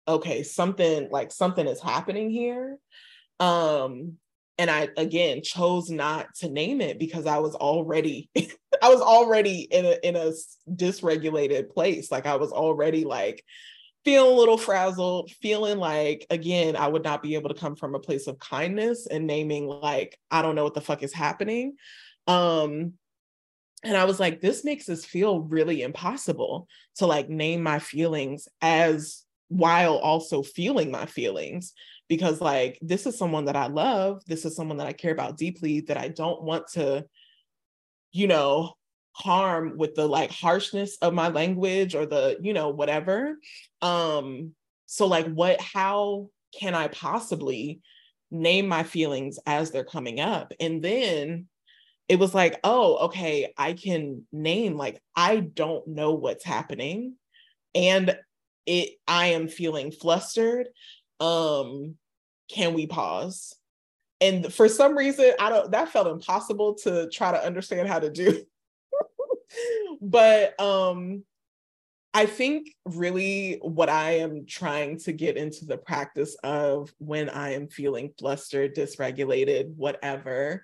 okay, 0.07 0.43
something 0.43 1.09
like 1.11 1.31
something 1.31 1.67
is 1.67 1.81
happening 1.81 2.29
here. 2.29 2.77
Um, 3.39 4.13
and 4.57 4.71
I 4.71 4.89
again 4.97 5.43
chose 5.43 5.89
not 5.89 6.33
to 6.35 6.49
name 6.49 6.81
it 6.81 6.97
because 6.97 7.27
I 7.27 7.37
was 7.39 7.53
already, 7.55 8.29
I 8.81 8.89
was 8.89 9.01
already 9.01 9.61
in 9.61 9.85
a 9.85 9.97
in 10.07 10.15
a 10.15 10.31
dysregulated 10.69 11.69
place. 11.69 12.11
Like 12.11 12.25
I 12.25 12.37
was 12.37 12.51
already 12.51 13.03
like 13.03 13.43
feeling 14.05 14.31
a 14.31 14.35
little 14.35 14.57
frazzled, 14.57 15.29
feeling 15.41 15.77
like 15.77 16.25
again, 16.29 16.75
I 16.75 16.87
would 16.87 17.03
not 17.03 17.21
be 17.21 17.35
able 17.35 17.49
to 17.49 17.59
come 17.59 17.75
from 17.75 17.93
a 17.93 17.99
place 17.99 18.27
of 18.27 18.39
kindness 18.39 19.05
and 19.05 19.27
naming 19.27 19.67
like, 19.67 20.17
I 20.31 20.41
don't 20.41 20.55
know 20.55 20.63
what 20.63 20.73
the 20.73 20.81
fuck 20.81 21.03
is 21.03 21.13
happening. 21.13 21.75
Um, 22.27 22.93
and 23.83 23.95
I 23.95 24.05
was 24.05 24.19
like, 24.19 24.41
this 24.41 24.65
makes 24.65 24.89
us 24.89 25.05
feel 25.05 25.41
really 25.41 25.81
impossible 25.81 26.67
to 26.95 27.05
like 27.05 27.29
name 27.29 27.61
my 27.63 27.79
feelings 27.79 28.47
as 28.61 29.23
while 29.49 29.97
also 29.97 30.43
feeling 30.43 30.91
my 30.91 31.05
feelings 31.05 31.73
because 32.09 32.41
like 32.41 32.77
this 32.81 33.05
is 33.05 33.17
someone 33.17 33.45
that 33.45 33.55
I 33.55 33.67
love, 33.67 34.21
this 34.27 34.45
is 34.45 34.55
someone 34.55 34.77
that 34.77 34.87
I 34.87 34.93
care 34.93 35.11
about 35.11 35.37
deeply 35.37 35.81
that 35.81 35.97
I 35.97 36.09
don't 36.09 36.43
want 36.43 36.67
to 36.73 37.05
you 38.11 38.27
know 38.27 38.73
harm 39.13 39.77
with 39.77 39.95
the 39.95 40.07
like 40.07 40.31
harshness 40.31 40.97
of 41.01 41.13
my 41.13 41.27
language 41.27 41.95
or 41.95 42.05
the 42.05 42.37
you 42.41 42.53
know 42.53 42.69
whatever. 42.69 43.35
Um 43.81 44.53
so 44.85 45.07
like 45.07 45.27
what 45.27 45.59
how 45.61 46.29
can 46.57 46.75
I 46.75 46.87
possibly 46.87 47.81
name 48.31 48.67
my 48.67 48.83
feelings 48.83 49.39
as 49.45 49.71
they're 49.71 49.83
coming 49.83 50.19
up? 50.19 50.53
And 50.59 50.83
then 50.83 51.47
it 52.09 52.19
was 52.19 52.33
like, 52.33 52.59
oh, 52.63 52.97
okay, 53.05 53.53
I 53.57 53.73
can 53.73 54.25
name 54.31 54.77
like 54.77 55.01
I 55.15 55.37
don't 55.37 55.87
know 55.87 56.13
what's 56.13 56.45
happening 56.45 57.15
and 57.75 58.17
it 58.65 58.89
I 59.07 59.27
am 59.27 59.47
feeling 59.47 59.91
flustered. 59.91 60.69
Um 61.19 61.95
can 62.49 62.73
we 62.73 62.87
pause? 62.87 63.53
And 64.21 64.51
for 64.51 64.67
some 64.69 64.97
reason, 64.97 65.33
I 65.39 65.49
don't 65.49 65.71
that 65.71 65.89
felt 65.89 66.07
impossible 66.07 66.75
to 66.83 67.09
try 67.09 67.31
to 67.31 67.45
understand 67.45 67.87
how 67.87 67.99
to 67.99 68.09
do. 68.09 68.43
but 70.01 70.59
um 70.59 71.23
I 72.13 72.25
think 72.25 72.69
really 72.85 73.59
what 73.61 73.89
I 73.89 74.19
am 74.19 74.47
trying 74.47 74.97
to 75.01 75.11
get 75.11 75.37
into 75.37 75.65
the 75.65 75.77
practice 75.77 76.35
of 76.43 76.91
when 76.97 77.29
I 77.29 77.53
am 77.53 77.67
feeling 77.67 78.11
flustered, 78.17 78.75
dysregulated, 78.75 79.75
whatever, 79.75 80.63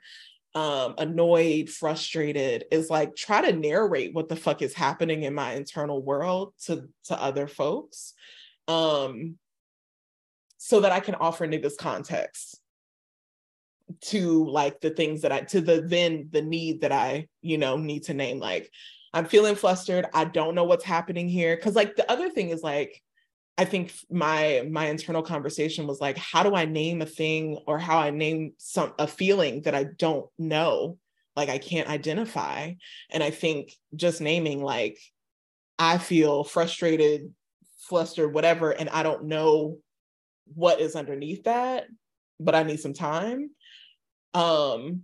um, 0.55 0.95
annoyed, 0.97 1.69
frustrated, 1.69 2.65
is 2.71 2.89
like 2.89 3.15
try 3.15 3.41
to 3.41 3.57
narrate 3.57 4.13
what 4.13 4.29
the 4.29 4.35
fuck 4.35 4.61
is 4.61 4.73
happening 4.73 5.23
in 5.23 5.33
my 5.33 5.53
internal 5.53 6.01
world 6.01 6.53
to 6.65 6.87
to 7.05 7.21
other 7.21 7.47
folks, 7.47 8.13
um, 8.67 9.37
so 10.57 10.81
that 10.81 10.91
I 10.91 10.99
can 10.99 11.15
offer 11.15 11.47
niggas 11.47 11.77
context 11.77 12.59
to 14.01 14.45
like 14.45 14.79
the 14.79 14.89
things 14.89 15.21
that 15.21 15.31
I 15.31 15.41
to 15.41 15.61
the 15.61 15.81
then 15.81 16.29
the 16.31 16.41
need 16.41 16.81
that 16.81 16.91
I 16.91 17.27
you 17.41 17.57
know 17.57 17.77
need 17.77 18.03
to 18.03 18.13
name. 18.13 18.39
Like 18.39 18.71
I'm 19.13 19.25
feeling 19.25 19.55
flustered. 19.55 20.07
I 20.13 20.25
don't 20.25 20.55
know 20.55 20.63
what's 20.63 20.85
happening 20.85 21.29
here 21.29 21.55
because 21.55 21.75
like 21.75 21.95
the 21.95 22.09
other 22.11 22.29
thing 22.29 22.49
is 22.49 22.63
like 22.63 23.02
I 23.57 23.65
think 23.65 23.93
my 24.09 24.67
my 24.69 24.87
internal 24.87 25.21
conversation 25.21 25.85
was 25.87 26.01
like, 26.01 26.17
how 26.17 26.43
do 26.43 26.55
I 26.55 26.65
name 26.65 27.01
a 27.01 27.05
thing 27.05 27.59
or 27.67 27.77
how 27.77 27.99
I 27.99 28.09
name 28.09 28.53
some 28.57 28.93
a 28.97 29.07
feeling 29.07 29.61
that 29.61 29.75
I 29.75 29.85
don't 29.97 30.27
know, 30.39 30.97
like 31.35 31.49
I 31.49 31.59
can't 31.59 31.89
identify. 31.89 32.73
And 33.11 33.23
I 33.23 33.29
think 33.29 33.73
just 33.95 34.21
naming 34.21 34.63
like 34.63 34.97
I 35.77 35.97
feel 35.97 36.43
frustrated, 36.43 37.33
flustered, 37.87 38.33
whatever, 38.33 38.71
and 38.71 38.89
I 38.89 39.03
don't 39.03 39.25
know 39.25 39.77
what 40.55 40.81
is 40.81 40.95
underneath 40.95 41.43
that, 41.43 41.85
but 42.39 42.55
I 42.55 42.63
need 42.63 42.79
some 42.79 42.93
time. 42.93 43.51
Um, 44.33 45.03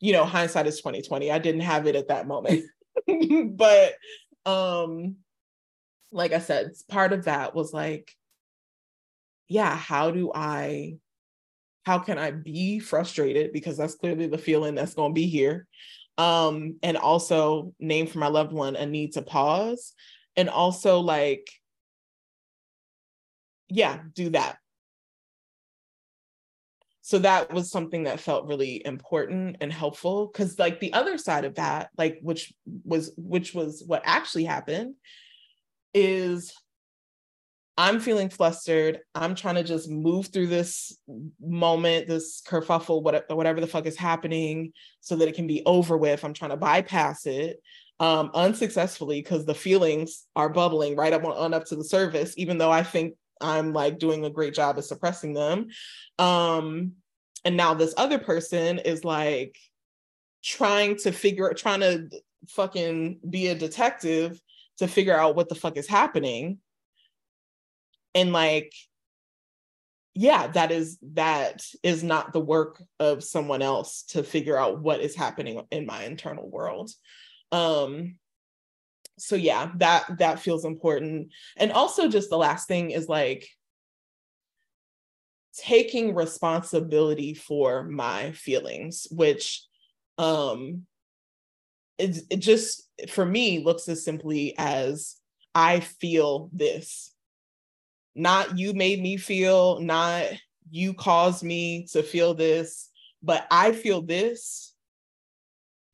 you 0.00 0.12
know, 0.12 0.24
hindsight 0.24 0.66
is 0.66 0.78
2020. 0.78 1.30
I 1.30 1.38
didn't 1.38 1.60
have 1.62 1.86
it 1.86 1.96
at 1.96 2.08
that 2.08 2.26
moment. 2.26 2.64
but 3.56 3.94
um 4.46 5.16
like 6.10 6.32
I 6.32 6.38
said, 6.38 6.72
part 6.88 7.12
of 7.12 7.24
that 7.24 7.54
was 7.54 7.72
like, 7.72 8.14
yeah, 9.48 9.76
how 9.76 10.10
do 10.10 10.30
I, 10.34 10.96
how 11.84 11.98
can 11.98 12.18
I 12.18 12.30
be 12.30 12.78
frustrated? 12.78 13.52
Because 13.52 13.76
that's 13.76 13.94
clearly 13.94 14.26
the 14.26 14.38
feeling 14.38 14.74
that's 14.74 14.94
going 14.94 15.12
to 15.12 15.14
be 15.14 15.26
here. 15.26 15.66
Um, 16.16 16.76
and 16.82 16.96
also 16.96 17.72
name 17.78 18.06
for 18.06 18.18
my 18.18 18.26
loved 18.28 18.52
one 18.52 18.76
a 18.76 18.86
need 18.86 19.12
to 19.14 19.22
pause. 19.22 19.94
And 20.36 20.48
also 20.48 21.00
like, 21.00 21.48
yeah, 23.68 24.00
do 24.14 24.30
that. 24.30 24.58
So 27.02 27.18
that 27.20 27.52
was 27.52 27.70
something 27.70 28.02
that 28.02 28.20
felt 28.20 28.46
really 28.46 28.84
important 28.84 29.56
and 29.62 29.72
helpful 29.72 30.26
because 30.26 30.58
like 30.58 30.78
the 30.78 30.92
other 30.92 31.16
side 31.16 31.46
of 31.46 31.54
that, 31.54 31.88
like 31.96 32.18
which 32.20 32.52
was 32.84 33.12
which 33.16 33.54
was 33.54 33.82
what 33.86 34.02
actually 34.04 34.44
happened 34.44 34.94
is 35.94 36.52
I'm 37.78 38.00
feeling 38.00 38.28
flustered. 38.28 39.00
I'm 39.14 39.36
trying 39.36 39.54
to 39.54 39.62
just 39.62 39.88
move 39.88 40.26
through 40.26 40.48
this 40.48 40.98
moment, 41.40 42.08
this 42.08 42.42
kerfuffle, 42.44 43.02
whatever, 43.02 43.60
the 43.60 43.68
fuck 43.68 43.86
is 43.86 43.96
happening, 43.96 44.72
so 45.00 45.14
that 45.14 45.28
it 45.28 45.36
can 45.36 45.46
be 45.46 45.62
over 45.64 45.96
with. 45.96 46.24
I'm 46.24 46.34
trying 46.34 46.50
to 46.50 46.56
bypass 46.56 47.24
it 47.26 47.62
um, 48.00 48.32
unsuccessfully 48.34 49.20
because 49.20 49.44
the 49.44 49.54
feelings 49.54 50.26
are 50.34 50.48
bubbling 50.48 50.96
right 50.96 51.12
up 51.12 51.24
on, 51.24 51.32
on 51.32 51.54
up 51.54 51.66
to 51.66 51.76
the 51.76 51.84
surface, 51.84 52.34
even 52.36 52.58
though 52.58 52.72
I 52.72 52.82
think 52.82 53.14
I'm 53.40 53.72
like 53.72 54.00
doing 54.00 54.24
a 54.24 54.30
great 54.30 54.54
job 54.54 54.76
of 54.76 54.84
suppressing 54.84 55.32
them. 55.32 55.68
Um, 56.18 56.94
and 57.44 57.56
now 57.56 57.74
this 57.74 57.94
other 57.96 58.18
person 58.18 58.80
is 58.80 59.04
like 59.04 59.56
trying 60.42 60.96
to 60.96 61.12
figure, 61.12 61.54
trying 61.54 61.80
to 61.80 62.08
fucking 62.48 63.20
be 63.30 63.48
a 63.48 63.54
detective 63.54 64.40
to 64.78 64.88
figure 64.88 65.16
out 65.16 65.36
what 65.36 65.48
the 65.48 65.54
fuck 65.54 65.76
is 65.76 65.86
happening. 65.86 66.58
And 68.14 68.32
like 68.32 68.72
yeah 70.14 70.48
that 70.48 70.72
is 70.72 70.98
that 71.12 71.64
is 71.84 72.02
not 72.02 72.32
the 72.32 72.40
work 72.40 72.82
of 72.98 73.22
someone 73.22 73.62
else 73.62 74.02
to 74.02 74.24
figure 74.24 74.58
out 74.58 74.80
what 74.80 75.00
is 75.00 75.14
happening 75.14 75.62
in 75.70 75.86
my 75.86 76.02
internal 76.04 76.50
world. 76.50 76.90
Um 77.52 78.18
so 79.16 79.36
yeah 79.36 79.70
that 79.76 80.18
that 80.18 80.40
feels 80.40 80.64
important. 80.64 81.28
And 81.56 81.70
also 81.70 82.08
just 82.08 82.30
the 82.30 82.38
last 82.38 82.66
thing 82.66 82.90
is 82.90 83.08
like 83.08 83.48
taking 85.56 86.14
responsibility 86.14 87.34
for 87.34 87.84
my 87.84 88.32
feelings 88.32 89.06
which 89.10 89.64
um 90.18 90.84
it, 91.98 92.18
it 92.30 92.38
just 92.38 92.87
for 93.08 93.24
me 93.24 93.62
looks 93.64 93.88
as 93.88 94.04
simply 94.04 94.54
as 94.58 95.16
I 95.54 95.80
feel 95.80 96.50
this. 96.52 97.12
Not 98.14 98.58
you 98.58 98.72
made 98.72 99.00
me 99.00 99.16
feel, 99.16 99.80
not 99.80 100.24
you 100.70 100.94
caused 100.94 101.42
me 101.42 101.86
to 101.92 102.02
feel 102.02 102.34
this, 102.34 102.90
but 103.22 103.46
I 103.50 103.72
feel 103.72 104.02
this 104.02 104.74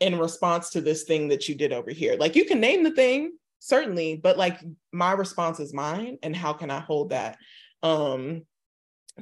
in 0.01 0.19
response 0.19 0.71
to 0.71 0.81
this 0.81 1.05
thing 1.05 1.29
that 1.29 1.49
you 1.49 1.55
did 1.55 1.73
over 1.73 1.91
here. 1.91 2.17
Like 2.19 2.37
you 2.37 2.45
can 2.45 2.61
name 2.61 2.83
the 2.83 2.91
thing, 2.91 3.33
certainly, 3.61 4.17
but 4.17 4.37
like 4.37 4.61
my 4.93 5.13
response 5.13 5.61
is 5.61 5.73
mine 5.73 6.19
and 6.23 6.35
how 6.35 6.53
can 6.53 6.71
I 6.71 6.81
hold 6.81 7.11
that? 7.11 7.39
Um 7.83 8.43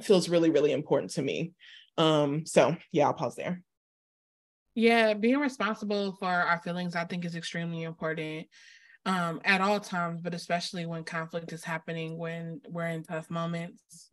feels 0.01 0.27
really 0.27 0.49
really 0.49 0.71
important 0.71 1.11
to 1.11 1.21
me. 1.21 1.53
Um 1.97 2.45
so 2.45 2.75
yeah, 2.91 3.07
I'll 3.07 3.13
pause 3.13 3.35
there. 3.35 3.61
Yeah, 4.75 5.13
being 5.13 5.37
responsible 5.39 6.13
for 6.13 6.27
our 6.27 6.59
feelings, 6.59 6.95
I 6.95 7.05
think, 7.05 7.25
is 7.25 7.35
extremely 7.35 7.83
important 7.83 8.47
um, 9.05 9.41
at 9.45 9.61
all 9.61 9.79
times, 9.79 10.21
but 10.21 10.33
especially 10.33 10.85
when 10.85 11.03
conflict 11.03 11.53
is 11.53 11.63
happening, 11.63 12.17
when 12.17 12.61
we're 12.67 12.87
in 12.87 13.03
tough 13.03 13.29
moments. 13.29 14.09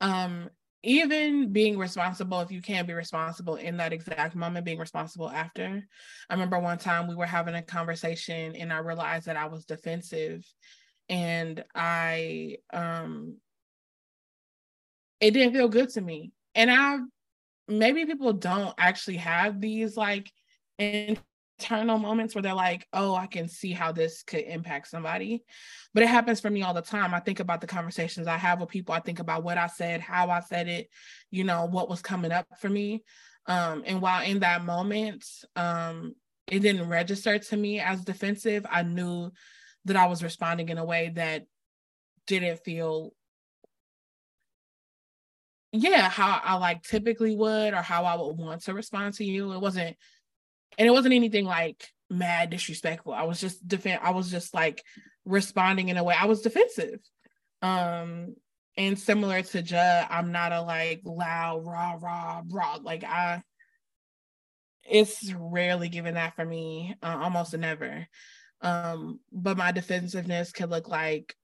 Um, 0.00 0.50
even 0.84 1.52
being 1.52 1.76
responsible, 1.76 2.40
if 2.40 2.52
you 2.52 2.62
can 2.62 2.86
be 2.86 2.92
responsible 2.92 3.56
in 3.56 3.78
that 3.78 3.92
exact 3.92 4.36
moment, 4.36 4.64
being 4.64 4.78
responsible 4.78 5.28
after. 5.28 5.82
I 6.30 6.32
remember 6.34 6.60
one 6.60 6.78
time 6.78 7.08
we 7.08 7.16
were 7.16 7.26
having 7.26 7.56
a 7.56 7.62
conversation 7.62 8.54
and 8.54 8.72
I 8.72 8.78
realized 8.78 9.26
that 9.26 9.36
I 9.36 9.46
was 9.46 9.64
defensive 9.64 10.44
and 11.08 11.64
I 11.74 12.58
um 12.72 13.38
it 15.20 15.32
didn't 15.32 15.54
feel 15.54 15.68
good 15.68 15.88
to 15.90 16.00
me. 16.00 16.32
And 16.54 16.70
I 16.70 16.98
maybe 17.68 18.06
people 18.06 18.32
don't 18.32 18.74
actually 18.78 19.18
have 19.18 19.60
these 19.60 19.96
like 19.96 20.30
internal 20.78 21.98
moments 21.98 22.34
where 22.34 22.42
they're 22.42 22.54
like, 22.54 22.86
oh, 22.92 23.14
I 23.14 23.26
can 23.26 23.48
see 23.48 23.72
how 23.72 23.92
this 23.92 24.22
could 24.22 24.44
impact 24.44 24.88
somebody. 24.88 25.44
But 25.94 26.02
it 26.02 26.08
happens 26.08 26.40
for 26.40 26.50
me 26.50 26.62
all 26.62 26.74
the 26.74 26.82
time. 26.82 27.14
I 27.14 27.20
think 27.20 27.40
about 27.40 27.60
the 27.60 27.66
conversations 27.66 28.26
I 28.26 28.36
have 28.36 28.60
with 28.60 28.68
people. 28.68 28.94
I 28.94 29.00
think 29.00 29.18
about 29.18 29.44
what 29.44 29.58
I 29.58 29.66
said, 29.66 30.00
how 30.00 30.30
I 30.30 30.40
said 30.40 30.68
it, 30.68 30.88
you 31.30 31.44
know, 31.44 31.66
what 31.66 31.88
was 31.88 32.02
coming 32.02 32.32
up 32.32 32.46
for 32.60 32.68
me. 32.68 33.04
Um, 33.46 33.82
and 33.86 34.00
while 34.00 34.24
in 34.24 34.40
that 34.40 34.64
moment, 34.64 35.24
um, 35.56 36.14
it 36.46 36.60
didn't 36.60 36.88
register 36.88 37.38
to 37.38 37.56
me 37.56 37.80
as 37.80 38.04
defensive, 38.04 38.66
I 38.70 38.82
knew 38.82 39.30
that 39.84 39.96
I 39.96 40.06
was 40.06 40.22
responding 40.22 40.68
in 40.68 40.78
a 40.78 40.84
way 40.84 41.12
that 41.14 41.44
didn't 42.26 42.58
feel 42.64 43.12
yeah, 45.72 46.08
how 46.08 46.40
I 46.42 46.54
like 46.56 46.82
typically 46.82 47.36
would 47.36 47.74
or 47.74 47.82
how 47.82 48.04
I 48.04 48.16
would 48.16 48.36
want 48.36 48.62
to 48.64 48.74
respond 48.74 49.14
to 49.14 49.24
you. 49.24 49.52
It 49.52 49.60
wasn't 49.60 49.96
and 50.78 50.86
it 50.86 50.90
wasn't 50.90 51.14
anything 51.14 51.44
like 51.44 51.86
mad 52.10 52.50
disrespectful. 52.50 53.12
I 53.12 53.24
was 53.24 53.40
just 53.40 53.66
defend 53.66 54.00
I 54.02 54.10
was 54.10 54.30
just 54.30 54.54
like 54.54 54.82
responding 55.24 55.88
in 55.88 55.96
a 55.96 56.04
way 56.04 56.14
I 56.18 56.26
was 56.26 56.42
defensive. 56.42 57.00
Um 57.62 58.34
and 58.76 58.98
similar 58.98 59.42
to 59.42 59.62
Juh, 59.62 60.06
I'm 60.08 60.32
not 60.32 60.52
a 60.52 60.62
like 60.62 61.00
loud 61.04 61.66
raw 61.66 61.96
raw 62.00 62.42
raw 62.48 62.78
like 62.82 63.04
I 63.04 63.42
it's 64.90 65.32
rarely 65.34 65.88
given 65.88 66.14
that 66.14 66.34
for 66.34 66.44
me, 66.44 66.94
uh, 67.02 67.18
almost 67.20 67.56
never. 67.56 68.06
Um, 68.60 69.20
but 69.30 69.56
my 69.56 69.72
defensiveness 69.72 70.52
could 70.52 70.70
look 70.70 70.88
like 70.88 71.36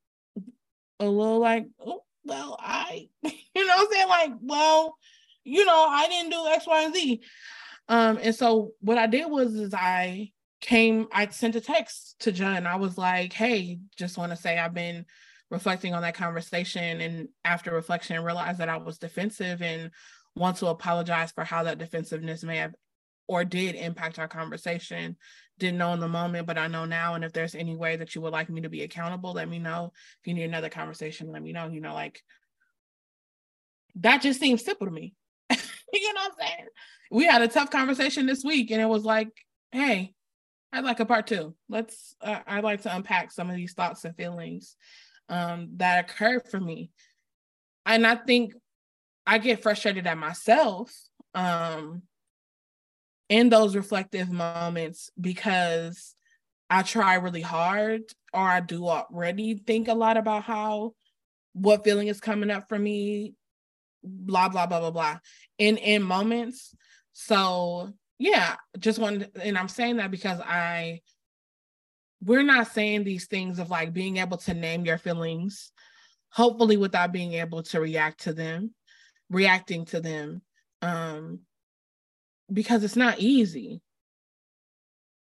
a 0.99 1.07
little 1.07 1.39
like, 1.39 1.67
oh, 1.85 2.03
well, 2.25 2.57
I, 2.61 3.09
you 3.23 3.67
know 3.67 3.75
I'm 3.77 3.87
saying? 3.91 4.09
Like, 4.09 4.33
well, 4.41 4.97
you 5.45 5.65
know, 5.65 5.87
I 5.89 6.09
didn't 6.09 6.31
do 6.31 6.47
X, 6.47 6.67
Y, 6.67 6.83
and 6.83 6.95
Z. 6.95 7.21
Um, 7.89 8.19
and 8.23 8.35
so 8.35 8.73
what 8.81 8.99
I 8.99 9.07
did 9.07 9.31
was 9.31 9.55
is 9.55 9.75
I 9.75 10.33
came, 10.61 11.07
I 11.13 11.29
sent 11.29 11.57
a 11.57 11.61
text 11.61 12.17
to 12.21 12.33
Juh. 12.33 12.45
I 12.67 12.77
was 12.77 12.97
like, 12.97 13.33
hey, 13.33 13.79
just 13.97 14.17
want 14.17 14.33
to 14.33 14.37
say 14.37 14.59
I've 14.59 14.75
been 14.75 15.05
reflecting 15.51 15.95
on 15.95 16.03
that 16.03 16.15
conversation 16.15 17.01
and 17.01 17.29
after 17.45 17.73
reflection 17.73 18.23
realized 18.25 18.59
that 18.59 18.71
I 18.71 18.79
was 18.79 18.99
defensive 18.99 19.61
and 19.61 19.91
want 20.35 20.57
to 20.59 20.67
apologize 20.67 21.31
for 21.31 21.45
how 21.45 21.63
that 21.65 21.79
defensiveness 21.79 22.43
may 22.43 22.57
have 22.57 22.75
or 23.27 23.45
did 23.45 23.75
impact 23.75 24.19
our 24.19 24.29
conversation. 24.29 25.17
Didn't 25.59 25.79
know 25.79 25.93
in 25.93 26.01
the 26.01 26.09
moment, 26.09 26.47
but 26.47 26.59
I 26.59 26.67
know 26.67 26.85
now. 26.85 27.15
And 27.15 27.25
if 27.25 27.33
there's 27.33 27.55
any 27.55 27.77
way 27.77 27.97
that 27.97 28.15
you 28.15 28.21
would 28.21 28.33
like 28.33 28.51
me 28.51 28.63
to 28.63 28.69
be 28.69 28.83
accountable, 28.83 29.33
let 29.33 29.49
me 29.49 29.59
know. 29.59 29.93
If 30.21 30.27
you 30.27 30.35
need 30.35 30.45
another 30.45 30.69
conversation, 30.69 31.31
let 31.31 31.43
me 31.43 31.53
know. 31.53 31.69
You 31.69 31.81
know, 31.81 31.95
like 31.95 32.23
that 33.97 34.23
just 34.23 34.41
seems 34.41 34.65
simple 34.65 34.87
to 34.87 34.93
me. 34.93 35.15
you 35.51 36.13
know 36.13 36.21
what 36.23 36.33
I'm 36.33 36.47
saying? 36.47 36.69
We 37.11 37.25
had 37.27 37.43
a 37.43 37.49
tough 37.49 37.71
conversation 37.71 38.27
this 38.27 38.43
week, 38.45 38.71
and 38.71 38.81
it 38.81 38.89
was 38.89 39.05
like, 39.05 39.31
hey, 39.71 40.15
I'd 40.73 40.85
like 40.85 40.99
a 40.99 41.07
part 41.07 41.29
two. 41.29 41.55
Let's, 41.69 42.17
uh, 42.21 42.41
I'd 42.47 42.65
like 42.65 42.83
to 42.83 42.95
unpack 42.95 43.31
some 43.31 43.49
of 43.49 43.55
these 43.55 43.75
thoughts 43.75 44.05
and 44.05 44.17
feelings 44.17 44.75
um, 45.29 45.69
that 45.77 46.05
occurred 46.05 46.49
for 46.51 46.59
me. 46.59 46.91
And 47.87 48.05
I 48.05 48.17
think 48.17 48.55
I 49.27 49.39
get 49.39 49.63
frustrated 49.63 50.07
at 50.07 50.19
myself 50.19 50.93
um, 51.35 52.03
in 53.29 53.49
those 53.49 53.77
reflective 53.77 54.31
moments 54.31 55.11
because 55.21 56.15
I 56.71 56.83
try 56.83 57.15
really 57.15 57.41
hard 57.41 58.03
or 58.33 58.41
I 58.41 58.61
do 58.61 58.89
already 58.89 59.55
think 59.55 59.89
a 59.89 59.95
lot 59.95 60.17
about 60.17 60.45
how 60.45 60.95
what 61.53 61.85
feeling 61.85 62.09
is 62.09 62.21
coming 62.21 62.51
up 62.51 62.69
for 62.69 62.79
me, 62.79 63.35
blah, 64.03 64.49
blah, 64.49 64.67
blah, 64.67 64.81
blah, 64.81 64.91
blah, 64.91 65.19
in 65.59 65.77
in 65.77 66.03
moments. 66.03 66.75
So 67.13 67.93
yeah, 68.19 68.57
just 68.79 68.99
wanted 68.99 69.31
and 69.41 69.57
I'm 69.57 69.69
saying 69.69 69.99
that 69.99 70.11
because 70.11 70.41
I 70.41 71.01
we're 72.25 72.43
not 72.43 72.69
saying 72.69 73.05
these 73.05 73.27
things 73.27 73.59
of 73.59 73.71
like 73.71 73.93
being 73.93 74.17
able 74.17 74.39
to 74.39 74.55
name 74.55 74.85
your 74.85 74.99
feelings, 74.99 75.73
hopefully 76.31 76.77
without 76.77 77.13
being 77.13 77.35
able 77.35 77.63
to 77.65 77.81
react 77.81 78.23
to 78.23 78.33
them, 78.33 78.73
reacting 79.29 79.85
to 79.87 80.01
them. 80.01 80.43
Um, 80.81 81.41
because 82.53 82.85
it's 82.85 82.97
not 82.97 83.19
easy. 83.19 83.81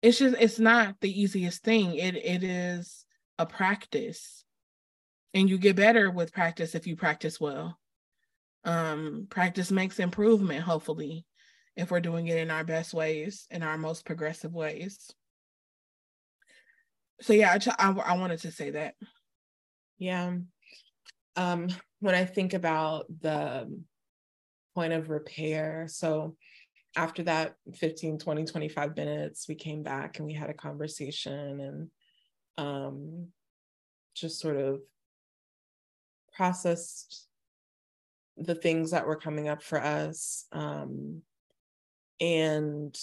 It's 0.02 0.20
just 0.20 0.36
it's 0.40 0.60
not 0.60 0.96
the 1.02 1.22
easiest 1.22 1.64
thing. 1.64 1.96
It 1.96 2.16
it 2.16 2.44
is 2.44 3.06
a 3.40 3.46
practice. 3.46 4.44
And 5.34 5.50
you 5.50 5.58
get 5.58 5.76
better 5.76 6.10
with 6.10 6.34
practice 6.34 6.76
if 6.76 6.88
you 6.88 6.96
practice 6.96 7.40
well. 7.40 7.78
Um 8.64 9.28
practice 9.30 9.72
makes 9.72 10.00
improvement 10.00 10.64
hopefully 10.64 11.26
if 11.76 11.92
we're 11.92 12.00
doing 12.00 12.28
it 12.28 12.38
in 12.38 12.50
our 12.50 12.64
best 12.64 12.94
ways, 12.94 13.48
in 13.52 13.64
our 13.64 13.78
most 13.78 14.06
progressive 14.06 14.54
ways. 14.54 15.12
So 17.22 17.34
yeah, 17.34 17.58
I, 17.80 17.90
I, 17.90 17.92
I 17.92 18.18
wanted 18.18 18.40
to 18.42 18.52
say 18.52 18.72
that. 18.72 18.96
Yeah. 19.98 20.34
Um 21.36 21.70
when 22.00 22.14
I 22.14 22.26
think 22.26 22.54
about 22.54 23.06
the 23.22 23.68
point 24.76 24.94
of 24.94 25.10
repair, 25.10 25.88
so 25.90 26.36
after 26.98 27.24
that 27.24 27.56
15 27.76 28.18
20 28.18 28.46
25 28.46 28.98
minutes 28.98 29.48
we 29.48 29.56
came 29.56 29.84
back 29.84 30.18
and 30.18 30.26
we 30.26 30.34
had 30.34 30.50
a 30.50 30.54
conversation 30.54 31.60
and 31.62 31.90
um, 32.58 33.28
just 34.16 34.40
sort 34.40 34.58
of 34.58 34.82
processed 36.36 37.28
the 38.36 38.56
things 38.56 38.92
that 38.92 39.06
were 39.06 39.16
coming 39.16 39.48
up 39.48 39.62
for 39.62 39.82
us 39.82 40.46
um, 40.52 41.22
and 42.20 42.98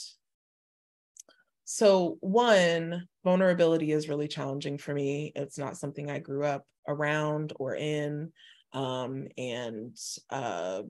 so 1.64 2.18
one 2.20 3.08
vulnerability 3.24 3.92
is 3.92 4.08
really 4.08 4.28
challenging 4.28 4.76
for 4.76 4.92
me. 4.92 5.32
It's 5.34 5.58
not 5.58 5.78
something 5.78 6.10
i 6.10 6.18
grew 6.18 6.44
up 6.44 6.66
around 6.86 7.54
or 7.56 7.74
in 7.74 8.32
um, 8.74 9.28
and 9.38 9.96
uh, 10.30 10.82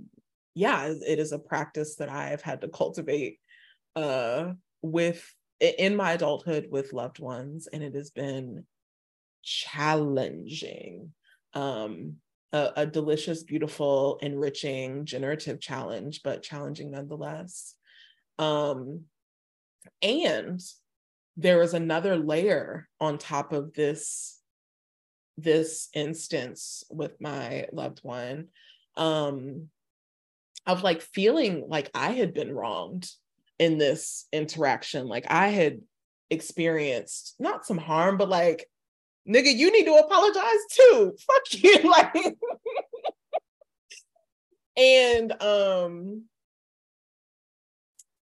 yeah, 0.54 0.92
it 1.06 1.18
is 1.18 1.32
a 1.32 1.38
practice 1.38 1.96
that 1.96 2.08
I've 2.08 2.42
had 2.42 2.60
to 2.62 2.68
cultivate 2.68 3.38
uh, 3.96 4.52
with 4.82 5.24
in 5.60 5.96
my 5.96 6.12
adulthood 6.12 6.68
with 6.70 6.92
loved 6.92 7.18
ones, 7.18 7.68
and 7.72 7.82
it 7.82 7.94
has 7.94 8.10
been 8.10 8.66
challenging. 9.42 11.12
Um, 11.54 12.16
a, 12.52 12.72
a 12.76 12.86
delicious, 12.86 13.42
beautiful, 13.42 14.18
enriching, 14.22 15.04
generative 15.06 15.60
challenge, 15.60 16.20
but 16.22 16.42
challenging 16.42 16.92
nonetheless. 16.92 17.74
Um, 18.38 19.02
and 20.00 20.60
there 21.36 21.62
is 21.62 21.74
another 21.74 22.16
layer 22.16 22.88
on 23.00 23.18
top 23.18 23.52
of 23.52 23.74
this 23.74 24.40
this 25.36 25.88
instance 25.94 26.84
with 26.90 27.20
my 27.20 27.66
loved 27.72 27.98
one 28.04 28.46
um 28.96 29.68
of 30.66 30.82
like 30.82 31.02
feeling 31.02 31.64
like 31.68 31.90
I 31.94 32.12
had 32.12 32.34
been 32.34 32.52
wronged 32.52 33.10
in 33.58 33.78
this 33.78 34.26
interaction. 34.32 35.06
Like 35.08 35.26
I 35.30 35.48
had 35.48 35.80
experienced 36.30 37.34
not 37.38 37.66
some 37.66 37.78
harm, 37.78 38.16
but 38.16 38.28
like, 38.28 38.66
nigga, 39.28 39.54
you 39.54 39.70
need 39.72 39.84
to 39.84 39.94
apologize 39.94 40.64
too. 40.70 41.16
Fuck 41.26 41.62
you. 41.62 41.78
Like, 41.90 42.36
and 44.76 45.40
um, 45.40 46.24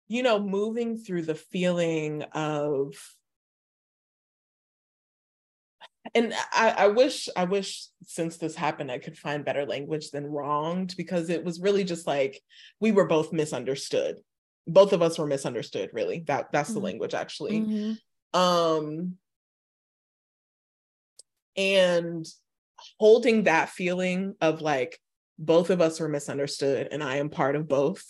you 0.08 0.22
know, 0.22 0.40
moving 0.40 0.96
through 0.96 1.22
the 1.22 1.34
feeling 1.34 2.22
of 2.32 2.94
and 6.14 6.32
I, 6.52 6.70
I, 6.70 6.86
wish 6.88 7.28
i 7.36 7.44
wish 7.44 7.86
since 8.02 8.36
this 8.36 8.54
happened 8.54 8.90
i 8.90 8.98
could 8.98 9.16
find 9.16 9.44
better 9.44 9.66
language 9.66 10.10
than 10.10 10.26
wronged 10.26 10.94
because 10.96 11.30
it 11.30 11.44
was 11.44 11.60
really 11.60 11.84
just 11.84 12.06
like 12.06 12.40
we 12.80 12.92
were 12.92 13.06
both 13.06 13.32
misunderstood 13.32 14.20
both 14.66 14.92
of 14.92 15.02
us 15.02 15.18
were 15.18 15.26
misunderstood 15.26 15.90
really 15.92 16.24
that 16.26 16.52
that's 16.52 16.70
mm-hmm. 16.70 16.78
the 16.78 16.84
language 16.84 17.14
actually 17.14 17.60
mm-hmm. 17.60 18.38
um 18.38 19.14
and 21.56 22.26
holding 22.98 23.44
that 23.44 23.68
feeling 23.68 24.34
of 24.40 24.60
like 24.60 24.98
both 25.38 25.70
of 25.70 25.80
us 25.80 26.00
were 26.00 26.08
misunderstood 26.08 26.88
and 26.90 27.02
i 27.02 27.16
am 27.16 27.30
part 27.30 27.56
of 27.56 27.68
both 27.68 28.04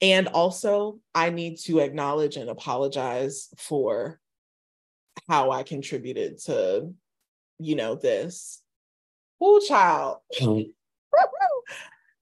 and 0.00 0.28
also 0.28 0.98
i 1.14 1.30
need 1.30 1.56
to 1.56 1.80
acknowledge 1.80 2.36
and 2.36 2.50
apologize 2.50 3.48
for 3.56 4.20
how 5.28 5.50
I 5.50 5.62
contributed 5.62 6.38
to, 6.44 6.92
you 7.58 7.76
know, 7.76 7.94
this. 7.94 8.62
Oh, 9.40 9.60
child. 9.60 10.18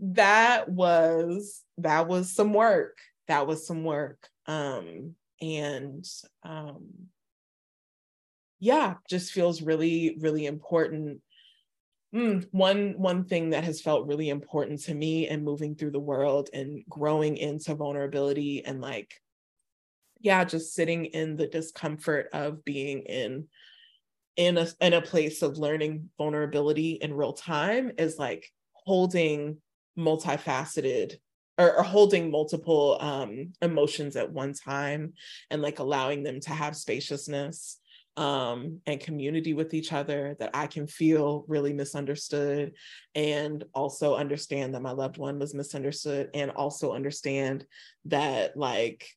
That 0.00 0.68
was 0.68 1.62
that 1.78 2.06
was 2.06 2.30
some 2.30 2.52
work. 2.52 2.98
That 3.28 3.46
was 3.46 3.66
some 3.66 3.82
work. 3.82 4.28
Um, 4.46 5.14
and 5.40 6.04
um, 6.42 6.88
yeah, 8.60 8.94
just 9.08 9.32
feels 9.32 9.62
really, 9.62 10.16
really 10.20 10.46
important. 10.46 11.20
Mm, 12.14 12.46
one 12.50 12.94
one 12.98 13.24
thing 13.24 13.50
that 13.50 13.64
has 13.64 13.80
felt 13.80 14.06
really 14.06 14.28
important 14.28 14.80
to 14.82 14.94
me 14.94 15.28
and 15.28 15.44
moving 15.44 15.74
through 15.74 15.90
the 15.90 15.98
world 15.98 16.50
and 16.52 16.84
growing 16.88 17.36
into 17.36 17.74
vulnerability 17.74 18.64
and 18.64 18.80
like 18.80 19.20
yeah 20.20 20.44
just 20.44 20.72
sitting 20.72 21.06
in 21.06 21.36
the 21.36 21.48
discomfort 21.48 22.28
of 22.32 22.64
being 22.64 23.00
in 23.00 23.48
in 24.36 24.58
a 24.58 24.66
in 24.80 24.92
a 24.92 25.02
place 25.02 25.42
of 25.42 25.58
learning 25.58 26.08
vulnerability 26.18 26.92
in 26.92 27.14
real 27.14 27.32
time 27.32 27.92
is 27.98 28.18
like 28.18 28.50
holding 28.72 29.56
multifaceted 29.98 31.16
or, 31.58 31.78
or 31.78 31.82
holding 31.82 32.30
multiple 32.30 32.98
um, 33.00 33.52
emotions 33.62 34.14
at 34.16 34.30
one 34.30 34.52
time 34.52 35.14
and 35.50 35.62
like 35.62 35.78
allowing 35.78 36.22
them 36.22 36.40
to 36.40 36.50
have 36.50 36.76
spaciousness 36.76 37.78
um, 38.18 38.80
and 38.86 39.00
community 39.00 39.52
with 39.52 39.74
each 39.74 39.92
other 39.92 40.36
that 40.38 40.50
I 40.54 40.66
can 40.66 40.86
feel 40.86 41.44
really 41.48 41.72
misunderstood 41.72 42.72
and 43.14 43.64
also 43.74 44.14
understand 44.14 44.74
that 44.74 44.82
my 44.82 44.92
loved 44.92 45.18
one 45.18 45.38
was 45.38 45.54
misunderstood 45.54 46.30
and 46.34 46.50
also 46.50 46.92
understand 46.92 47.66
that 48.06 48.56
like 48.56 49.08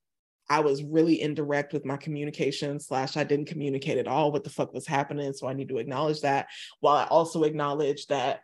I 0.49 0.61
was 0.61 0.83
really 0.83 1.21
indirect 1.21 1.73
with 1.73 1.85
my 1.85 1.97
communication 1.97 2.79
slash 2.79 3.17
I 3.17 3.23
didn't 3.23 3.47
communicate 3.47 3.97
at 3.97 4.07
all 4.07 4.31
what 4.31 4.43
the 4.43 4.49
fuck 4.49 4.73
was 4.73 4.87
happening. 4.87 5.31
So 5.33 5.47
I 5.47 5.53
need 5.53 5.69
to 5.69 5.77
acknowledge 5.77 6.21
that 6.21 6.47
while 6.79 6.97
I 6.97 7.05
also 7.05 7.43
acknowledge 7.43 8.07
that 8.07 8.41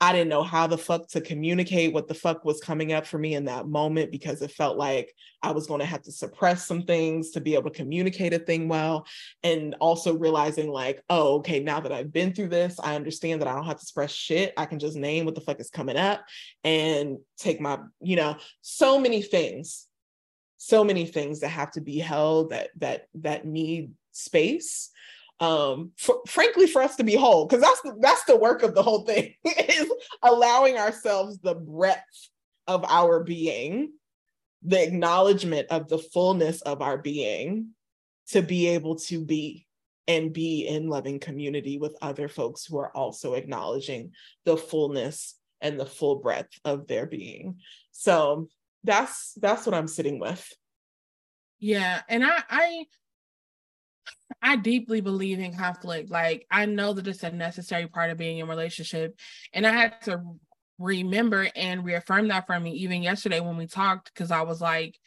I 0.00 0.12
didn't 0.12 0.28
know 0.28 0.44
how 0.44 0.68
the 0.68 0.78
fuck 0.78 1.08
to 1.08 1.20
communicate 1.20 1.92
what 1.92 2.06
the 2.06 2.14
fuck 2.14 2.44
was 2.44 2.60
coming 2.60 2.92
up 2.92 3.04
for 3.04 3.18
me 3.18 3.34
in 3.34 3.46
that 3.46 3.66
moment 3.66 4.12
because 4.12 4.40
it 4.42 4.52
felt 4.52 4.76
like 4.76 5.12
I 5.42 5.50
was 5.50 5.66
going 5.66 5.80
to 5.80 5.86
have 5.86 6.02
to 6.02 6.12
suppress 6.12 6.66
some 6.66 6.82
things 6.82 7.32
to 7.32 7.40
be 7.40 7.54
able 7.54 7.70
to 7.70 7.76
communicate 7.76 8.32
a 8.32 8.38
thing 8.38 8.68
well. 8.68 9.06
And 9.42 9.74
also 9.80 10.16
realizing, 10.16 10.70
like, 10.70 11.02
oh, 11.10 11.36
okay, 11.38 11.58
now 11.58 11.80
that 11.80 11.90
I've 11.90 12.12
been 12.12 12.32
through 12.32 12.48
this, 12.48 12.78
I 12.78 12.94
understand 12.94 13.40
that 13.40 13.48
I 13.48 13.54
don't 13.54 13.66
have 13.66 13.80
to 13.80 13.86
suppress 13.86 14.12
shit. 14.12 14.52
I 14.56 14.66
can 14.66 14.78
just 14.78 14.96
name 14.96 15.24
what 15.24 15.34
the 15.34 15.40
fuck 15.40 15.58
is 15.58 15.70
coming 15.70 15.96
up 15.96 16.24
and 16.62 17.18
take 17.36 17.60
my, 17.60 17.78
you 18.00 18.14
know, 18.14 18.36
so 18.60 19.00
many 19.00 19.20
things, 19.20 19.88
so 20.58 20.84
many 20.84 21.06
things 21.06 21.40
that 21.40 21.48
have 21.48 21.70
to 21.72 21.80
be 21.80 21.98
held 21.98 22.50
that 22.50 22.70
that 22.76 23.06
that 23.14 23.46
need 23.46 23.92
space 24.12 24.90
um 25.40 25.92
for, 25.96 26.20
frankly 26.26 26.66
for 26.66 26.82
us 26.82 26.96
to 26.96 27.04
be 27.04 27.14
whole 27.14 27.46
because 27.46 27.62
that's 27.62 27.80
the, 27.82 27.96
that's 28.00 28.24
the 28.24 28.36
work 28.36 28.62
of 28.62 28.74
the 28.74 28.82
whole 28.82 29.04
thing 29.04 29.32
is 29.44 29.90
allowing 30.22 30.76
ourselves 30.76 31.38
the 31.38 31.54
breadth 31.54 32.28
of 32.66 32.84
our 32.84 33.22
being 33.22 33.92
the 34.62 34.82
acknowledgement 34.82 35.68
of 35.70 35.88
the 35.88 35.98
fullness 35.98 36.60
of 36.62 36.82
our 36.82 36.98
being 36.98 37.68
to 38.28 38.42
be 38.42 38.66
able 38.66 38.96
to 38.96 39.24
be 39.24 39.64
and 40.08 40.32
be 40.32 40.66
in 40.66 40.88
loving 40.88 41.20
community 41.20 41.78
with 41.78 41.96
other 42.00 42.28
folks 42.28 42.64
who 42.64 42.78
are 42.78 42.90
also 42.96 43.34
acknowledging 43.34 44.10
the 44.44 44.56
fullness 44.56 45.36
and 45.60 45.78
the 45.78 45.86
full 45.86 46.16
breadth 46.16 46.58
of 46.64 46.86
their 46.86 47.06
being. 47.06 47.58
So 47.92 48.48
that's 48.88 49.34
that's 49.40 49.66
what 49.66 49.74
i'm 49.74 49.86
sitting 49.86 50.18
with 50.18 50.50
yeah 51.60 52.00
and 52.08 52.24
i 52.24 52.42
i 52.48 52.84
I 54.42 54.56
deeply 54.56 55.00
believe 55.00 55.38
in 55.38 55.56
conflict. 55.56 56.10
Like 56.10 56.46
I 56.50 56.66
know 56.66 56.92
that 56.92 57.06
it's 57.06 57.22
a 57.22 57.30
necessary 57.30 57.86
part 57.86 58.10
of 58.10 58.18
being 58.18 58.38
in 58.38 58.46
a 58.46 58.48
relationship. 58.48 59.18
And 59.52 59.66
I 59.66 59.72
had 59.72 60.00
to 60.02 60.22
remember 60.78 61.48
and 61.56 61.84
reaffirm 61.84 62.28
that 62.28 62.46
for 62.46 62.60
me 62.60 62.72
even 62.72 63.02
yesterday 63.02 63.40
when 63.40 63.56
we 63.56 63.66
talked, 63.66 64.12
because 64.12 64.30
I 64.30 64.42
was 64.42 64.60
like, 64.60 64.98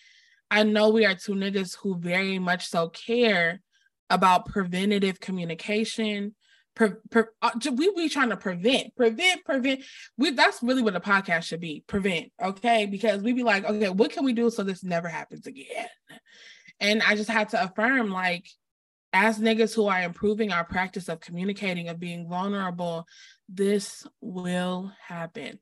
I 0.49 0.63
know 0.63 0.89
we 0.89 1.05
are 1.05 1.15
two 1.15 1.34
niggas 1.34 1.77
who 1.77 1.97
very 1.97 2.39
much 2.39 2.67
so 2.67 2.89
care 2.89 3.61
about 4.09 4.47
preventative 4.47 5.19
communication. 5.19 6.36
Pre, 6.74 6.91
pre, 7.09 7.24
uh, 7.41 7.51
we 7.74 7.93
be 7.95 8.07
trying 8.07 8.30
to 8.30 8.38
prevent, 8.38 8.95
prevent, 8.95 9.43
prevent. 9.43 9.84
We 10.17 10.32
that's 10.32 10.63
really 10.63 10.82
what 10.82 10.93
the 10.93 11.01
podcast 11.01 11.43
should 11.43 11.59
be. 11.59 11.84
Prevent, 11.86 12.32
okay? 12.41 12.86
Because 12.86 13.22
we 13.22 13.34
be 13.34 13.43
like, 13.43 13.65
okay, 13.65 13.89
what 13.89 14.11
can 14.11 14.24
we 14.24 14.34
do 14.34 14.49
so 14.49 14.63
this 14.63 14.84
never 14.84 15.09
happens 15.09 15.47
again? 15.47 15.88
And 16.80 17.03
I 17.03 17.15
just 17.15 17.30
had 17.30 17.49
to 17.49 17.63
affirm, 17.63 18.09
like, 18.09 18.47
as 19.13 19.38
niggas 19.38 19.76
who 19.76 19.88
are 19.88 20.01
improving 20.01 20.51
our 20.51 20.63
practice 20.63 21.09
of 21.09 21.19
communicating, 21.19 21.89
of 21.89 21.99
being 21.99 22.30
vulnerable, 22.30 23.05
this 23.49 24.07
will 24.22 24.91
happen. 25.05 25.59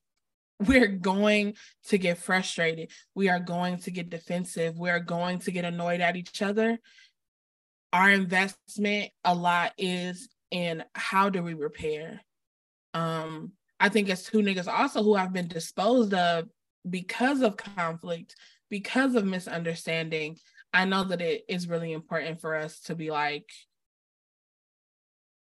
We're 0.59 0.87
going 0.87 1.55
to 1.87 1.97
get 1.97 2.19
frustrated. 2.19 2.91
We 3.15 3.29
are 3.29 3.39
going 3.39 3.77
to 3.79 3.91
get 3.91 4.09
defensive. 4.09 4.77
We 4.77 4.89
are 4.89 4.99
going 4.99 5.39
to 5.39 5.51
get 5.51 5.65
annoyed 5.65 6.01
at 6.01 6.15
each 6.15 6.41
other. 6.41 6.77
Our 7.91 8.11
investment 8.11 9.11
a 9.23 9.33
lot 9.33 9.73
is 9.77 10.29
in 10.51 10.83
how 10.93 11.29
do 11.29 11.43
we 11.43 11.53
repair. 11.53 12.21
Um, 12.93 13.53
I 13.79 13.89
think 13.89 14.09
it's 14.09 14.23
two 14.23 14.39
niggas 14.39 14.67
also 14.67 15.03
who 15.03 15.15
have 15.15 15.33
been 15.33 15.47
disposed 15.47 16.13
of 16.13 16.49
because 16.89 17.41
of 17.41 17.57
conflict, 17.57 18.35
because 18.69 19.15
of 19.15 19.25
misunderstanding, 19.25 20.37
I 20.73 20.85
know 20.85 21.03
that 21.05 21.21
it 21.21 21.43
is 21.47 21.67
really 21.67 21.93
important 21.93 22.41
for 22.41 22.55
us 22.55 22.79
to 22.81 22.95
be 22.95 23.09
like, 23.11 23.49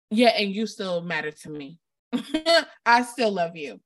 yeah, 0.09 0.29
and 0.29 0.53
you 0.53 0.67
still 0.67 1.01
matter 1.01 1.31
to 1.31 1.49
me. 1.49 1.79
I 2.85 3.03
still 3.03 3.31
love 3.31 3.55
you. 3.55 3.79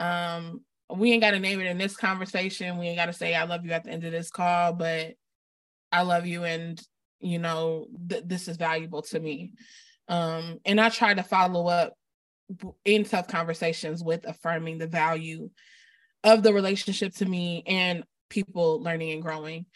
Um, 0.00 0.62
we 0.94 1.12
ain't 1.12 1.22
got 1.22 1.32
to 1.32 1.40
name 1.40 1.60
it 1.60 1.66
in 1.66 1.78
this 1.78 1.96
conversation. 1.96 2.78
We 2.78 2.86
ain't 2.86 2.98
got 2.98 3.06
to 3.06 3.12
say 3.12 3.34
I 3.34 3.44
love 3.44 3.64
you 3.64 3.72
at 3.72 3.84
the 3.84 3.90
end 3.90 4.04
of 4.04 4.12
this 4.12 4.30
call, 4.30 4.72
but 4.72 5.14
I 5.90 6.02
love 6.02 6.26
you, 6.26 6.44
and 6.44 6.80
you 7.20 7.38
know 7.38 7.86
th- 8.08 8.24
this 8.26 8.48
is 8.48 8.56
valuable 8.56 9.02
to 9.02 9.20
me. 9.20 9.52
Um, 10.08 10.60
and 10.64 10.80
I 10.80 10.88
try 10.88 11.14
to 11.14 11.22
follow 11.22 11.66
up 11.66 11.94
in 12.84 13.04
tough 13.04 13.28
conversations 13.28 14.02
with 14.02 14.26
affirming 14.26 14.78
the 14.78 14.86
value 14.86 15.50
of 16.22 16.42
the 16.42 16.52
relationship 16.52 17.14
to 17.16 17.26
me 17.26 17.62
and 17.66 18.04
people 18.28 18.82
learning 18.82 19.12
and 19.12 19.22
growing. 19.22 19.66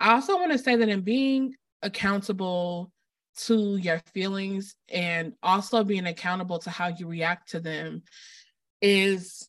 I 0.00 0.14
also 0.14 0.36
want 0.36 0.52
to 0.52 0.58
say 0.58 0.76
that 0.76 0.88
in 0.88 1.02
being 1.02 1.54
accountable 1.82 2.90
to 3.36 3.76
your 3.76 4.00
feelings 4.12 4.76
and 4.88 5.34
also 5.42 5.84
being 5.84 6.06
accountable 6.06 6.58
to 6.60 6.70
how 6.70 6.88
you 6.88 7.08
react 7.08 7.50
to 7.50 7.60
them 7.60 8.02
is 8.80 9.48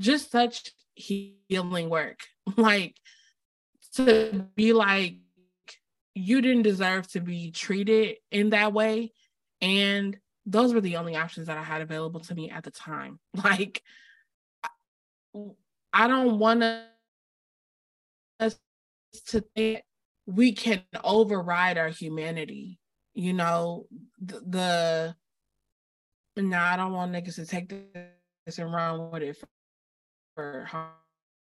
just 0.00 0.30
such 0.30 0.72
healing 0.94 1.88
work. 1.90 2.20
Like 2.56 2.96
to 3.96 4.46
be 4.54 4.72
like, 4.72 5.16
you 6.18 6.40
didn't 6.40 6.62
deserve 6.62 7.06
to 7.08 7.20
be 7.20 7.50
treated 7.50 8.16
in 8.30 8.50
that 8.50 8.72
way. 8.72 9.12
And 9.60 10.16
those 10.46 10.74
were 10.74 10.80
the 10.80 10.96
only 10.96 11.16
options 11.16 11.46
that 11.46 11.58
I 11.58 11.62
had 11.62 11.82
available 11.82 12.20
to 12.20 12.34
me 12.34 12.50
at 12.50 12.64
the 12.64 12.70
time. 12.70 13.18
Like, 13.44 13.82
I 15.92 16.08
don't 16.08 16.38
want 16.38 16.62
us 18.40 18.58
to 19.28 19.44
think 19.54 19.82
we 20.26 20.52
can 20.52 20.82
override 21.04 21.78
our 21.78 21.88
humanity. 21.88 22.78
You 23.14 23.32
know, 23.32 23.86
the, 24.20 24.40
the 24.40 25.16
no, 26.36 26.42
nah, 26.42 26.72
I 26.72 26.76
don't 26.76 26.92
want 26.92 27.12
niggas 27.12 27.36
to 27.36 27.46
take 27.46 27.68
this 28.46 28.58
and 28.58 28.72
run 28.72 29.10
with 29.10 29.22
it 29.22 29.36
for, 29.36 29.48
for 30.34 30.68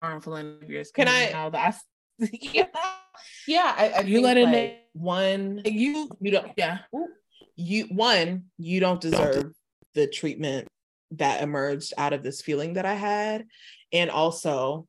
harmful 0.01 0.33
behaviors. 0.35 0.91
Can 0.91 1.07
I? 1.07 1.31
Know, 1.31 1.49
that's, 1.49 1.83
yeah, 2.19 2.65
yeah. 3.47 3.73
I, 3.77 3.89
I 3.89 3.99
you 4.01 4.21
let 4.21 4.37
in 4.37 4.51
like 4.51 4.83
one. 4.93 5.61
You 5.65 6.09
you 6.19 6.31
don't. 6.31 6.51
Yeah. 6.57 6.79
You 7.55 7.85
one. 7.85 8.45
You 8.57 8.79
don't 8.79 9.01
deserve 9.01 9.53
the 9.93 10.07
treatment 10.07 10.67
that 11.11 11.41
emerged 11.41 11.93
out 11.97 12.13
of 12.13 12.23
this 12.23 12.41
feeling 12.41 12.73
that 12.73 12.85
I 12.85 12.95
had, 12.95 13.45
and 13.91 14.09
also, 14.09 14.87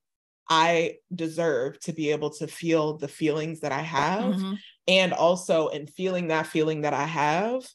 I 0.48 0.96
deserve 1.14 1.78
to 1.80 1.92
be 1.92 2.10
able 2.10 2.30
to 2.30 2.46
feel 2.46 2.98
the 2.98 3.08
feelings 3.08 3.60
that 3.60 3.72
I 3.72 3.82
have. 3.82 4.34
Mm-hmm. 4.34 4.54
And 4.88 5.12
also, 5.12 5.68
in 5.68 5.86
feeling 5.86 6.28
that 6.28 6.46
feeling 6.46 6.82
that 6.82 6.94
I 6.94 7.04
have, 7.04 7.66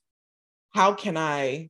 how 0.74 0.94
can 0.94 1.18
I 1.18 1.70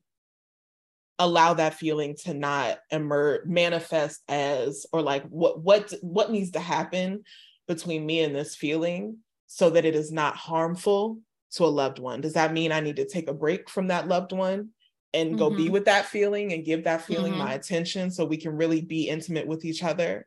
allow 1.18 1.54
that 1.54 1.74
feeling 1.74 2.16
to 2.16 2.34
not 2.34 2.78
emerge 2.90 3.46
manifest 3.46 4.22
as 4.28 4.86
or 4.92 5.02
like 5.02 5.24
what 5.28 5.60
what 5.60 5.92
what 6.00 6.30
needs 6.32 6.52
to 6.52 6.60
happen 6.60 7.22
between 7.68 8.04
me 8.04 8.20
and 8.20 8.34
this 8.34 8.54
feeling 8.54 9.18
so 9.46 9.70
that 9.70 9.84
it 9.84 9.94
is 9.94 10.10
not 10.10 10.36
harmful 10.36 11.18
to 11.52 11.64
a 11.64 11.66
loved 11.66 11.98
one 11.98 12.20
does 12.20 12.32
that 12.32 12.52
mean 12.52 12.72
i 12.72 12.80
need 12.80 12.96
to 12.96 13.06
take 13.06 13.28
a 13.28 13.34
break 13.34 13.68
from 13.68 13.88
that 13.88 14.08
loved 14.08 14.32
one 14.32 14.70
and 15.14 15.30
mm-hmm. 15.30 15.38
go 15.38 15.50
be 15.50 15.64
mm-hmm. 15.64 15.72
with 15.72 15.84
that 15.84 16.06
feeling 16.06 16.52
and 16.52 16.64
give 16.64 16.84
that 16.84 17.02
feeling 17.02 17.32
mm-hmm. 17.32 17.44
my 17.44 17.54
attention 17.54 18.10
so 18.10 18.24
we 18.24 18.36
can 18.36 18.56
really 18.56 18.80
be 18.80 19.08
intimate 19.08 19.46
with 19.46 19.64
each 19.64 19.82
other 19.82 20.26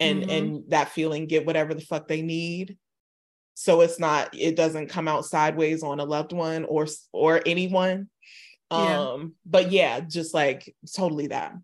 and 0.00 0.22
mm-hmm. 0.22 0.30
and 0.30 0.64
that 0.68 0.90
feeling 0.90 1.26
get 1.26 1.46
whatever 1.46 1.74
the 1.74 1.80
fuck 1.80 2.08
they 2.08 2.22
need 2.22 2.76
so 3.54 3.80
it's 3.80 3.98
not 3.98 4.28
it 4.32 4.54
doesn't 4.54 4.88
come 4.88 5.08
out 5.08 5.24
sideways 5.24 5.82
on 5.82 6.00
a 6.00 6.04
loved 6.04 6.32
one 6.32 6.64
or 6.64 6.86
or 7.12 7.40
anyone 7.46 8.08
yeah. 8.70 9.00
um 9.00 9.34
but 9.46 9.72
yeah 9.72 10.00
just 10.00 10.34
like 10.34 10.74
totally 10.94 11.28
that 11.28 11.54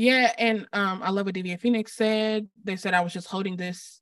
Yeah, 0.00 0.32
and 0.38 0.66
um, 0.72 1.02
I 1.02 1.10
love 1.10 1.26
what 1.26 1.34
Divya 1.34 1.60
Phoenix 1.60 1.94
said. 1.94 2.48
They 2.64 2.76
said 2.76 2.94
I 2.94 3.02
was 3.02 3.12
just 3.12 3.26
holding 3.26 3.58
this. 3.58 4.00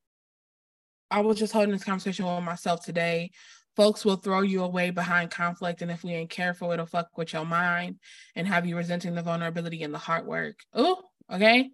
I 1.11 1.23
was 1.23 1.41
just 1.41 1.53
holding 1.53 1.73
this 1.73 1.83
conversation 1.83 2.25
with 2.25 2.45
myself 2.45 2.85
today. 2.85 3.33
Folks 3.75 4.05
will 4.05 4.15
throw 4.15 4.43
you 4.43 4.63
away 4.63 4.91
behind 4.91 5.33
conflict, 5.33 5.83
and 5.83 5.91
if 5.91 6.05
we 6.05 6.13
ain't 6.13 6.31
careful, 6.31 6.71
it'll 6.71 6.87
fuck 6.87 7.09
with 7.17 7.33
your 7.33 7.45
mind 7.45 7.97
and 8.37 8.47
have 8.47 8.65
you 8.65 8.77
resenting 8.77 9.17
the 9.17 9.23
vulnerability 9.23 9.83
and 9.83 9.93
the 9.93 9.99
hard 9.99 10.25
work. 10.25 10.61
Oh, 10.73 11.03
okay. 11.33 11.69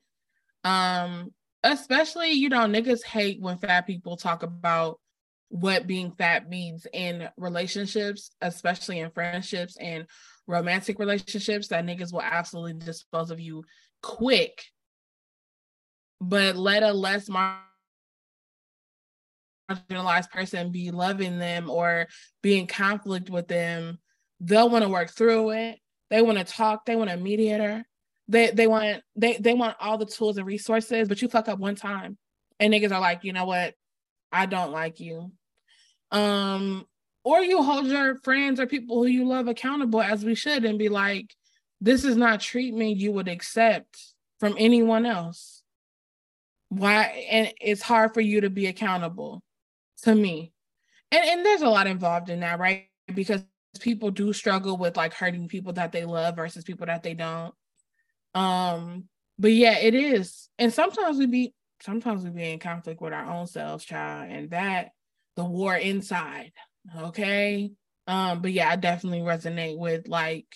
Um, 0.65 1.35
especially 1.63 2.33
you 2.33 2.49
know 2.49 2.61
niggas 2.61 3.05
hate 3.05 3.43
when 3.43 3.59
fat 3.59 3.87
people 3.87 4.17
talk 4.17 4.43
about 4.43 5.01
what 5.51 5.87
being 5.87 6.13
fat 6.13 6.49
means 6.49 6.87
in 6.95 7.29
relationships, 7.37 8.31
especially 8.41 9.01
in 9.01 9.11
friendships 9.11 9.77
and 9.79 10.07
romantic 10.47 10.99
relationships. 10.99 11.69
That 11.69 11.85
niggas 11.85 12.11
will 12.11 12.23
absolutely 12.23 12.73
dispose 12.73 13.31
of 13.31 13.39
you 13.39 13.65
quick, 14.05 14.65
but 16.21 16.57
let 16.57 16.83
a 16.83 16.93
less 16.93 17.29
marginalized 17.29 17.59
person 20.31 20.71
be 20.71 20.91
loving 20.91 21.39
them 21.39 21.71
or 21.71 22.07
be 22.43 22.59
in 22.59 22.67
conflict 22.67 23.31
with 23.31 23.49
them, 23.49 23.99
they'll 24.41 24.69
want 24.69 24.85
to 24.85 24.91
work 24.91 25.11
through 25.11 25.51
it. 25.51 25.79
They 26.11 26.21
want 26.21 26.37
to 26.37 26.45
talk. 26.45 26.85
They 26.85 26.97
want 26.97 27.11
a 27.11 27.17
mediator. 27.17 27.85
They 28.29 28.51
they 28.51 28.67
want 28.67 29.03
they 29.17 29.39
they 29.39 29.55
want 29.55 29.77
all 29.81 29.97
the 29.97 30.07
tools 30.07 30.37
and 30.37 30.47
resources, 30.47 31.09
but 31.09 31.23
you 31.23 31.29
fuck 31.29 31.49
up 31.49 31.59
one 31.59 31.75
time, 31.75 32.19
and 32.61 32.73
niggas 32.73 32.93
are 32.93 33.01
like, 33.01 33.25
you 33.25 33.33
know 33.33 33.47
what, 33.47 33.75
I 34.31 34.47
don't 34.47 34.71
like 34.71 35.01
you. 35.01 35.33
Um, 36.11 36.87
or 37.25 37.41
you 37.41 37.63
hold 37.63 37.87
your 37.87 38.17
friends 38.17 38.61
or 38.61 38.67
people 38.67 38.97
who 38.97 39.07
you 39.07 39.27
love 39.27 39.49
accountable 39.49 40.03
as 40.03 40.25
we 40.25 40.35
should, 40.35 40.65
and 40.65 40.79
be 40.79 40.91
like, 40.91 41.35
this 41.85 42.03
is 42.05 42.17
not 42.17 42.41
treatment 42.41 42.97
you 42.97 43.13
would 43.13 43.29
accept 43.29 44.15
from 44.41 44.55
anyone 44.59 45.05
else. 45.05 45.63
Why? 46.71 47.27
And 47.31 47.53
it's 47.61 47.83
hard 47.83 48.15
for 48.15 48.23
you 48.23 48.41
to 48.41 48.51
be 48.51 48.67
accountable 48.67 49.43
to 50.03 50.15
me. 50.15 50.53
And, 51.13 51.23
and 51.23 51.47
there's 51.47 51.61
a 51.61 51.69
lot 51.69 51.87
involved 51.87 52.31
in 52.31 52.41
that, 52.41 52.59
right? 52.59 52.87
Because 53.15 53.45
people 53.81 54.11
do 54.11 54.33
struggle 54.33 54.79
with 54.79 54.97
like 54.97 55.13
hurting 55.13 55.47
people 55.49 55.75
that 55.75 55.93
they 55.93 56.07
love 56.07 56.37
versus 56.37 56.65
people 56.65 56.87
that 56.87 57.03
they 57.03 57.13
don't. 57.13 57.55
Um, 58.35 59.05
but 59.39 59.53
yeah, 59.53 59.79
it 59.79 59.95
is. 59.95 60.49
And 60.59 60.73
sometimes 60.73 61.19
we 61.19 61.27
be 61.27 61.55
sometimes 61.83 62.25
we 62.25 62.31
be 62.31 62.51
in 62.51 62.61
conflict 62.61 63.03
with 63.03 63.13
our 63.13 63.31
own 63.31 63.47
selves, 63.47 63.85
child, 63.85 64.31
and 64.31 64.51
that 64.51 64.93
the 65.37 65.45
war 65.45 65.77
inside. 65.77 66.53
Okay. 66.99 67.73
Um, 68.07 68.41
but 68.41 68.53
yeah, 68.53 68.71
I 68.71 68.77
definitely 68.77 69.21
resonate 69.21 69.77
with 69.77 70.09
like 70.09 70.47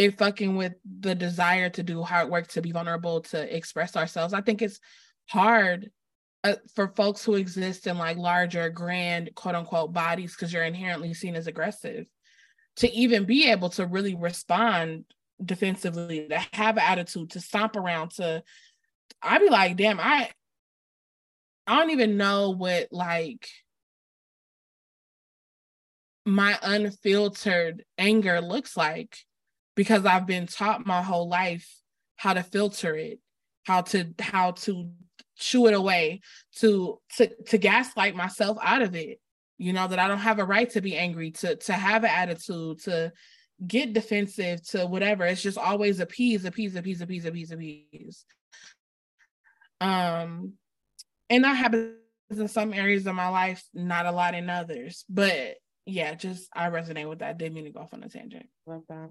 it 0.00 0.16
fucking 0.16 0.56
with 0.56 0.72
the 1.00 1.14
desire 1.14 1.68
to 1.68 1.82
do 1.82 2.02
hard 2.02 2.30
work, 2.30 2.48
to 2.48 2.62
be 2.62 2.72
vulnerable, 2.72 3.20
to 3.20 3.54
express 3.54 3.96
ourselves. 3.96 4.32
I 4.32 4.40
think 4.40 4.62
it's 4.62 4.80
hard 5.28 5.90
uh, 6.42 6.54
for 6.74 6.88
folks 6.88 7.22
who 7.22 7.34
exist 7.34 7.86
in 7.86 7.98
like 7.98 8.16
larger, 8.16 8.70
grand, 8.70 9.28
quote 9.34 9.54
unquote 9.54 9.92
bodies 9.92 10.34
because 10.34 10.54
you're 10.54 10.64
inherently 10.64 11.12
seen 11.12 11.36
as 11.36 11.46
aggressive 11.46 12.06
to 12.76 12.90
even 12.90 13.24
be 13.24 13.50
able 13.50 13.68
to 13.68 13.84
really 13.84 14.14
respond 14.14 15.04
defensively, 15.44 16.28
to 16.28 16.38
have 16.54 16.78
an 16.78 16.82
attitude, 16.82 17.28
to 17.32 17.40
stomp 17.40 17.76
around, 17.76 18.12
to 18.12 18.42
I'd 19.20 19.42
be 19.42 19.50
like, 19.50 19.76
damn, 19.76 20.00
I 20.00 20.30
I 21.66 21.78
don't 21.78 21.90
even 21.90 22.16
know 22.16 22.52
what 22.52 22.88
like 22.90 23.46
my 26.24 26.58
unfiltered 26.62 27.84
anger 27.98 28.40
looks 28.40 28.78
like 28.78 29.18
because 29.74 30.04
I've 30.04 30.26
been 30.26 30.46
taught 30.46 30.86
my 30.86 31.02
whole 31.02 31.28
life 31.28 31.68
how 32.16 32.34
to 32.34 32.42
filter 32.42 32.94
it, 32.96 33.18
how 33.64 33.82
to 33.82 34.12
how 34.18 34.52
to 34.52 34.90
chew 35.38 35.66
it 35.66 35.74
away, 35.74 36.20
to 36.58 37.00
to 37.16 37.30
to 37.46 37.58
gaslight 37.58 38.14
myself 38.14 38.58
out 38.62 38.82
of 38.82 38.94
it. 38.94 39.20
You 39.58 39.72
know 39.72 39.88
that 39.88 39.98
I 39.98 40.08
don't 40.08 40.18
have 40.18 40.38
a 40.38 40.44
right 40.44 40.68
to 40.70 40.80
be 40.80 40.96
angry, 40.96 41.30
to 41.32 41.56
to 41.56 41.72
have 41.72 42.04
an 42.04 42.10
attitude, 42.10 42.80
to 42.84 43.12
get 43.66 43.92
defensive, 43.92 44.62
to 44.68 44.86
whatever. 44.86 45.24
It's 45.24 45.42
just 45.42 45.58
always 45.58 46.00
appease, 46.00 46.44
appease, 46.44 46.76
appease, 46.76 47.00
appease, 47.00 47.24
appease, 47.24 47.50
appease. 47.50 48.24
Um, 49.80 50.54
and 51.28 51.44
that 51.44 51.54
happens 51.54 51.94
in 52.30 52.48
some 52.48 52.74
areas 52.74 53.06
of 53.06 53.14
my 53.14 53.28
life, 53.28 53.64
not 53.72 54.06
a 54.06 54.12
lot 54.12 54.34
in 54.34 54.50
others. 54.50 55.04
But 55.08 55.56
yeah, 55.86 56.14
just 56.14 56.48
I 56.54 56.68
resonate 56.68 57.08
with 57.08 57.20
that. 57.20 57.38
Didn't 57.38 57.54
mean 57.54 57.64
to 57.64 57.70
go 57.70 57.80
off 57.80 57.94
on 57.94 58.02
a 58.02 58.08
tangent. 58.08 58.46
Love 58.66 58.82
that 58.88 59.10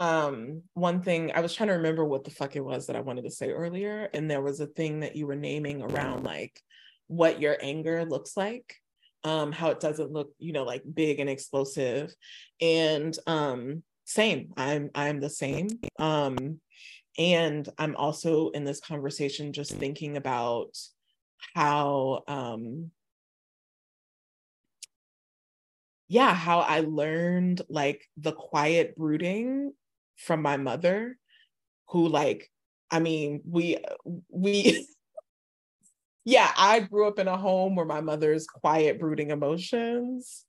um 0.00 0.62
one 0.74 1.02
thing 1.02 1.32
i 1.34 1.40
was 1.40 1.54
trying 1.54 1.68
to 1.68 1.74
remember 1.74 2.04
what 2.04 2.24
the 2.24 2.30
fuck 2.30 2.54
it 2.54 2.64
was 2.64 2.86
that 2.86 2.96
i 2.96 3.00
wanted 3.00 3.24
to 3.24 3.30
say 3.30 3.50
earlier 3.50 4.08
and 4.14 4.30
there 4.30 4.42
was 4.42 4.60
a 4.60 4.66
thing 4.66 5.00
that 5.00 5.16
you 5.16 5.26
were 5.26 5.36
naming 5.36 5.82
around 5.82 6.22
like 6.22 6.60
what 7.08 7.40
your 7.40 7.56
anger 7.60 8.04
looks 8.04 8.36
like 8.36 8.76
um 9.24 9.50
how 9.50 9.70
it 9.70 9.80
doesn't 9.80 10.12
look 10.12 10.30
you 10.38 10.52
know 10.52 10.62
like 10.62 10.82
big 10.94 11.18
and 11.18 11.28
explosive 11.28 12.14
and 12.60 13.18
um 13.26 13.82
same 14.04 14.52
i'm 14.56 14.90
i'm 14.94 15.20
the 15.20 15.30
same 15.30 15.68
um 15.98 16.60
and 17.18 17.68
i'm 17.78 17.96
also 17.96 18.50
in 18.50 18.64
this 18.64 18.80
conversation 18.80 19.52
just 19.52 19.72
thinking 19.72 20.16
about 20.16 20.76
how 21.54 22.22
um 22.28 22.90
yeah 26.06 26.32
how 26.32 26.60
i 26.60 26.80
learned 26.80 27.62
like 27.68 28.06
the 28.16 28.32
quiet 28.32 28.96
brooding 28.96 29.72
from 30.18 30.42
my 30.42 30.56
mother 30.56 31.16
who 31.88 32.08
like 32.08 32.50
i 32.90 32.98
mean 32.98 33.40
we 33.48 33.78
we 34.28 34.86
yeah 36.24 36.50
i 36.56 36.80
grew 36.80 37.08
up 37.08 37.18
in 37.18 37.28
a 37.28 37.36
home 37.36 37.74
where 37.74 37.86
my 37.86 38.00
mother's 38.00 38.46
quiet 38.46 38.98
brooding 39.00 39.30
emotions 39.30 40.44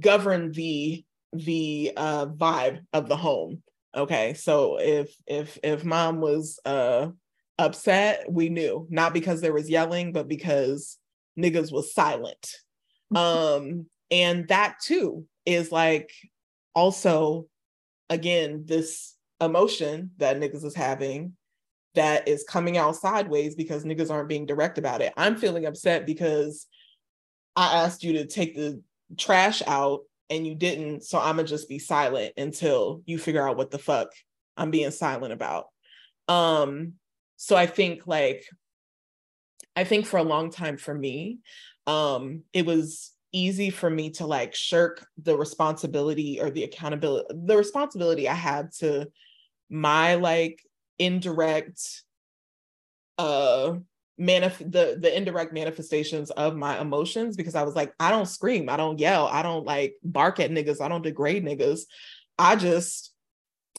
govern 0.00 0.50
the 0.52 1.04
the 1.32 1.92
uh 1.96 2.26
vibe 2.26 2.80
of 2.92 3.08
the 3.08 3.16
home 3.16 3.62
okay? 3.94 4.34
So 4.34 4.78
if 4.80 5.14
if 5.26 5.58
if 5.62 5.84
mom 5.84 6.20
was 6.20 6.58
uh 6.64 7.08
upset 7.58 8.24
we 8.30 8.48
knew. 8.48 8.86
Not 8.90 9.14
because 9.14 9.40
there 9.40 9.52
was 9.52 9.70
yelling 9.70 10.12
but 10.12 10.28
because 10.28 10.98
niggas 11.38 11.72
was 11.72 11.94
silent. 11.94 12.50
Um 13.14 13.84
and 14.10 14.48
that 14.48 14.76
too 14.82 15.26
is 15.44 15.70
like 15.70 16.10
also, 16.74 17.46
again, 18.08 18.64
this 18.66 19.16
emotion 19.40 20.10
that 20.18 20.38
niggas 20.38 20.64
is 20.64 20.74
having 20.74 21.36
that 21.94 22.26
is 22.26 22.44
coming 22.44 22.78
out 22.78 22.96
sideways 22.96 23.54
because 23.54 23.84
niggas 23.84 24.10
aren't 24.10 24.28
being 24.28 24.46
direct 24.46 24.78
about 24.78 25.02
it. 25.02 25.12
I'm 25.16 25.36
feeling 25.36 25.66
upset 25.66 26.06
because 26.06 26.66
I 27.54 27.84
asked 27.84 28.02
you 28.02 28.14
to 28.14 28.26
take 28.26 28.54
the 28.54 28.82
trash 29.18 29.62
out 29.66 30.00
and 30.30 30.46
you 30.46 30.54
didn't. 30.54 31.04
So 31.04 31.18
I'm 31.18 31.36
gonna 31.36 31.46
just 31.46 31.68
be 31.68 31.78
silent 31.78 32.32
until 32.36 33.02
you 33.04 33.18
figure 33.18 33.46
out 33.46 33.56
what 33.56 33.70
the 33.70 33.78
fuck 33.78 34.08
I'm 34.56 34.70
being 34.70 34.90
silent 34.90 35.32
about. 35.32 35.66
Um, 36.28 36.94
so 37.36 37.56
I 37.56 37.66
think 37.66 38.06
like 38.06 38.44
I 39.76 39.84
think 39.84 40.06
for 40.06 40.18
a 40.18 40.22
long 40.22 40.50
time 40.50 40.76
for 40.76 40.94
me, 40.94 41.38
um, 41.86 42.42
it 42.52 42.64
was 42.64 43.12
easy 43.32 43.70
for 43.70 43.88
me 43.88 44.10
to 44.10 44.26
like 44.26 44.54
shirk 44.54 45.06
the 45.22 45.36
responsibility 45.36 46.40
or 46.40 46.50
the 46.50 46.64
accountability 46.64 47.26
the 47.30 47.56
responsibility 47.56 48.28
i 48.28 48.34
had 48.34 48.70
to 48.72 49.06
my 49.70 50.16
like 50.16 50.62
indirect 50.98 52.02
uh 53.18 53.74
manif- 54.20 54.58
the 54.58 54.98
the 55.00 55.16
indirect 55.16 55.52
manifestations 55.52 56.30
of 56.32 56.54
my 56.54 56.78
emotions 56.80 57.36
because 57.36 57.54
i 57.54 57.62
was 57.62 57.74
like 57.74 57.92
i 57.98 58.10
don't 58.10 58.28
scream 58.28 58.68
i 58.68 58.76
don't 58.76 58.98
yell 58.98 59.26
i 59.28 59.42
don't 59.42 59.64
like 59.64 59.94
bark 60.02 60.38
at 60.38 60.50
niggas 60.50 60.80
i 60.80 60.88
don't 60.88 61.02
degrade 61.02 61.44
niggas. 61.44 61.82
I 62.38 62.56
just 62.56 63.12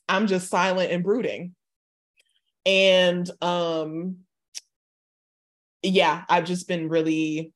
i'm 0.10 0.28
just 0.28 0.49
silent 0.49 0.91
and 0.91 1.04
brooding. 1.04 1.56
And 2.66 3.30
um 3.41 4.18
yeah 5.82 6.24
i've 6.30 6.45
just 6.45 6.68
been 6.68 6.89
really 6.89 7.53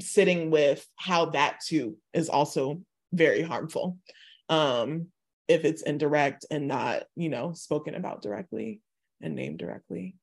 sitting 0.00 0.50
with 0.50 0.86
how 0.96 1.26
that 1.26 1.60
too 1.66 1.96
is 2.12 2.28
also 2.28 2.80
very 3.12 3.42
harmful. 3.42 3.98
Um 4.48 5.08
if 5.48 5.64
it's 5.64 5.82
indirect 5.82 6.46
and 6.50 6.68
not 6.68 7.04
you 7.16 7.28
know 7.28 7.52
spoken 7.52 7.94
about 7.94 8.22
directly 8.22 8.80
and 9.20 9.34
named 9.34 9.58
directly. 9.58 10.16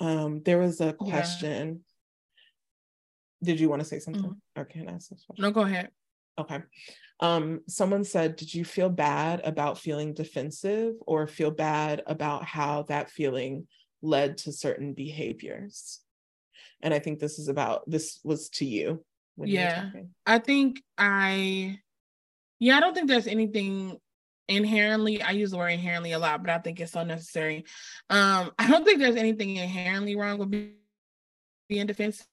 Um 0.00 0.42
there 0.44 0.58
was 0.58 0.80
a 0.80 0.92
question. 0.92 1.84
Yeah. 3.42 3.52
did 3.52 3.60
you 3.60 3.68
want 3.68 3.80
to 3.80 3.88
say 3.88 3.98
something? 3.98 4.22
Mm-hmm. 4.22 4.60
or 4.60 4.64
can 4.64 4.88
i 4.88 4.92
ask 4.92 5.10
no 5.38 5.50
go 5.50 5.62
ahead. 5.62 5.90
Okay. 6.38 6.60
Um 7.20 7.60
someone 7.68 8.04
said 8.04 8.36
did 8.36 8.54
you 8.54 8.64
feel 8.64 8.88
bad 8.88 9.40
about 9.44 9.78
feeling 9.78 10.14
defensive 10.14 10.94
or 11.06 11.26
feel 11.26 11.50
bad 11.50 12.02
about 12.06 12.44
how 12.44 12.84
that 12.84 13.10
feeling 13.10 13.66
led 14.02 14.38
to 14.38 14.52
certain 14.52 14.94
behaviors 14.94 16.00
and 16.82 16.92
i 16.94 16.98
think 16.98 17.18
this 17.18 17.38
is 17.38 17.48
about 17.48 17.88
this 17.88 18.20
was 18.24 18.48
to 18.48 18.64
you 18.64 19.02
yeah. 19.36 19.90
i 20.26 20.38
think 20.38 20.82
i 20.98 21.78
yeah 22.58 22.76
i 22.76 22.80
don't 22.80 22.94
think 22.94 23.08
there's 23.08 23.26
anything 23.26 23.98
inherently 24.48 25.22
i 25.22 25.30
use 25.30 25.50
the 25.52 25.56
word 25.56 25.68
inherently 25.68 26.12
a 26.12 26.18
lot 26.18 26.42
but 26.42 26.50
i 26.50 26.58
think 26.58 26.80
it's 26.80 26.92
so 26.92 27.04
necessary 27.04 27.64
um 28.10 28.50
i 28.58 28.68
don't 28.68 28.84
think 28.84 28.98
there's 28.98 29.16
anything 29.16 29.56
inherently 29.56 30.16
wrong 30.16 30.38
with 30.38 30.50
being 31.68 31.86
defensive 31.86 32.26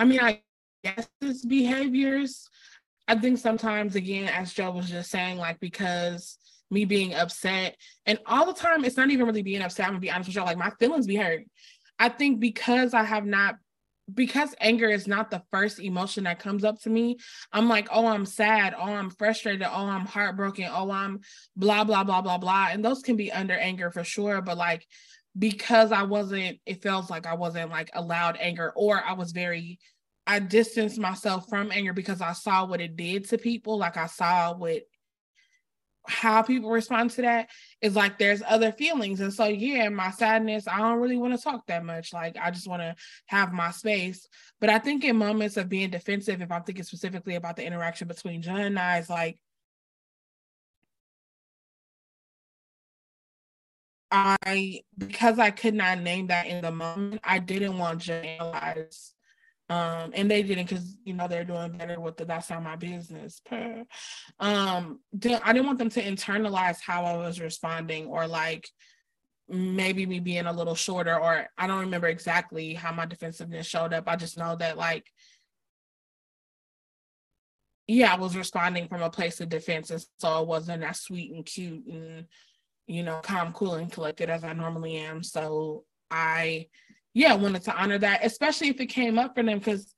I 0.00 0.04
mean, 0.04 0.18
I 0.18 0.42
guess 0.82 1.08
it's 1.20 1.44
behaviors. 1.44 2.48
I 3.10 3.16
think 3.16 3.38
sometimes, 3.38 3.96
again, 3.96 4.28
as 4.28 4.52
Juh 4.52 4.70
was 4.70 4.88
just 4.88 5.10
saying, 5.10 5.36
like 5.36 5.58
because 5.58 6.38
me 6.70 6.84
being 6.84 7.12
upset, 7.12 7.74
and 8.06 8.20
all 8.24 8.46
the 8.46 8.54
time, 8.54 8.84
it's 8.84 8.96
not 8.96 9.10
even 9.10 9.26
really 9.26 9.42
being 9.42 9.62
upset. 9.62 9.86
I'm 9.86 9.94
gonna 9.94 10.00
be 10.00 10.12
honest 10.12 10.28
with 10.28 10.36
y'all, 10.36 10.46
like 10.46 10.56
my 10.56 10.70
feelings 10.78 11.08
be 11.08 11.16
hurt. 11.16 11.42
I 11.98 12.08
think 12.08 12.38
because 12.38 12.94
I 12.94 13.02
have 13.02 13.26
not, 13.26 13.56
because 14.14 14.54
anger 14.60 14.88
is 14.88 15.08
not 15.08 15.28
the 15.28 15.42
first 15.50 15.80
emotion 15.80 16.22
that 16.24 16.38
comes 16.38 16.62
up 16.62 16.80
to 16.82 16.88
me. 16.90 17.18
I'm 17.52 17.68
like, 17.68 17.88
oh, 17.90 18.06
I'm 18.06 18.26
sad. 18.26 18.76
Oh, 18.78 18.92
I'm 18.92 19.10
frustrated. 19.10 19.66
Oh, 19.68 19.86
I'm 19.86 20.06
heartbroken. 20.06 20.68
Oh, 20.72 20.92
I'm 20.92 21.18
blah 21.56 21.82
blah 21.82 22.04
blah 22.04 22.22
blah 22.22 22.38
blah. 22.38 22.68
And 22.70 22.84
those 22.84 23.02
can 23.02 23.16
be 23.16 23.32
under 23.32 23.54
anger 23.54 23.90
for 23.90 24.04
sure. 24.04 24.40
But 24.40 24.56
like 24.56 24.86
because 25.36 25.90
I 25.90 26.04
wasn't, 26.04 26.60
it 26.64 26.80
feels 26.80 27.10
like 27.10 27.26
I 27.26 27.34
wasn't 27.34 27.70
like 27.70 27.90
allowed 27.92 28.36
anger, 28.38 28.72
or 28.76 29.02
I 29.04 29.14
was 29.14 29.32
very, 29.32 29.80
I 30.30 30.38
distanced 30.38 30.96
myself 30.96 31.48
from 31.48 31.72
anger 31.72 31.92
because 31.92 32.20
I 32.20 32.34
saw 32.34 32.64
what 32.64 32.80
it 32.80 32.94
did 32.94 33.28
to 33.30 33.36
people. 33.36 33.78
Like 33.78 33.96
I 33.96 34.06
saw 34.06 34.54
what 34.54 34.82
how 36.06 36.42
people 36.42 36.70
respond 36.70 37.10
to 37.10 37.22
that 37.22 37.50
is 37.82 37.96
like 37.96 38.16
there's 38.16 38.40
other 38.46 38.70
feelings. 38.70 39.20
And 39.20 39.34
so 39.34 39.46
yeah, 39.46 39.88
my 39.88 40.12
sadness, 40.12 40.68
I 40.68 40.78
don't 40.78 41.00
really 41.00 41.16
want 41.16 41.36
to 41.36 41.42
talk 41.42 41.66
that 41.66 41.84
much. 41.84 42.12
Like 42.12 42.36
I 42.40 42.52
just 42.52 42.68
want 42.68 42.80
to 42.80 42.94
have 43.26 43.52
my 43.52 43.72
space. 43.72 44.28
But 44.60 44.70
I 44.70 44.78
think 44.78 45.02
in 45.02 45.16
moments 45.16 45.56
of 45.56 45.68
being 45.68 45.90
defensive, 45.90 46.40
if 46.40 46.52
I'm 46.52 46.62
thinking 46.62 46.84
specifically 46.84 47.34
about 47.34 47.56
the 47.56 47.66
interaction 47.66 48.06
between 48.06 48.40
Juh 48.40 48.54
and 48.54 48.78
I, 48.78 48.98
it's 48.98 49.10
like 49.10 49.36
I 54.12 54.82
because 54.96 55.40
I 55.40 55.50
could 55.50 55.74
not 55.74 55.98
name 55.98 56.28
that 56.28 56.46
in 56.46 56.62
the 56.62 56.70
moment, 56.70 57.20
I 57.24 57.40
didn't 57.40 57.78
want 57.78 58.02
to 58.02 58.14
analyze. 58.14 59.12
Um, 59.70 60.10
and 60.14 60.30
they 60.30 60.42
didn't 60.42 60.68
because 60.68 60.96
you 61.04 61.14
know 61.14 61.28
they're 61.28 61.44
doing 61.44 61.72
better 61.72 62.00
with 62.00 62.16
the 62.16 62.24
that's 62.24 62.50
not 62.50 62.62
my 62.62 62.76
business. 62.76 63.40
Per, 63.44 63.84
Um, 64.40 65.00
I 65.22 65.52
didn't 65.52 65.66
want 65.66 65.78
them 65.78 65.90
to 65.90 66.02
internalize 66.02 66.78
how 66.84 67.04
I 67.04 67.16
was 67.16 67.40
responding 67.40 68.06
or 68.06 68.26
like 68.26 68.68
maybe 69.48 70.06
me 70.06 70.20
being 70.20 70.46
a 70.46 70.52
little 70.52 70.74
shorter 70.74 71.18
or 71.18 71.46
I 71.56 71.66
don't 71.66 71.80
remember 71.80 72.08
exactly 72.08 72.74
how 72.74 72.92
my 72.92 73.06
defensiveness 73.06 73.66
showed 73.66 73.94
up. 73.94 74.08
I 74.08 74.16
just 74.16 74.36
know 74.36 74.56
that 74.56 74.76
like 74.76 75.06
yeah, 77.86 78.12
I 78.12 78.16
was 78.18 78.36
responding 78.36 78.86
from 78.88 79.02
a 79.02 79.10
place 79.10 79.40
of 79.40 79.48
defense 79.48 79.90
and 79.90 80.04
so 80.18 80.42
it 80.42 80.48
wasn't 80.48 80.84
as 80.84 81.00
sweet 81.00 81.32
and 81.32 81.44
cute 81.46 81.86
and 81.86 82.26
you 82.90 83.04
know, 83.04 83.20
calm, 83.22 83.52
cool, 83.52 83.74
and 83.74 83.90
collected 83.92 84.28
as 84.28 84.42
I 84.42 84.52
normally 84.52 84.96
am. 84.96 85.22
So 85.22 85.84
I, 86.10 86.66
yeah, 87.14 87.32
I 87.32 87.36
wanted 87.36 87.62
to 87.62 87.76
honor 87.76 87.98
that, 87.98 88.24
especially 88.24 88.68
if 88.68 88.80
it 88.80 88.86
came 88.86 89.18
up 89.18 89.34
for 89.34 89.42
them, 89.42 89.58
because 89.58 89.94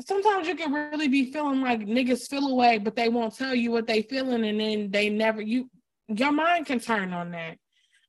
sometimes 0.00 0.48
you 0.48 0.54
can 0.54 0.72
really 0.72 1.08
be 1.08 1.32
feeling 1.32 1.60
like 1.60 1.80
niggas 1.80 2.28
feel 2.28 2.46
away, 2.48 2.78
but 2.78 2.96
they 2.96 3.08
won't 3.08 3.36
tell 3.36 3.54
you 3.54 3.70
what 3.70 3.86
they 3.86 4.02
feeling, 4.02 4.44
and 4.44 4.60
then 4.60 4.90
they 4.90 5.08
never 5.08 5.40
you 5.40 5.70
your 6.08 6.32
mind 6.32 6.66
can 6.66 6.80
turn 6.80 7.12
on 7.12 7.30
that. 7.30 7.56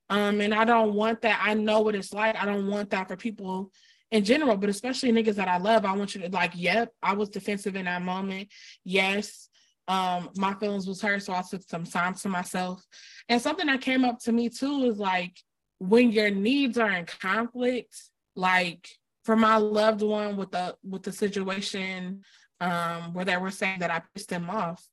Um, 0.09 0.41
and 0.41 0.53
I 0.53 0.65
don't 0.65 0.93
want 0.93 1.21
that. 1.21 1.41
I 1.41 1.53
know 1.53 1.79
what 1.79 1.95
it's 1.95 2.13
like. 2.13 2.35
I 2.35 2.45
don't 2.45 2.67
want 2.67 2.89
that 2.89 3.07
for 3.07 3.15
people 3.15 3.71
in 4.11 4.23
general, 4.23 4.57
but 4.57 4.69
especially 4.69 5.11
niggas 5.11 5.35
that 5.35 5.47
I 5.47 5.57
love. 5.57 5.85
I 5.85 5.95
want 5.95 6.13
you 6.13 6.21
to 6.21 6.29
like, 6.29 6.51
yep, 6.55 6.91
I 7.01 7.13
was 7.13 7.29
defensive 7.29 7.75
in 7.75 7.85
that 7.85 8.01
moment. 8.01 8.49
Yes, 8.83 9.49
um 9.87 10.29
my 10.37 10.53
feelings 10.55 10.87
was 10.87 11.01
hurt 11.01 11.21
so 11.21 11.33
i 11.33 11.41
took 11.41 11.61
some 11.63 11.83
time 11.83 12.13
to 12.13 12.29
myself 12.29 12.81
and 13.27 13.41
something 13.41 13.67
that 13.67 13.81
came 13.81 14.05
up 14.05 14.17
to 14.19 14.31
me 14.31 14.47
too 14.47 14.85
is 14.85 14.97
like 14.97 15.37
when 15.79 16.11
your 16.11 16.29
needs 16.29 16.77
are 16.77 16.91
in 16.91 17.05
conflict 17.05 17.95
like 18.35 18.89
for 19.25 19.35
my 19.35 19.57
loved 19.57 20.01
one 20.01 20.37
with 20.37 20.51
the 20.51 20.75
with 20.83 21.03
the 21.03 21.11
situation 21.11 22.21
um 22.59 23.13
where 23.13 23.25
they 23.25 23.37
were 23.37 23.51
saying 23.51 23.79
that 23.79 23.91
i 23.91 24.01
pissed 24.13 24.29
them 24.29 24.49
off 24.49 24.85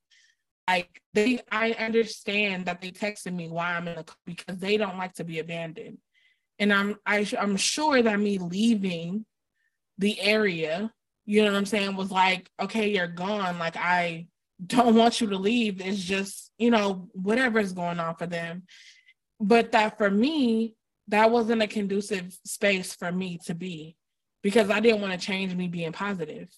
like 0.69 1.01
they 1.15 1.41
i 1.51 1.73
understand 1.73 2.67
that 2.67 2.81
they 2.81 2.91
texted 2.91 3.35
me 3.35 3.49
why 3.49 3.75
i'm 3.75 3.89
in 3.89 3.97
the 3.97 4.05
because 4.25 4.57
they 4.59 4.77
don't 4.77 4.99
like 4.99 5.15
to 5.15 5.25
be 5.25 5.39
abandoned 5.39 5.99
and 6.59 6.73
i'm 6.73 6.97
I, 7.07 7.27
i'm 7.39 7.57
sure 7.57 8.03
that 8.03 8.21
me 8.21 8.39
leaving 8.39 9.25
the 9.99 10.21
area 10.21 10.93
you 11.27 11.43
know 11.43 11.53
what 11.53 11.59
i'm 11.59 11.67
saying 11.67 11.97
was 11.97 12.11
like 12.11 12.51
okay 12.61 12.93
you're 12.93 13.07
gone 13.07 13.59
like 13.59 13.77
i 13.77 14.27
don't 14.65 14.95
want 14.97 15.21
you 15.21 15.29
to 15.29 15.37
leave. 15.37 15.81
It's 15.81 16.03
just, 16.03 16.53
you 16.59 16.71
know, 16.71 17.09
whatever 17.13 17.59
is 17.59 17.73
going 17.73 18.01
on 18.01 18.17
for 18.17 18.27
them. 18.27 18.65
But 19.41 19.73
that 19.73 19.97
for 19.97 20.11
me, 20.11 20.77
that 21.09 21.31
wasn't 21.31 21.63
a 21.63 21.67
conducive 21.67 22.39
space 22.45 22.95
for 22.95 23.11
me 23.11 23.39
to 23.47 23.55
be 23.55 23.97
because 24.43 24.71
I 24.71 24.81
didn't 24.81 25.01
want 25.01 25.19
to 25.19 25.27
change 25.27 25.55
me 25.55 25.67
being 25.67 25.93
positive. 25.93 26.49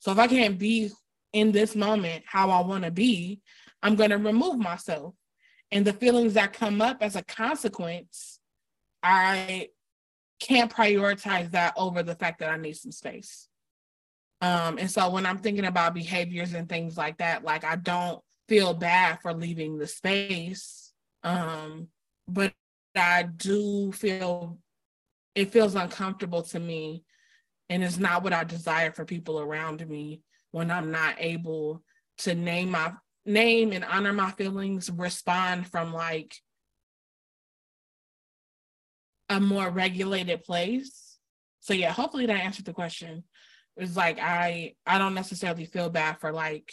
So 0.00 0.10
if 0.10 0.18
I 0.18 0.26
can't 0.26 0.58
be 0.58 0.90
in 1.32 1.52
this 1.52 1.76
moment 1.76 2.24
how 2.26 2.50
I 2.50 2.66
want 2.66 2.84
to 2.84 2.90
be, 2.90 3.40
I'm 3.82 3.94
going 3.94 4.10
to 4.10 4.18
remove 4.18 4.58
myself. 4.58 5.14
And 5.70 5.86
the 5.86 5.92
feelings 5.92 6.34
that 6.34 6.52
come 6.52 6.82
up 6.82 6.98
as 7.00 7.14
a 7.14 7.22
consequence, 7.22 8.40
I 9.02 9.68
can't 10.40 10.72
prioritize 10.72 11.52
that 11.52 11.74
over 11.76 12.02
the 12.02 12.14
fact 12.14 12.40
that 12.40 12.50
I 12.50 12.56
need 12.56 12.76
some 12.76 12.92
space. 12.92 13.48
Um, 14.40 14.78
and 14.78 14.90
so 14.90 15.10
when 15.10 15.26
I'm 15.26 15.38
thinking 15.38 15.66
about 15.66 15.94
behaviors 15.94 16.54
and 16.54 16.68
things 16.68 16.96
like 16.96 17.18
that, 17.18 17.44
like 17.44 17.62
I 17.62 17.76
don't 17.76 18.20
feel 18.48 18.74
bad 18.74 19.20
for 19.20 19.32
leaving 19.32 19.78
the 19.78 19.86
space. 19.86 20.92
Um, 21.22 21.88
but 22.32 22.52
I 22.96 23.24
do 23.24 23.92
feel 23.92 24.58
it 25.34 25.52
feels 25.52 25.74
uncomfortable 25.74 26.42
to 26.42 26.58
me 26.58 27.04
and 27.68 27.84
it's 27.84 27.98
not 27.98 28.22
what 28.24 28.32
I 28.32 28.44
desire 28.44 28.90
for 28.90 29.04
people 29.04 29.40
around 29.40 29.86
me 29.88 30.22
when 30.50 30.70
I'm 30.70 30.90
not 30.90 31.14
able 31.18 31.82
to 32.18 32.34
name 32.34 32.70
my 32.70 32.92
name 33.24 33.72
and 33.72 33.84
honor 33.84 34.12
my 34.12 34.30
feelings, 34.32 34.90
respond 34.90 35.66
from 35.68 35.92
like 35.92 36.34
a 39.28 39.40
more 39.40 39.70
regulated 39.70 40.42
place. 40.42 41.18
So 41.60 41.72
yeah, 41.74 41.92
hopefully 41.92 42.26
that 42.26 42.40
answered 42.40 42.64
the 42.64 42.72
question. 42.72 43.22
It's 43.76 43.96
like 43.96 44.18
I 44.18 44.74
I 44.84 44.98
don't 44.98 45.14
necessarily 45.14 45.64
feel 45.64 45.90
bad 45.90 46.18
for 46.20 46.32
like 46.32 46.72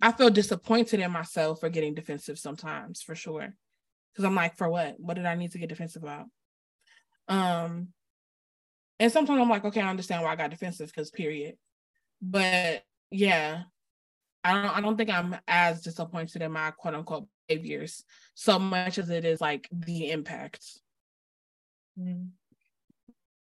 I 0.00 0.12
feel 0.12 0.30
disappointed 0.30 1.00
in 1.00 1.10
myself 1.10 1.60
for 1.60 1.68
getting 1.68 1.94
defensive 1.94 2.38
sometimes 2.38 3.02
for 3.02 3.14
sure. 3.14 3.54
Cause 4.16 4.24
I'm 4.24 4.34
like, 4.34 4.56
for 4.56 4.68
what? 4.68 4.96
What 4.98 5.14
did 5.14 5.26
I 5.26 5.34
need 5.34 5.52
to 5.52 5.58
get 5.58 5.68
defensive 5.68 6.02
about? 6.02 6.26
Um 7.28 7.88
and 9.00 9.12
sometimes 9.12 9.40
I'm 9.40 9.48
like, 9.48 9.64
okay, 9.64 9.80
I 9.80 9.90
understand 9.90 10.22
why 10.22 10.32
I 10.32 10.36
got 10.36 10.50
defensive 10.50 10.88
because 10.88 11.10
period. 11.10 11.56
But 12.20 12.82
yeah, 13.10 13.62
I 14.44 14.62
don't 14.62 14.76
I 14.76 14.80
don't 14.80 14.96
think 14.96 15.10
I'm 15.10 15.36
as 15.46 15.82
disappointed 15.82 16.42
in 16.42 16.52
my 16.52 16.70
quote 16.72 16.94
unquote 16.94 17.28
behaviors 17.48 18.04
so 18.34 18.58
much 18.58 18.98
as 18.98 19.10
it 19.10 19.24
is 19.24 19.40
like 19.40 19.68
the 19.72 20.10
impact. 20.10 20.64
Mm. 21.98 22.30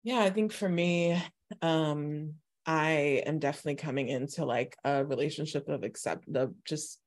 Yeah, 0.03 0.21
I 0.21 0.31
think 0.31 0.53
for 0.53 0.69
me, 0.69 1.21
um, 1.63 2.35
I 2.67 3.23
am 3.27 3.39
definitely 3.39 3.77
coming 3.77 4.09
into 4.09 4.45
like 4.45 4.77
a 4.85 5.05
relationship 5.05 5.69
of 5.69 5.83
accept 5.83 6.25
of 6.35 6.55
just 6.65 6.99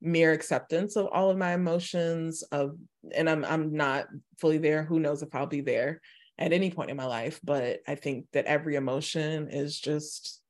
mere 0.00 0.32
acceptance 0.32 0.96
of 0.96 1.06
all 1.06 1.30
of 1.30 1.38
my 1.38 1.54
emotions 1.54 2.42
of 2.52 2.76
and 3.14 3.28
I'm 3.28 3.44
I'm 3.44 3.74
not 3.74 4.06
fully 4.38 4.58
there. 4.58 4.82
Who 4.82 5.00
knows 5.00 5.22
if 5.22 5.34
I'll 5.34 5.46
be 5.46 5.60
there 5.60 6.00
at 6.38 6.52
any 6.52 6.70
point 6.70 6.90
in 6.90 6.96
my 6.96 7.06
life, 7.06 7.40
but 7.44 7.80
I 7.86 7.94
think 7.94 8.26
that 8.32 8.46
every 8.46 8.76
emotion 8.76 9.48
is 9.50 9.78
just 9.78 10.40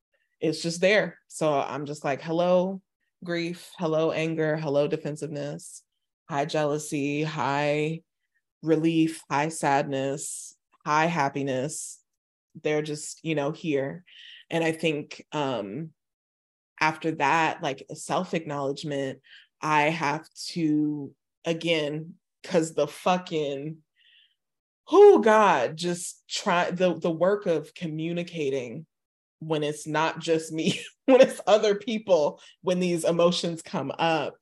it's 0.41 0.63
just 0.63 0.81
there. 0.81 1.19
So 1.29 1.53
I'm 1.53 1.87
just 1.87 2.05
like, 2.05 2.21
hello, 2.21 2.81
grief, 3.23 3.71
hello, 3.79 4.13
anger, 4.13 4.57
hello, 4.57 4.87
defensiveness, 4.87 5.83
high 6.29 6.45
jealousy, 6.45 7.23
high 7.23 8.03
relief, 8.63 9.23
high 9.31 9.49
sadness, 9.49 10.57
high 10.85 11.07
happiness. 11.07 12.01
They're 12.63 12.83
just 12.83 13.25
you 13.25 13.35
know 13.35 13.51
here 13.51 14.05
and 14.51 14.65
i 14.65 14.73
think 14.73 15.25
um 15.33 15.91
after 16.81 17.13
that 17.13 17.63
like 17.63 17.87
self 17.95 18.35
acknowledgement 18.35 19.21
i 19.61 19.83
have 19.83 20.29
to 20.35 21.13
again 21.45 22.15
cuz 22.43 22.75
the 22.75 22.87
fucking 22.87 23.79
oh 24.91 25.19
god 25.19 25.77
just 25.77 26.23
try 26.29 26.71
the 26.71 26.95
the 26.99 27.11
work 27.11 27.47
of 27.47 27.75
communicating 27.75 28.87
when 29.41 29.63
it's 29.63 29.87
not 29.87 30.19
just 30.19 30.53
me 30.53 30.81
when 31.07 31.21
it's 31.21 31.41
other 31.47 31.75
people 31.75 32.41
when 32.63 32.81
these 32.81 33.05
emotions 33.05 33.63
come 33.63 33.93
up 33.99 34.35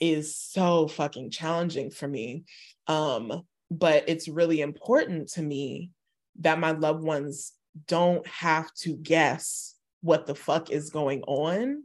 is 0.00 0.36
so 0.36 0.88
fucking 0.88 1.30
challenging 1.30 1.90
for 1.90 2.06
me. 2.06 2.44
Um 2.86 3.42
but 3.68 4.04
it's 4.06 4.28
really 4.28 4.60
important 4.60 5.28
to 5.30 5.42
me 5.42 5.90
that 6.38 6.60
my 6.60 6.70
loved 6.70 7.02
ones 7.02 7.52
don't 7.86 8.26
have 8.26 8.72
to 8.74 8.96
guess 8.96 9.74
what 10.00 10.26
the 10.26 10.34
fuck 10.34 10.70
is 10.70 10.90
going 10.90 11.22
on 11.22 11.82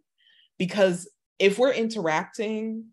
because 0.58 1.10
if 1.40 1.58
we're 1.58 1.74
interacting 1.74 2.86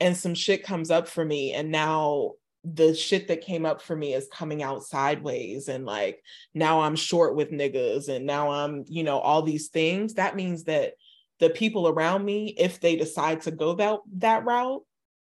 and 0.00 0.16
some 0.16 0.34
shit 0.34 0.62
comes 0.62 0.90
up 0.90 1.08
for 1.08 1.24
me 1.24 1.52
and 1.52 1.70
now 1.70 2.32
the 2.64 2.94
shit 2.94 3.28
that 3.28 3.40
came 3.40 3.64
up 3.64 3.80
for 3.80 3.96
me 3.96 4.14
is 4.14 4.28
coming 4.32 4.62
out 4.62 4.82
sideways 4.82 5.68
and 5.68 5.86
like 5.86 6.22
now 6.54 6.80
I'm 6.80 6.96
short 6.96 7.36
with 7.36 7.50
niggas 7.50 8.08
and 8.08 8.26
now 8.26 8.50
I'm, 8.50 8.84
you 8.88 9.04
know, 9.04 9.18
all 9.18 9.42
these 9.42 9.68
things, 9.68 10.14
that 10.14 10.36
means 10.36 10.64
that 10.64 10.94
the 11.40 11.50
people 11.50 11.88
around 11.88 12.24
me, 12.24 12.54
if 12.58 12.80
they 12.80 12.96
decide 12.96 13.42
to 13.42 13.50
go 13.50 13.74
that 13.74 14.00
that 14.16 14.44
route, 14.44 14.82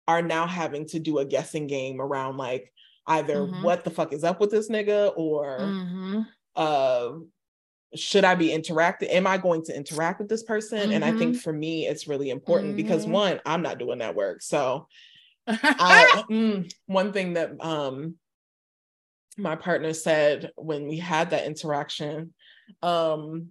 are 0.07 0.21
now 0.23 0.47
having 0.47 0.87
to 0.87 0.99
do 0.99 1.19
a 1.19 1.25
guessing 1.25 1.67
game 1.67 2.01
around 2.01 2.37
like 2.37 2.73
either 3.05 3.35
mm-hmm. 3.35 3.61
what 3.61 3.83
the 3.83 3.91
fuck 3.91 4.11
is 4.11 4.23
up 4.23 4.39
with 4.39 4.49
this 4.49 4.69
nigga 4.69 5.13
or 5.15 5.59
mm-hmm. 5.59 6.21
Uh 6.59 7.11
should 7.95 8.23
I 8.23 8.35
be 8.35 8.51
interacting? 8.51 9.09
Am 9.09 9.25
I 9.25 9.37
going 9.37 9.63
to 9.63 9.75
interact 9.75 10.19
with 10.19 10.29
this 10.29 10.43
person? 10.43 10.77
Mm-hmm. 10.77 10.91
And 10.91 11.05
I 11.05 11.11
think 11.11 11.33
mm-hmm. 11.33 11.39
for 11.39 11.53
me, 11.53 11.87
it's 11.87 12.07
really 12.07 12.29
important 12.29 12.75
because 12.75 13.03
mm-hmm. 13.03 13.13
one, 13.13 13.41
I'm 13.45 13.63
not 13.63 13.79
doing 13.79 13.99
that 13.99 14.15
work. 14.15 14.41
So 14.41 14.87
I, 15.47 16.23
mm, 16.29 16.71
one 16.85 17.11
thing 17.11 17.33
that 17.33 17.51
um, 17.59 18.15
my 19.37 19.55
partner 19.55 19.93
said 19.93 20.51
when 20.55 20.87
we 20.87 20.97
had 20.97 21.31
that 21.31 21.47
interaction 21.47 22.33
um, 22.83 23.47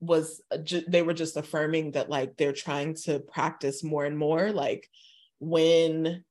was 0.00 0.42
ju- 0.64 0.84
they 0.88 1.02
were 1.02 1.14
just 1.14 1.36
affirming 1.36 1.92
that 1.92 2.10
like 2.10 2.36
they're 2.36 2.52
trying 2.52 2.94
to 3.04 3.20
practice 3.20 3.84
more 3.84 4.04
and 4.04 4.18
more. 4.18 4.50
Like 4.50 4.88
when 5.38 6.24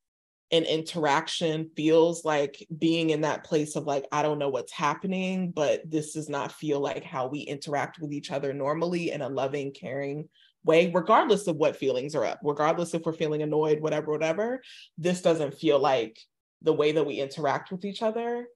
an 0.55 0.63
interaction 0.63 1.69
feels 1.75 2.25
like 2.25 2.65
being 2.77 3.11
in 3.11 3.21
that 3.21 3.43
place 3.43 3.75
of 3.75 3.85
like 3.85 4.05
i 4.11 4.21
don't 4.21 4.39
know 4.39 4.49
what's 4.49 4.71
happening 4.71 5.51
but 5.51 5.81
this 5.89 6.13
does 6.13 6.29
not 6.29 6.51
feel 6.51 6.79
like 6.79 7.03
how 7.03 7.27
we 7.27 7.39
interact 7.41 7.99
with 7.99 8.11
each 8.11 8.31
other 8.31 8.53
normally 8.53 9.11
in 9.11 9.21
a 9.21 9.29
loving 9.29 9.71
caring 9.71 10.27
way 10.65 10.91
regardless 10.93 11.47
of 11.47 11.55
what 11.55 11.75
feelings 11.75 12.15
are 12.15 12.25
up 12.25 12.39
regardless 12.43 12.93
if 12.93 13.03
we're 13.05 13.13
feeling 13.13 13.43
annoyed 13.43 13.79
whatever 13.79 14.11
whatever. 14.11 14.61
This 14.97 15.21
doesn't 15.21 15.53
feel 15.53 15.79
like 15.79 16.19
the 16.61 16.73
way 16.73 16.91
that 16.91 17.05
we 17.05 17.21
interact 17.21 17.71
with 17.71 17.85
each 17.85 18.01
other 18.01 18.47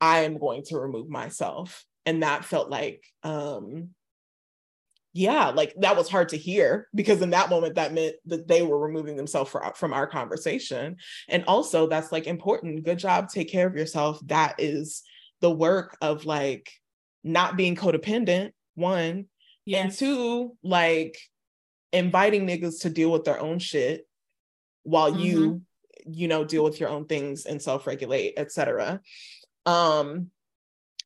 i 0.00 0.20
am 0.20 0.38
going 0.38 0.64
to 0.64 0.78
remove 0.78 1.08
myself. 1.08 1.84
And 2.04 2.24
that 2.24 2.44
felt 2.44 2.68
like 2.68 3.04
um 3.22 3.90
yeah, 5.14 5.48
like 5.48 5.74
that 5.78 5.96
was 5.96 6.08
hard 6.08 6.30
to 6.30 6.38
hear 6.38 6.88
because 6.94 7.20
in 7.20 7.30
that 7.30 7.50
moment 7.50 7.74
that 7.74 7.92
meant 7.92 8.16
that 8.26 8.48
they 8.48 8.62
were 8.62 8.78
removing 8.78 9.16
themselves 9.16 9.50
for, 9.50 9.72
from 9.74 9.92
our 9.92 10.06
conversation. 10.06 10.96
And 11.28 11.44
also 11.44 11.86
that's 11.86 12.12
like 12.12 12.26
important. 12.26 12.84
Good 12.84 12.98
job, 12.98 13.28
take 13.28 13.50
care 13.50 13.66
of 13.66 13.76
yourself. 13.76 14.18
That 14.26 14.54
is 14.58 15.02
the 15.40 15.50
work 15.50 15.98
of 16.00 16.24
like 16.24 16.72
not 17.22 17.56
being 17.56 17.76
codependent, 17.76 18.52
one, 18.74 19.26
yes. 19.66 19.84
and 19.84 19.92
two, 19.92 20.56
like 20.62 21.18
inviting 21.92 22.46
niggas 22.46 22.80
to 22.82 22.90
deal 22.90 23.12
with 23.12 23.24
their 23.24 23.38
own 23.38 23.58
shit 23.58 24.06
while 24.82 25.10
mm-hmm. 25.10 25.20
you, 25.20 25.62
you 26.06 26.26
know, 26.26 26.42
deal 26.42 26.64
with 26.64 26.80
your 26.80 26.88
own 26.88 27.04
things 27.04 27.44
and 27.44 27.60
self-regulate, 27.60 28.34
etc. 28.38 29.00
Um, 29.66 30.30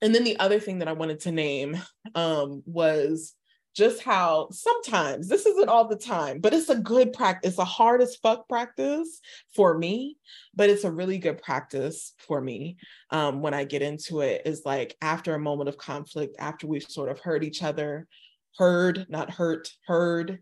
and 0.00 0.14
then 0.14 0.22
the 0.22 0.38
other 0.38 0.60
thing 0.60 0.78
that 0.78 0.88
I 0.88 0.92
wanted 0.92 1.20
to 1.20 1.32
name 1.32 1.76
um 2.14 2.62
was 2.66 3.34
just 3.76 4.02
how 4.02 4.48
sometimes 4.50 5.28
this 5.28 5.44
isn't 5.44 5.68
all 5.68 5.86
the 5.86 5.96
time, 5.96 6.40
but 6.40 6.54
it's 6.54 6.70
a 6.70 6.78
good 6.78 7.12
practice. 7.12 7.50
It's 7.50 7.58
a 7.58 7.64
hard 7.64 8.00
as 8.00 8.16
fuck 8.16 8.48
practice 8.48 9.20
for 9.54 9.76
me, 9.76 10.16
but 10.54 10.70
it's 10.70 10.84
a 10.84 10.90
really 10.90 11.18
good 11.18 11.42
practice 11.42 12.14
for 12.16 12.40
me 12.40 12.78
um, 13.10 13.42
when 13.42 13.52
I 13.52 13.64
get 13.64 13.82
into 13.82 14.22
it. 14.22 14.42
Is 14.46 14.62
like 14.64 14.96
after 15.02 15.34
a 15.34 15.38
moment 15.38 15.68
of 15.68 15.76
conflict, 15.76 16.36
after 16.38 16.66
we've 16.66 16.84
sort 16.84 17.10
of 17.10 17.20
heard 17.20 17.44
each 17.44 17.62
other, 17.62 18.08
heard, 18.56 19.04
not 19.10 19.30
hurt, 19.30 19.68
heard 19.86 20.38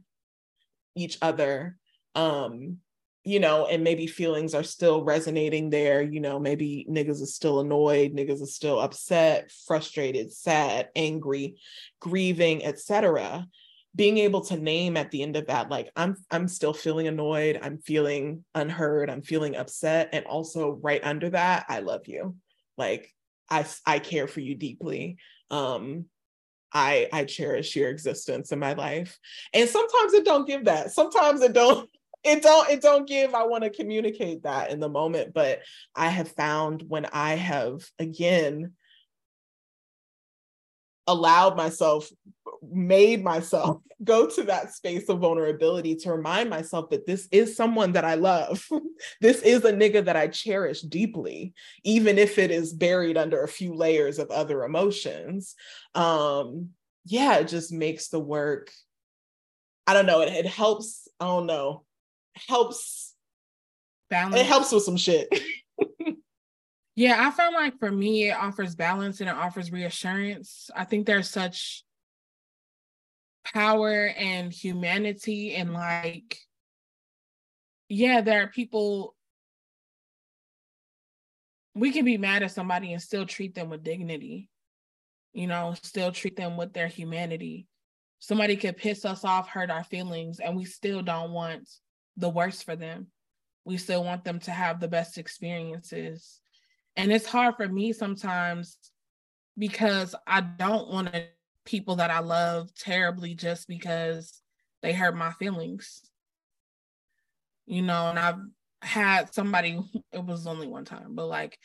each 0.95 1.19
other. 1.21 1.77
Um, 2.15 2.79
you 3.25 3.41
know, 3.41 3.67
and 3.67 3.83
maybe 3.83 4.07
feelings 4.07 4.55
are 4.55 4.63
still 4.63 5.03
resonating 5.03 5.71
there. 5.71 6.03
You 6.03 6.21
know, 6.21 6.39
maybe 6.39 6.87
niggas 6.89 7.23
is 7.23 7.35
still 7.35 7.61
annoyed, 7.61 8.13
niggas 8.13 8.43
is 8.43 8.55
still 8.55 8.79
upset, 8.79 9.51
frustrated, 9.67 10.31
sad, 10.33 10.91
angry, 10.95 11.57
grieving, 12.01 12.65
etc. 12.65 13.47
Being 13.97 14.19
able 14.19 14.43
to 14.43 14.57
name 14.59 14.99
at 14.99 15.11
the 15.11 15.23
end 15.23 15.37
of 15.37 15.47
that, 15.47 15.71
like 15.71 15.91
I'm, 15.97 16.17
I'm 16.31 16.49
still 16.49 16.75
feeling 16.75 17.09
annoyed, 17.09 17.59
I'm 17.63 17.79
feeling 17.79 18.45
unheard, 18.55 19.09
I'm 19.09 19.23
feeling 19.23 19.57
upset, 19.57 20.11
and 20.13 20.27
also 20.27 20.79
right 20.83 21.03
under 21.03 21.31
that, 21.31 21.65
I 21.69 21.81
love 21.81 22.07
you. 22.07 22.37
Like 22.77 23.11
I, 23.49 23.65
I 23.87 24.01
care 24.01 24.27
for 24.27 24.41
you 24.41 24.55
deeply. 24.55 25.17
Um, 25.51 26.07
I, 26.75 27.09
I 27.13 27.25
cherish 27.25 27.77
your 27.77 27.89
existence 27.89 28.51
in 28.51 28.59
my 28.59 28.73
life. 28.73 29.19
And 29.53 29.69
sometimes 29.69 30.13
it 30.13 30.25
don't 30.25 30.47
give 30.47 30.65
that. 30.65 30.91
Sometimes 30.91 31.41
it 31.41 31.53
don't 31.53 31.89
it 32.25 32.43
don't 32.43 32.69
it 32.71 32.81
don't 32.81 33.07
give 33.07 33.35
i 33.35 33.45
want 33.45 33.65
to 33.65 33.71
communicate 33.71 34.43
that 34.43 34.71
in 34.71 34.81
the 34.81 34.89
moment 34.89 35.33
but 35.35 35.61
i 35.95 36.09
have 36.09 36.31
found 36.33 36.83
when 36.89 37.05
i 37.07 37.35
have 37.35 37.85
again 37.99 38.73
allowed 41.07 41.57
myself 41.57 42.11
made 42.63 43.23
myself 43.23 43.81
go 44.05 44.27
to 44.27 44.43
that 44.45 44.73
space 44.73 45.09
of 45.09 45.19
vulnerability 45.19 45.95
to 45.95 46.13
remind 46.13 46.51
myself 46.51 46.91
that 46.91 47.07
this 47.07 47.29
is 47.31 47.57
someone 47.57 47.93
that 47.93 48.05
I 48.05 48.15
love. 48.15 48.67
this 49.21 49.41
is 49.43 49.65
a 49.65 49.73
nigga 49.73 50.05
that 50.05 50.17
I 50.17 50.29
cherish 50.29 50.83
deeply, 50.83 51.55
even 51.85 52.19
if 52.19 52.39
it 52.39 52.51
is 52.51 52.73
buried 52.73 53.17
under 53.17 53.43
a 53.43 53.49
few 53.49 53.75
layers 53.75 54.19
of 54.19 54.31
other 54.31 54.65
emotions. 54.65 55.55
Um, 55.95 56.71
yeah, 57.07 57.37
it 57.37 57.49
just 57.49 57.73
makes 57.73 58.09
the 58.09 58.21
work. 58.21 58.71
I 59.87 59.95
don't 59.95 60.07
know. 60.07 60.21
It, 60.21 60.33
it 60.33 60.47
helps. 60.47 61.09
I 61.21 61.27
don't 61.27 61.47
know 61.47 61.85
helps 62.35 63.15
balance. 64.11 64.37
It 64.37 64.47
helps 64.47 64.73
with 64.73 64.83
some 64.83 64.97
shit. 64.97 65.29
yeah, 66.97 67.27
I 67.27 67.31
found 67.31 67.55
like 67.55 67.79
for 67.79 67.91
me, 67.91 68.29
it 68.29 68.37
offers 68.37 68.75
balance 68.75 69.21
and 69.21 69.29
it 69.29 69.37
offers 69.37 69.73
reassurance. 69.73 70.71
I 70.75 70.85
think 70.85 71.07
there's 71.07 71.29
such 71.29 71.85
power 73.45 74.07
and 74.17 74.53
humanity 74.53 75.55
and 75.55 75.73
like, 75.73 76.39
yeah, 77.89 78.21
there 78.21 78.43
are 78.43 78.49
people 78.49 79.15
we 81.75 81.91
can 81.91 82.05
be 82.05 82.17
mad 82.17 82.43
at 82.43 82.53
somebody 82.53 82.93
and 82.93 83.03
still 83.03 83.27
treat 83.27 83.55
them 83.55 83.69
with 83.69 83.83
dignity, 83.83 84.49
you 85.33 85.47
know, 85.47 85.75
still 85.83 86.13
treat 86.13 86.37
them 86.37 86.57
with 86.57 86.73
their 86.73 86.87
humanity. 86.87 87.67
Somebody 88.21 88.57
could 88.57 88.77
piss 88.77 89.05
us 89.05 89.25
off, 89.25 89.49
hurt 89.49 89.71
our 89.71 89.85
feelings, 89.85 90.39
and 90.39 90.57
we 90.57 90.65
still 90.65 91.03
don't 91.03 91.33
want 91.33 91.69
the 92.17 92.29
worst 92.29 92.65
for 92.65 92.77
them. 92.77 93.09
We 93.65 93.77
still 93.77 94.05
want 94.05 94.25
them 94.25 94.41
to 94.41 94.51
have 94.51 94.81
the 94.81 94.89
best 94.89 95.19
experiences. 95.19 96.41
And 96.97 97.13
it's 97.13 97.27
hard 97.27 97.57
for 97.57 97.69
me 97.69 97.93
sometimes 97.93 98.79
because 99.59 100.15
I 100.27 100.41
don't 100.43 100.89
want 100.89 101.13
to 101.13 101.25
people 101.65 101.97
that 101.97 102.11
I 102.11 102.21
love 102.21 102.75
terribly 102.75 103.35
just 103.35 103.69
because 103.69 104.41
they 104.83 104.93
hurt 104.93 105.17
my 105.17 105.33
feelings. 105.33 106.03
You 107.67 107.83
know, 107.83 108.09
and 108.09 108.19
I've 108.19 108.41
had 108.83 109.33
somebody, 109.33 109.81
it 110.13 110.25
was 110.25 110.47
only 110.47 110.67
one 110.67 110.85
time, 110.85 111.15
but 111.15 111.27
like 111.27 111.59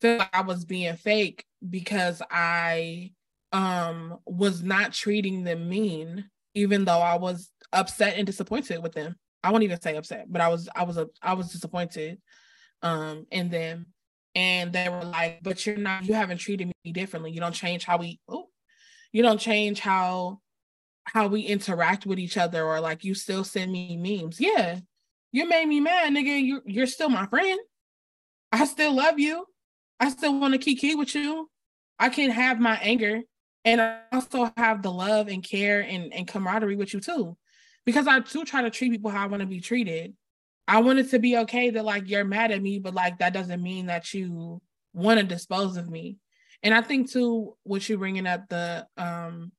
feel 0.00 0.18
like 0.18 0.30
I 0.32 0.42
was 0.42 0.64
being 0.64 0.96
fake 0.96 1.44
because 1.68 2.22
I 2.30 3.12
um 3.52 4.18
was 4.24 4.62
not 4.62 4.92
treating 4.92 5.42
them 5.42 5.68
mean, 5.68 6.30
even 6.54 6.84
though 6.84 7.00
I 7.00 7.16
was 7.16 7.50
upset 7.72 8.14
and 8.16 8.26
disappointed 8.26 8.82
with 8.82 8.92
them. 8.92 9.16
I 9.42 9.50
won't 9.50 9.64
even 9.64 9.80
say 9.80 9.96
upset, 9.96 10.26
but 10.28 10.40
I 10.40 10.48
was 10.48 10.68
I 10.74 10.84
was 10.84 10.96
a 10.96 11.08
I 11.22 11.34
was 11.34 11.52
disappointed 11.52 12.18
um 12.82 13.26
in 13.30 13.48
them. 13.48 13.86
And 14.36 14.72
they 14.72 14.88
were 14.88 15.02
like, 15.02 15.40
but 15.42 15.66
you're 15.66 15.76
not 15.76 16.04
you 16.04 16.14
haven't 16.14 16.38
treated 16.38 16.70
me 16.84 16.92
differently. 16.92 17.32
You 17.32 17.40
don't 17.40 17.54
change 17.54 17.84
how 17.84 17.98
we 17.98 18.20
oh, 18.28 18.48
you 19.12 19.22
don't 19.22 19.40
change 19.40 19.80
how 19.80 20.40
how 21.04 21.26
we 21.26 21.40
interact 21.40 22.06
with 22.06 22.18
each 22.18 22.36
other 22.36 22.64
or 22.64 22.80
like 22.80 23.02
you 23.02 23.14
still 23.14 23.44
send 23.44 23.72
me 23.72 23.96
memes. 23.96 24.40
Yeah. 24.40 24.78
You 25.32 25.48
made 25.48 25.66
me 25.66 25.80
mad, 25.80 26.12
nigga. 26.12 26.40
You 26.40 26.62
you're 26.64 26.86
still 26.86 27.08
my 27.08 27.26
friend. 27.26 27.58
I 28.52 28.64
still 28.66 28.94
love 28.94 29.18
you. 29.18 29.46
I 29.98 30.10
still 30.10 30.38
want 30.38 30.54
to 30.54 30.58
keep 30.58 30.80
kiki 30.80 30.94
with 30.94 31.14
you. 31.14 31.48
I 31.98 32.08
can 32.08 32.30
have 32.30 32.58
my 32.58 32.76
anger 32.78 33.22
and 33.64 33.80
I 33.80 34.00
also 34.12 34.50
have 34.56 34.82
the 34.82 34.90
love 34.90 35.28
and 35.28 35.42
care 35.42 35.80
and, 35.80 36.12
and 36.12 36.26
camaraderie 36.26 36.76
with 36.76 36.94
you 36.94 37.00
too 37.00 37.36
because 37.90 38.06
I 38.06 38.20
too 38.20 38.44
try 38.44 38.62
to 38.62 38.70
treat 38.70 38.92
people 38.92 39.10
how 39.10 39.24
I 39.24 39.26
want 39.26 39.40
to 39.40 39.46
be 39.46 39.60
treated. 39.60 40.14
I 40.68 40.80
want 40.80 41.00
it 41.00 41.10
to 41.10 41.18
be 41.18 41.36
okay 41.38 41.70
that 41.70 41.84
like 41.84 42.08
you're 42.08 42.24
mad 42.24 42.52
at 42.52 42.62
me, 42.62 42.78
but 42.78 42.94
like 42.94 43.18
that 43.18 43.32
doesn't 43.32 43.62
mean 43.62 43.86
that 43.86 44.14
you 44.14 44.60
want 44.92 45.18
to 45.18 45.26
dispose 45.26 45.76
of 45.76 45.88
me. 45.88 46.18
And 46.62 46.72
I 46.74 46.82
think 46.82 47.10
too, 47.10 47.56
what 47.64 47.88
you're 47.88 47.98
bringing 47.98 48.26
up 48.26 48.48
the 48.48 48.86
um, 48.96 49.52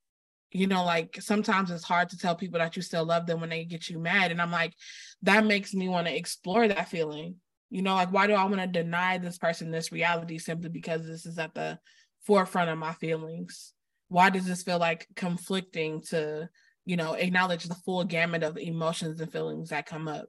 you 0.54 0.66
know, 0.66 0.84
like 0.84 1.16
sometimes 1.20 1.70
it's 1.70 1.82
hard 1.84 2.10
to 2.10 2.18
tell 2.18 2.36
people 2.36 2.58
that 2.58 2.76
you 2.76 2.82
still 2.82 3.06
love 3.06 3.26
them 3.26 3.40
when 3.40 3.50
they 3.50 3.64
get 3.64 3.88
you 3.88 3.98
mad, 3.98 4.30
and 4.30 4.40
I'm 4.40 4.50
like, 4.52 4.74
that 5.22 5.46
makes 5.46 5.72
me 5.74 5.88
want 5.88 6.06
to 6.06 6.16
explore 6.16 6.68
that 6.68 6.88
feeling 6.90 7.36
You 7.72 7.80
know, 7.80 7.94
like 7.94 8.12
why 8.12 8.26
do 8.26 8.34
I 8.34 8.44
want 8.44 8.60
to 8.60 8.66
deny 8.66 9.16
this 9.16 9.38
person 9.38 9.70
this 9.70 9.92
reality 9.92 10.36
simply 10.36 10.68
because 10.68 11.06
this 11.06 11.24
is 11.24 11.38
at 11.38 11.54
the 11.54 11.78
forefront 12.26 12.68
of 12.68 12.76
my 12.76 12.92
feelings? 12.92 13.72
Why 14.08 14.28
does 14.28 14.44
this 14.44 14.62
feel 14.62 14.78
like 14.78 15.08
conflicting 15.16 16.02
to, 16.10 16.50
you 16.84 16.96
know, 16.96 17.14
acknowledge 17.14 17.64
the 17.64 17.74
full 17.74 18.04
gamut 18.04 18.42
of 18.42 18.58
emotions 18.58 19.20
and 19.20 19.30
feelings 19.30 19.70
that 19.70 19.86
come 19.86 20.08
up? 20.08 20.28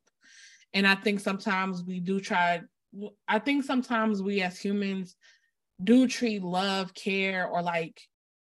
And 0.73 0.87
I 0.87 0.95
think 0.95 1.19
sometimes 1.19 1.83
we 1.83 1.99
do 1.99 2.19
try, 2.19 2.61
I 3.27 3.39
think 3.39 3.63
sometimes 3.63 4.21
we 4.21 4.41
as 4.41 4.59
humans 4.59 5.15
do 5.83 6.07
treat 6.07 6.41
love, 6.43 6.93
care, 6.93 7.47
or 7.47 7.61
like 7.61 7.99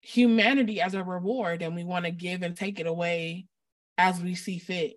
humanity 0.01 0.81
as 0.81 0.95
a 0.95 1.03
reward 1.03 1.61
and 1.61 1.75
we 1.75 1.83
want 1.83 2.05
to 2.05 2.11
give 2.11 2.41
and 2.41 2.57
take 2.57 2.79
it 2.79 2.87
away 2.87 3.45
as 3.97 4.19
we 4.19 4.33
see 4.33 4.57
fit 4.57 4.93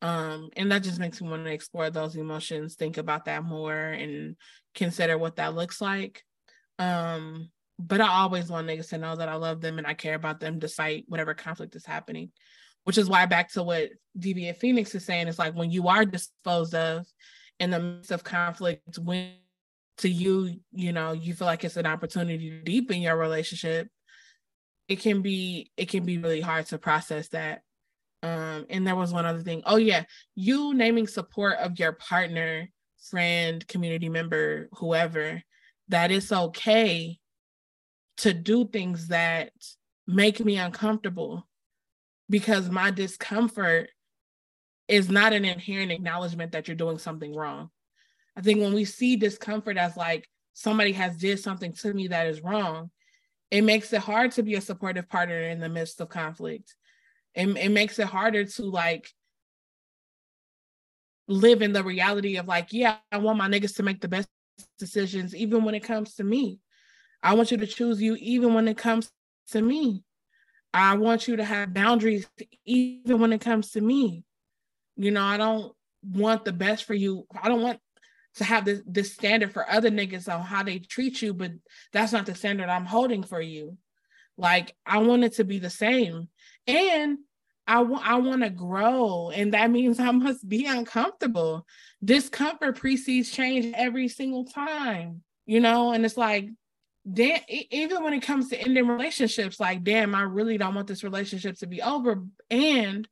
um 0.00 0.48
and 0.56 0.72
that 0.72 0.82
just 0.82 0.98
makes 0.98 1.20
me 1.20 1.28
want 1.28 1.44
to 1.44 1.52
explore 1.52 1.90
those 1.90 2.16
emotions 2.16 2.74
think 2.74 2.96
about 2.96 3.26
that 3.26 3.44
more 3.44 3.76
and 3.76 4.36
consider 4.74 5.18
what 5.18 5.36
that 5.36 5.54
looks 5.54 5.78
like 5.78 6.22
um 6.78 7.50
but 7.80 8.00
i 8.00 8.08
always 8.08 8.48
want 8.48 8.66
niggas 8.66 8.88
to 8.88 8.98
know 8.98 9.16
that 9.16 9.28
i 9.28 9.34
love 9.34 9.60
them 9.60 9.78
and 9.78 9.86
i 9.86 9.94
care 9.94 10.14
about 10.14 10.40
them 10.40 10.58
despite 10.58 11.04
whatever 11.08 11.34
conflict 11.34 11.74
is 11.74 11.86
happening 11.86 12.30
which 12.84 12.98
is 12.98 13.08
why 13.08 13.26
back 13.26 13.50
to 13.50 13.62
what 13.62 13.90
deviant 14.18 14.56
phoenix 14.56 14.94
is 14.94 15.04
saying 15.04 15.28
it's 15.28 15.38
like 15.38 15.54
when 15.54 15.70
you 15.70 15.88
are 15.88 16.04
disposed 16.04 16.74
of 16.74 17.06
in 17.58 17.70
the 17.70 17.80
midst 17.80 18.10
of 18.10 18.24
conflict 18.24 18.98
when 18.98 19.32
to 19.96 20.08
you 20.08 20.60
you 20.72 20.92
know 20.92 21.12
you 21.12 21.34
feel 21.34 21.46
like 21.46 21.64
it's 21.64 21.76
an 21.76 21.86
opportunity 21.86 22.50
to 22.50 22.62
deepen 22.62 23.02
your 23.02 23.16
relationship 23.16 23.88
it 24.90 24.98
can 24.98 25.22
be 25.22 25.70
it 25.76 25.88
can 25.88 26.04
be 26.04 26.18
really 26.18 26.40
hard 26.40 26.66
to 26.66 26.76
process 26.76 27.28
that. 27.28 27.62
Um 28.24 28.66
and 28.68 28.84
there 28.84 28.96
was 28.96 29.12
one 29.12 29.24
other 29.24 29.40
thing. 29.40 29.62
Oh 29.64 29.76
yeah 29.76 30.02
you 30.34 30.74
naming 30.74 31.06
support 31.06 31.58
of 31.58 31.78
your 31.78 31.92
partner 31.92 32.68
friend 33.08 33.66
community 33.68 34.08
member 34.08 34.68
whoever 34.72 35.42
that 35.88 36.10
it's 36.10 36.32
okay 36.32 37.19
to 38.22 38.32
do 38.32 38.66
things 38.66 39.08
that 39.08 39.52
make 40.06 40.44
me 40.44 40.56
uncomfortable 40.56 41.46
because 42.28 42.70
my 42.70 42.90
discomfort 42.90 43.90
is 44.88 45.08
not 45.08 45.32
an 45.32 45.44
inherent 45.44 45.92
acknowledgement 45.92 46.52
that 46.52 46.66
you're 46.66 46.76
doing 46.76 46.98
something 46.98 47.34
wrong 47.34 47.70
i 48.36 48.40
think 48.40 48.60
when 48.60 48.74
we 48.74 48.84
see 48.84 49.16
discomfort 49.16 49.76
as 49.76 49.96
like 49.96 50.28
somebody 50.52 50.92
has 50.92 51.16
did 51.16 51.38
something 51.38 51.72
to 51.72 51.94
me 51.94 52.08
that 52.08 52.26
is 52.26 52.40
wrong 52.42 52.90
it 53.50 53.62
makes 53.62 53.92
it 53.92 54.00
hard 54.00 54.32
to 54.32 54.42
be 54.42 54.54
a 54.54 54.60
supportive 54.60 55.08
partner 55.08 55.40
in 55.40 55.60
the 55.60 55.68
midst 55.68 56.00
of 56.00 56.08
conflict. 56.08 56.76
It, 57.34 57.48
it 57.56 57.70
makes 57.70 57.98
it 57.98 58.06
harder 58.06 58.44
to 58.44 58.62
like 58.62 59.10
live 61.26 61.62
in 61.62 61.72
the 61.72 61.82
reality 61.82 62.36
of 62.36 62.46
like, 62.46 62.72
yeah, 62.72 62.96
I 63.10 63.18
want 63.18 63.38
my 63.38 63.48
niggas 63.48 63.76
to 63.76 63.82
make 63.82 64.00
the 64.00 64.08
best 64.08 64.28
decisions, 64.78 65.34
even 65.34 65.64
when 65.64 65.74
it 65.74 65.82
comes 65.82 66.14
to 66.16 66.24
me. 66.24 66.60
I 67.22 67.34
want 67.34 67.50
you 67.50 67.56
to 67.58 67.66
choose 67.66 68.00
you, 68.00 68.16
even 68.16 68.54
when 68.54 68.68
it 68.68 68.76
comes 68.76 69.10
to 69.48 69.60
me. 69.60 70.04
I 70.72 70.96
want 70.96 71.26
you 71.26 71.36
to 71.36 71.44
have 71.44 71.74
boundaries, 71.74 72.28
even 72.64 73.18
when 73.20 73.32
it 73.32 73.40
comes 73.40 73.72
to 73.72 73.80
me. 73.80 74.24
You 74.96 75.10
know, 75.10 75.22
I 75.22 75.36
don't 75.36 75.72
want 76.02 76.44
the 76.44 76.52
best 76.52 76.84
for 76.84 76.94
you. 76.94 77.26
I 77.40 77.48
don't 77.48 77.62
want 77.62 77.80
to 78.36 78.44
have 78.44 78.64
this, 78.64 78.80
this 78.86 79.12
standard 79.12 79.52
for 79.52 79.68
other 79.68 79.90
niggas 79.90 80.32
on 80.32 80.42
how 80.42 80.62
they 80.62 80.78
treat 80.78 81.20
you, 81.20 81.34
but 81.34 81.52
that's 81.92 82.12
not 82.12 82.26
the 82.26 82.34
standard 82.34 82.68
I'm 82.68 82.84
holding 82.84 83.22
for 83.22 83.40
you. 83.40 83.76
Like 84.36 84.74
I 84.86 84.98
want 84.98 85.24
it 85.24 85.34
to 85.34 85.44
be 85.44 85.58
the 85.58 85.70
same. 85.70 86.28
And 86.66 87.18
I 87.66 87.82
want 87.82 88.06
I 88.06 88.16
want 88.16 88.42
to 88.42 88.50
grow. 88.50 89.30
And 89.30 89.52
that 89.54 89.70
means 89.70 90.00
I 90.00 90.10
must 90.10 90.48
be 90.48 90.66
uncomfortable. 90.66 91.66
Discomfort 92.04 92.76
precedes 92.76 93.30
change 93.30 93.72
every 93.76 94.08
single 94.08 94.44
time, 94.44 95.22
you 95.46 95.60
know, 95.60 95.92
and 95.92 96.04
it's 96.04 96.16
like 96.16 96.48
damn, 97.10 97.40
even 97.48 98.02
when 98.02 98.12
it 98.12 98.22
comes 98.22 98.48
to 98.48 98.60
ending 98.60 98.86
relationships, 98.86 99.60
like, 99.60 99.82
damn, 99.82 100.14
I 100.14 100.22
really 100.22 100.58
don't 100.58 100.74
want 100.74 100.88
this 100.88 101.04
relationship 101.04 101.56
to 101.58 101.66
be 101.66 101.82
over. 101.82 102.22
And 102.50 103.08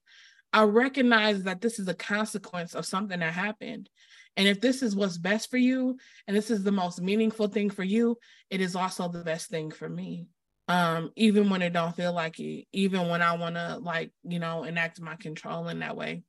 I 0.53 0.63
recognize 0.63 1.45
that 1.45 1.61
this 1.61 1.79
is 1.79 1.89
a 1.89 1.95
consequence 1.95 2.75
of 2.75 2.87
something 2.87 3.21
that 3.21 3.33
happened. 3.33 3.89
And 4.37 4.47
if 4.47 4.61
this 4.61 4.83
is 4.83 4.95
what's 4.95 5.19
best 5.19 5.51
for 5.51 5.57
you 5.57 5.99
and 6.27 6.37
this 6.37 6.51
is 6.51 6.63
the 6.63 6.73
most 6.73 7.03
meaningful 7.03 7.49
thing 7.49 7.71
for 7.71 7.83
you, 7.83 8.19
it 8.51 8.61
is 8.61 8.77
also 8.77 9.09
the 9.09 9.25
best 9.25 9.51
thing 9.51 9.71
for 9.71 9.89
me. 9.89 10.27
Um, 10.69 11.11
even 11.17 11.49
when 11.49 11.63
it 11.63 11.73
don't 11.73 11.97
feel 11.97 12.13
like 12.13 12.39
it, 12.39 12.67
even 12.73 13.09
when 13.09 13.23
I 13.23 13.37
want 13.37 13.57
to 13.57 13.79
like, 13.79 14.13
you 14.23 14.39
know, 14.39 14.65
enact 14.65 15.01
my 15.01 15.17
control 15.17 15.69
in 15.69 15.81
that 15.81 15.97
way. 15.97 16.23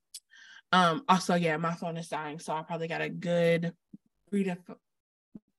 Um, 0.72 1.04
also, 1.10 1.36
yeah, 1.36 1.58
my 1.58 1.74
phone 1.74 1.98
is 1.98 2.08
dying, 2.08 2.40
so 2.40 2.54
I 2.54 2.62
probably 2.62 2.88
got 2.88 3.02
a 3.02 3.10
good 3.10 3.74
three 4.30 4.46
to 4.46 4.58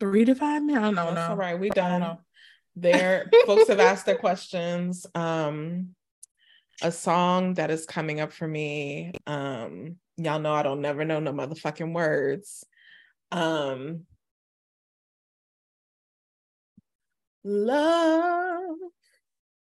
three 0.01 0.25
to 0.25 0.35
five 0.35 0.63
minutes. 0.63 0.99
I 0.99 1.05
don't 1.05 1.15
know. 1.15 1.29
All 1.29 1.37
right, 1.37 1.59
we 1.59 1.71
done. 1.71 2.19
There, 2.75 3.31
folks 3.47 3.69
have 3.69 3.81
asked 3.81 4.07
their 4.07 4.17
questions. 4.17 5.07
Um, 5.15 5.95
a 6.83 6.91
song 6.91 7.55
that 7.55 7.71
is 7.71 7.85
coming 7.85 8.21
up 8.21 8.33
for 8.33 8.49
me. 8.49 9.13
Um, 9.27 9.97
y'all 10.17 10.41
know 10.41 10.53
I 10.55 10.63
don't 10.63 10.81
never 10.81 11.05
know 11.05 11.21
no 11.21 11.33
motherfucking 11.33 11.93
words. 11.93 12.65
Um 13.33 14.07
love 17.45 18.77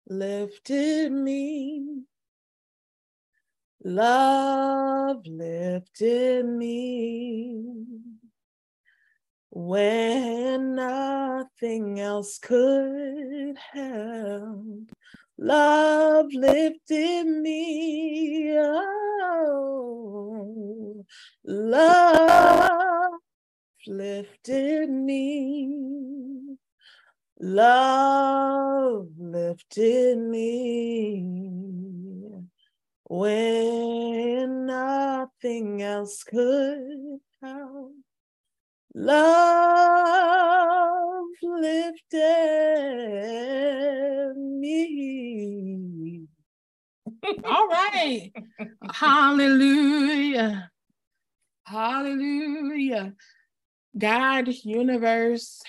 lifted 0.07 1.11
me. 1.11 2.03
Love 3.83 5.25
lifted 5.25 6.45
me 6.45 7.63
when 9.55 10.73
nothing 10.73 11.99
else 11.99 12.39
could 12.39 13.55
help. 13.71 14.89
Love 15.37 16.25
lifted 16.33 17.27
me. 17.27 18.57
Oh, 19.37 19.85
love 21.45 23.11
lifted 23.85 24.89
me. 24.89 26.57
Love 27.39 29.07
lifted 29.19 30.17
me 30.17 31.23
when 33.03 34.65
nothing 34.65 35.83
else 35.83 36.23
could 36.23 37.19
help. 37.43 38.02
Love 38.95 40.83
lifted 41.41 42.21
me. 44.35 46.27
All 47.43 47.67
right. 47.67 48.31
Hallelujah. 48.93 50.69
Hallelujah. 51.63 53.13
God, 53.97 54.47
universe, 54.63 55.63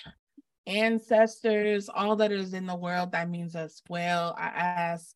ancestors, 0.66 1.88
all 1.88 2.16
that 2.16 2.30
is 2.30 2.52
in 2.52 2.66
the 2.66 2.76
world 2.76 3.12
that 3.12 3.30
means 3.30 3.56
us 3.56 3.80
well. 3.88 4.34
I 4.38 4.48
ask 4.48 5.14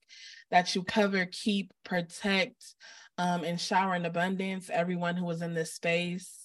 that 0.50 0.74
you 0.74 0.82
cover, 0.82 1.26
keep, 1.30 1.74
protect, 1.84 2.74
um, 3.18 3.44
and 3.44 3.60
shower 3.60 3.94
in 3.96 4.06
abundance 4.06 4.70
everyone 4.70 5.16
who 5.16 5.26
was 5.26 5.42
in 5.42 5.52
this 5.52 5.74
space 5.74 6.37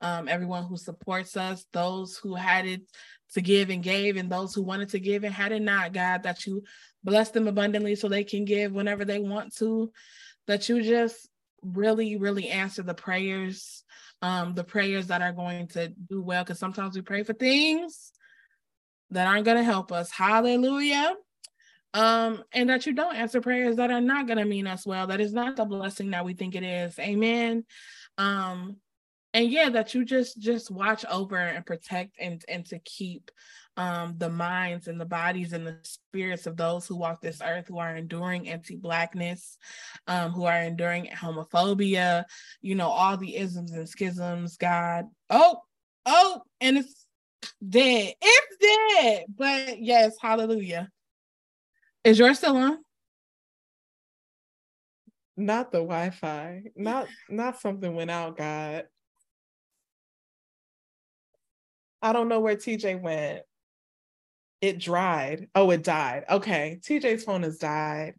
um, 0.00 0.28
everyone 0.28 0.64
who 0.64 0.76
supports 0.76 1.36
us, 1.36 1.64
those 1.72 2.16
who 2.16 2.34
had 2.34 2.66
it 2.66 2.82
to 3.34 3.40
give 3.40 3.70
and 3.70 3.82
gave, 3.82 4.16
and 4.16 4.30
those 4.30 4.54
who 4.54 4.62
wanted 4.62 4.90
to 4.90 5.00
give 5.00 5.24
and 5.24 5.34
had 5.34 5.52
it 5.52 5.62
not, 5.62 5.92
God, 5.92 6.22
that 6.22 6.46
you 6.46 6.62
bless 7.02 7.30
them 7.30 7.48
abundantly 7.48 7.94
so 7.94 8.08
they 8.08 8.24
can 8.24 8.44
give 8.44 8.72
whenever 8.72 9.04
they 9.04 9.18
want 9.18 9.54
to, 9.56 9.90
that 10.46 10.68
you 10.68 10.82
just 10.82 11.28
really, 11.62 12.16
really 12.16 12.48
answer 12.48 12.82
the 12.82 12.94
prayers, 12.94 13.84
um, 14.22 14.54
the 14.54 14.64
prayers 14.64 15.08
that 15.08 15.22
are 15.22 15.32
going 15.32 15.68
to 15.68 15.88
do 15.88 16.22
well, 16.22 16.44
because 16.44 16.58
sometimes 16.58 16.94
we 16.94 17.02
pray 17.02 17.22
for 17.22 17.32
things 17.32 18.12
that 19.10 19.26
aren't 19.26 19.44
going 19.44 19.56
to 19.56 19.64
help 19.64 19.92
us. 19.92 20.10
Hallelujah. 20.10 21.14
Um, 21.92 22.42
and 22.52 22.70
that 22.70 22.86
you 22.86 22.92
don't 22.92 23.14
answer 23.14 23.40
prayers 23.40 23.76
that 23.76 23.90
are 23.90 24.00
not 24.00 24.26
going 24.26 24.38
to 24.38 24.44
mean 24.44 24.66
us 24.66 24.84
well. 24.84 25.06
That 25.06 25.20
is 25.20 25.32
not 25.32 25.56
the 25.56 25.64
blessing 25.64 26.10
that 26.10 26.24
we 26.24 26.34
think 26.34 26.56
it 26.56 26.64
is. 26.64 26.98
Amen. 26.98 27.64
Um, 28.18 28.76
and 29.34 29.50
yeah 29.50 29.68
that 29.68 29.92
you 29.92 30.04
just 30.04 30.38
just 30.38 30.70
watch 30.70 31.04
over 31.10 31.36
and 31.36 31.66
protect 31.66 32.16
and 32.18 32.42
and 32.48 32.64
to 32.64 32.78
keep 32.78 33.30
um, 33.76 34.14
the 34.18 34.30
minds 34.30 34.86
and 34.86 35.00
the 35.00 35.04
bodies 35.04 35.52
and 35.52 35.66
the 35.66 35.76
spirits 35.82 36.46
of 36.46 36.56
those 36.56 36.86
who 36.86 36.96
walk 36.96 37.20
this 37.20 37.42
earth 37.44 37.66
who 37.66 37.78
are 37.78 37.96
enduring 37.96 38.48
anti-blackness 38.48 39.58
um, 40.06 40.30
who 40.30 40.44
are 40.44 40.62
enduring 40.62 41.06
homophobia 41.06 42.24
you 42.62 42.76
know 42.76 42.88
all 42.88 43.16
the 43.16 43.36
isms 43.36 43.72
and 43.72 43.88
schisms 43.88 44.56
god. 44.56 45.06
Oh 45.28 45.58
oh 46.06 46.40
and 46.60 46.78
it's 46.78 47.04
dead. 47.68 48.14
It's 48.22 48.56
dead. 48.60 49.24
But 49.36 49.82
yes 49.82 50.16
hallelujah. 50.22 50.88
Is 52.04 52.18
yours 52.18 52.38
still 52.38 52.56
on? 52.56 52.78
Not 55.36 55.72
the 55.72 55.78
wi-fi. 55.78 56.62
Not 56.76 57.08
not 57.28 57.60
something 57.60 57.96
went 57.96 58.12
out 58.12 58.36
god 58.36 58.84
I 62.04 62.12
don't 62.12 62.28
know 62.28 62.40
where 62.40 62.54
TJ 62.54 63.00
went. 63.00 63.40
It 64.60 64.78
dried. 64.78 65.48
Oh, 65.54 65.70
it 65.70 65.82
died. 65.82 66.24
Okay. 66.28 66.78
TJ's 66.82 67.24
phone 67.24 67.44
has 67.44 67.56
died. 67.56 68.12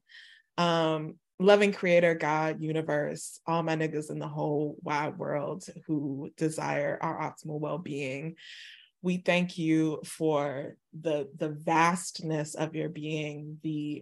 Um, 0.58 1.18
loving 1.38 1.72
creator, 1.72 2.16
God, 2.16 2.64
universe, 2.64 3.40
all 3.46 3.62
my 3.62 3.76
niggas 3.76 4.10
in 4.10 4.18
the 4.18 4.28
whole 4.28 4.76
wide 4.82 5.20
world 5.20 5.66
who 5.86 6.32
desire 6.36 6.98
our 7.00 7.20
optimal 7.20 7.60
well-being. 7.60 8.38
We 9.04 9.18
thank 9.18 9.60
you 9.60 10.02
for 10.04 10.78
the 11.00 11.30
the 11.38 11.50
vastness 11.50 12.56
of 12.56 12.74
your 12.74 12.90
being, 12.90 13.60
the 13.62 14.02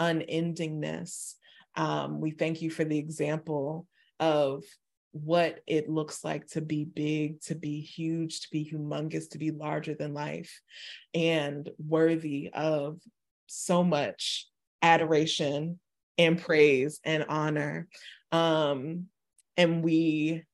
unendingness. 0.00 1.34
Um, 1.76 2.22
we 2.22 2.30
thank 2.30 2.62
you 2.62 2.70
for 2.70 2.84
the 2.84 2.98
example 2.98 3.86
of 4.20 4.64
what 5.12 5.60
it 5.66 5.88
looks 5.88 6.22
like 6.24 6.46
to 6.48 6.60
be 6.60 6.84
big, 6.84 7.40
to 7.42 7.54
be 7.54 7.80
huge, 7.80 8.40
to 8.40 8.48
be 8.50 8.68
humongous, 8.70 9.30
to 9.30 9.38
be 9.38 9.50
larger 9.50 9.94
than 9.94 10.14
life, 10.14 10.60
and 11.14 11.70
worthy 11.78 12.50
of 12.52 13.00
so 13.46 13.82
much 13.82 14.46
adoration 14.82 15.78
and 16.18 16.40
praise 16.40 17.00
and 17.04 17.24
honor. 17.28 17.88
Um, 18.32 19.06
and 19.56 19.82
we, 19.82 20.44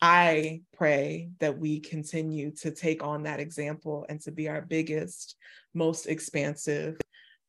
I 0.00 0.62
pray 0.76 1.30
that 1.40 1.58
we 1.58 1.80
continue 1.80 2.52
to 2.62 2.70
take 2.70 3.02
on 3.04 3.24
that 3.24 3.40
example 3.40 4.06
and 4.08 4.20
to 4.22 4.32
be 4.32 4.48
our 4.48 4.62
biggest, 4.62 5.36
most 5.74 6.06
expansive, 6.06 6.96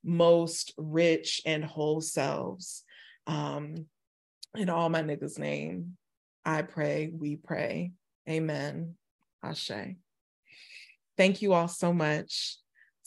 most 0.04 0.74
rich 0.78 1.42
and 1.46 1.64
whole 1.64 2.02
selves. 2.02 2.84
Um, 3.26 3.86
in 4.56 4.70
all 4.70 4.90
my 4.90 5.02
niggas' 5.02 5.40
name, 5.40 5.96
I 6.46 6.62
pray, 6.64 7.12
we 7.14 7.36
pray. 7.36 7.92
Amen. 8.30 8.96
Ashe. 9.44 9.96
Thank 11.18 11.42
you 11.42 11.54
all 11.54 11.68
so 11.68 11.94
much. 11.94 12.58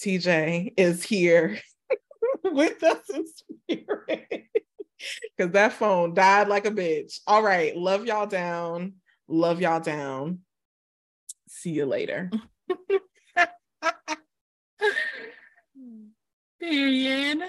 TJ 0.01 0.75
is 0.77 1.03
here 1.03 1.59
with 2.45 2.83
us 2.83 3.09
in 3.11 3.25
spirit 3.71 4.45
because 5.37 5.53
that 5.53 5.73
phone 5.73 6.15
died 6.15 6.49
like 6.49 6.67
a 6.67 6.71
bitch. 6.71 7.21
All 7.27 7.43
right. 7.43 7.77
Love 7.77 8.07
y'all 8.07 8.27
down. 8.27 8.95
Love 9.29 9.61
y'all 9.61 9.81
down. 9.81 10.41
See 11.49 11.71
you 11.71 11.87
later. 11.87 12.31
Period. 16.61 17.43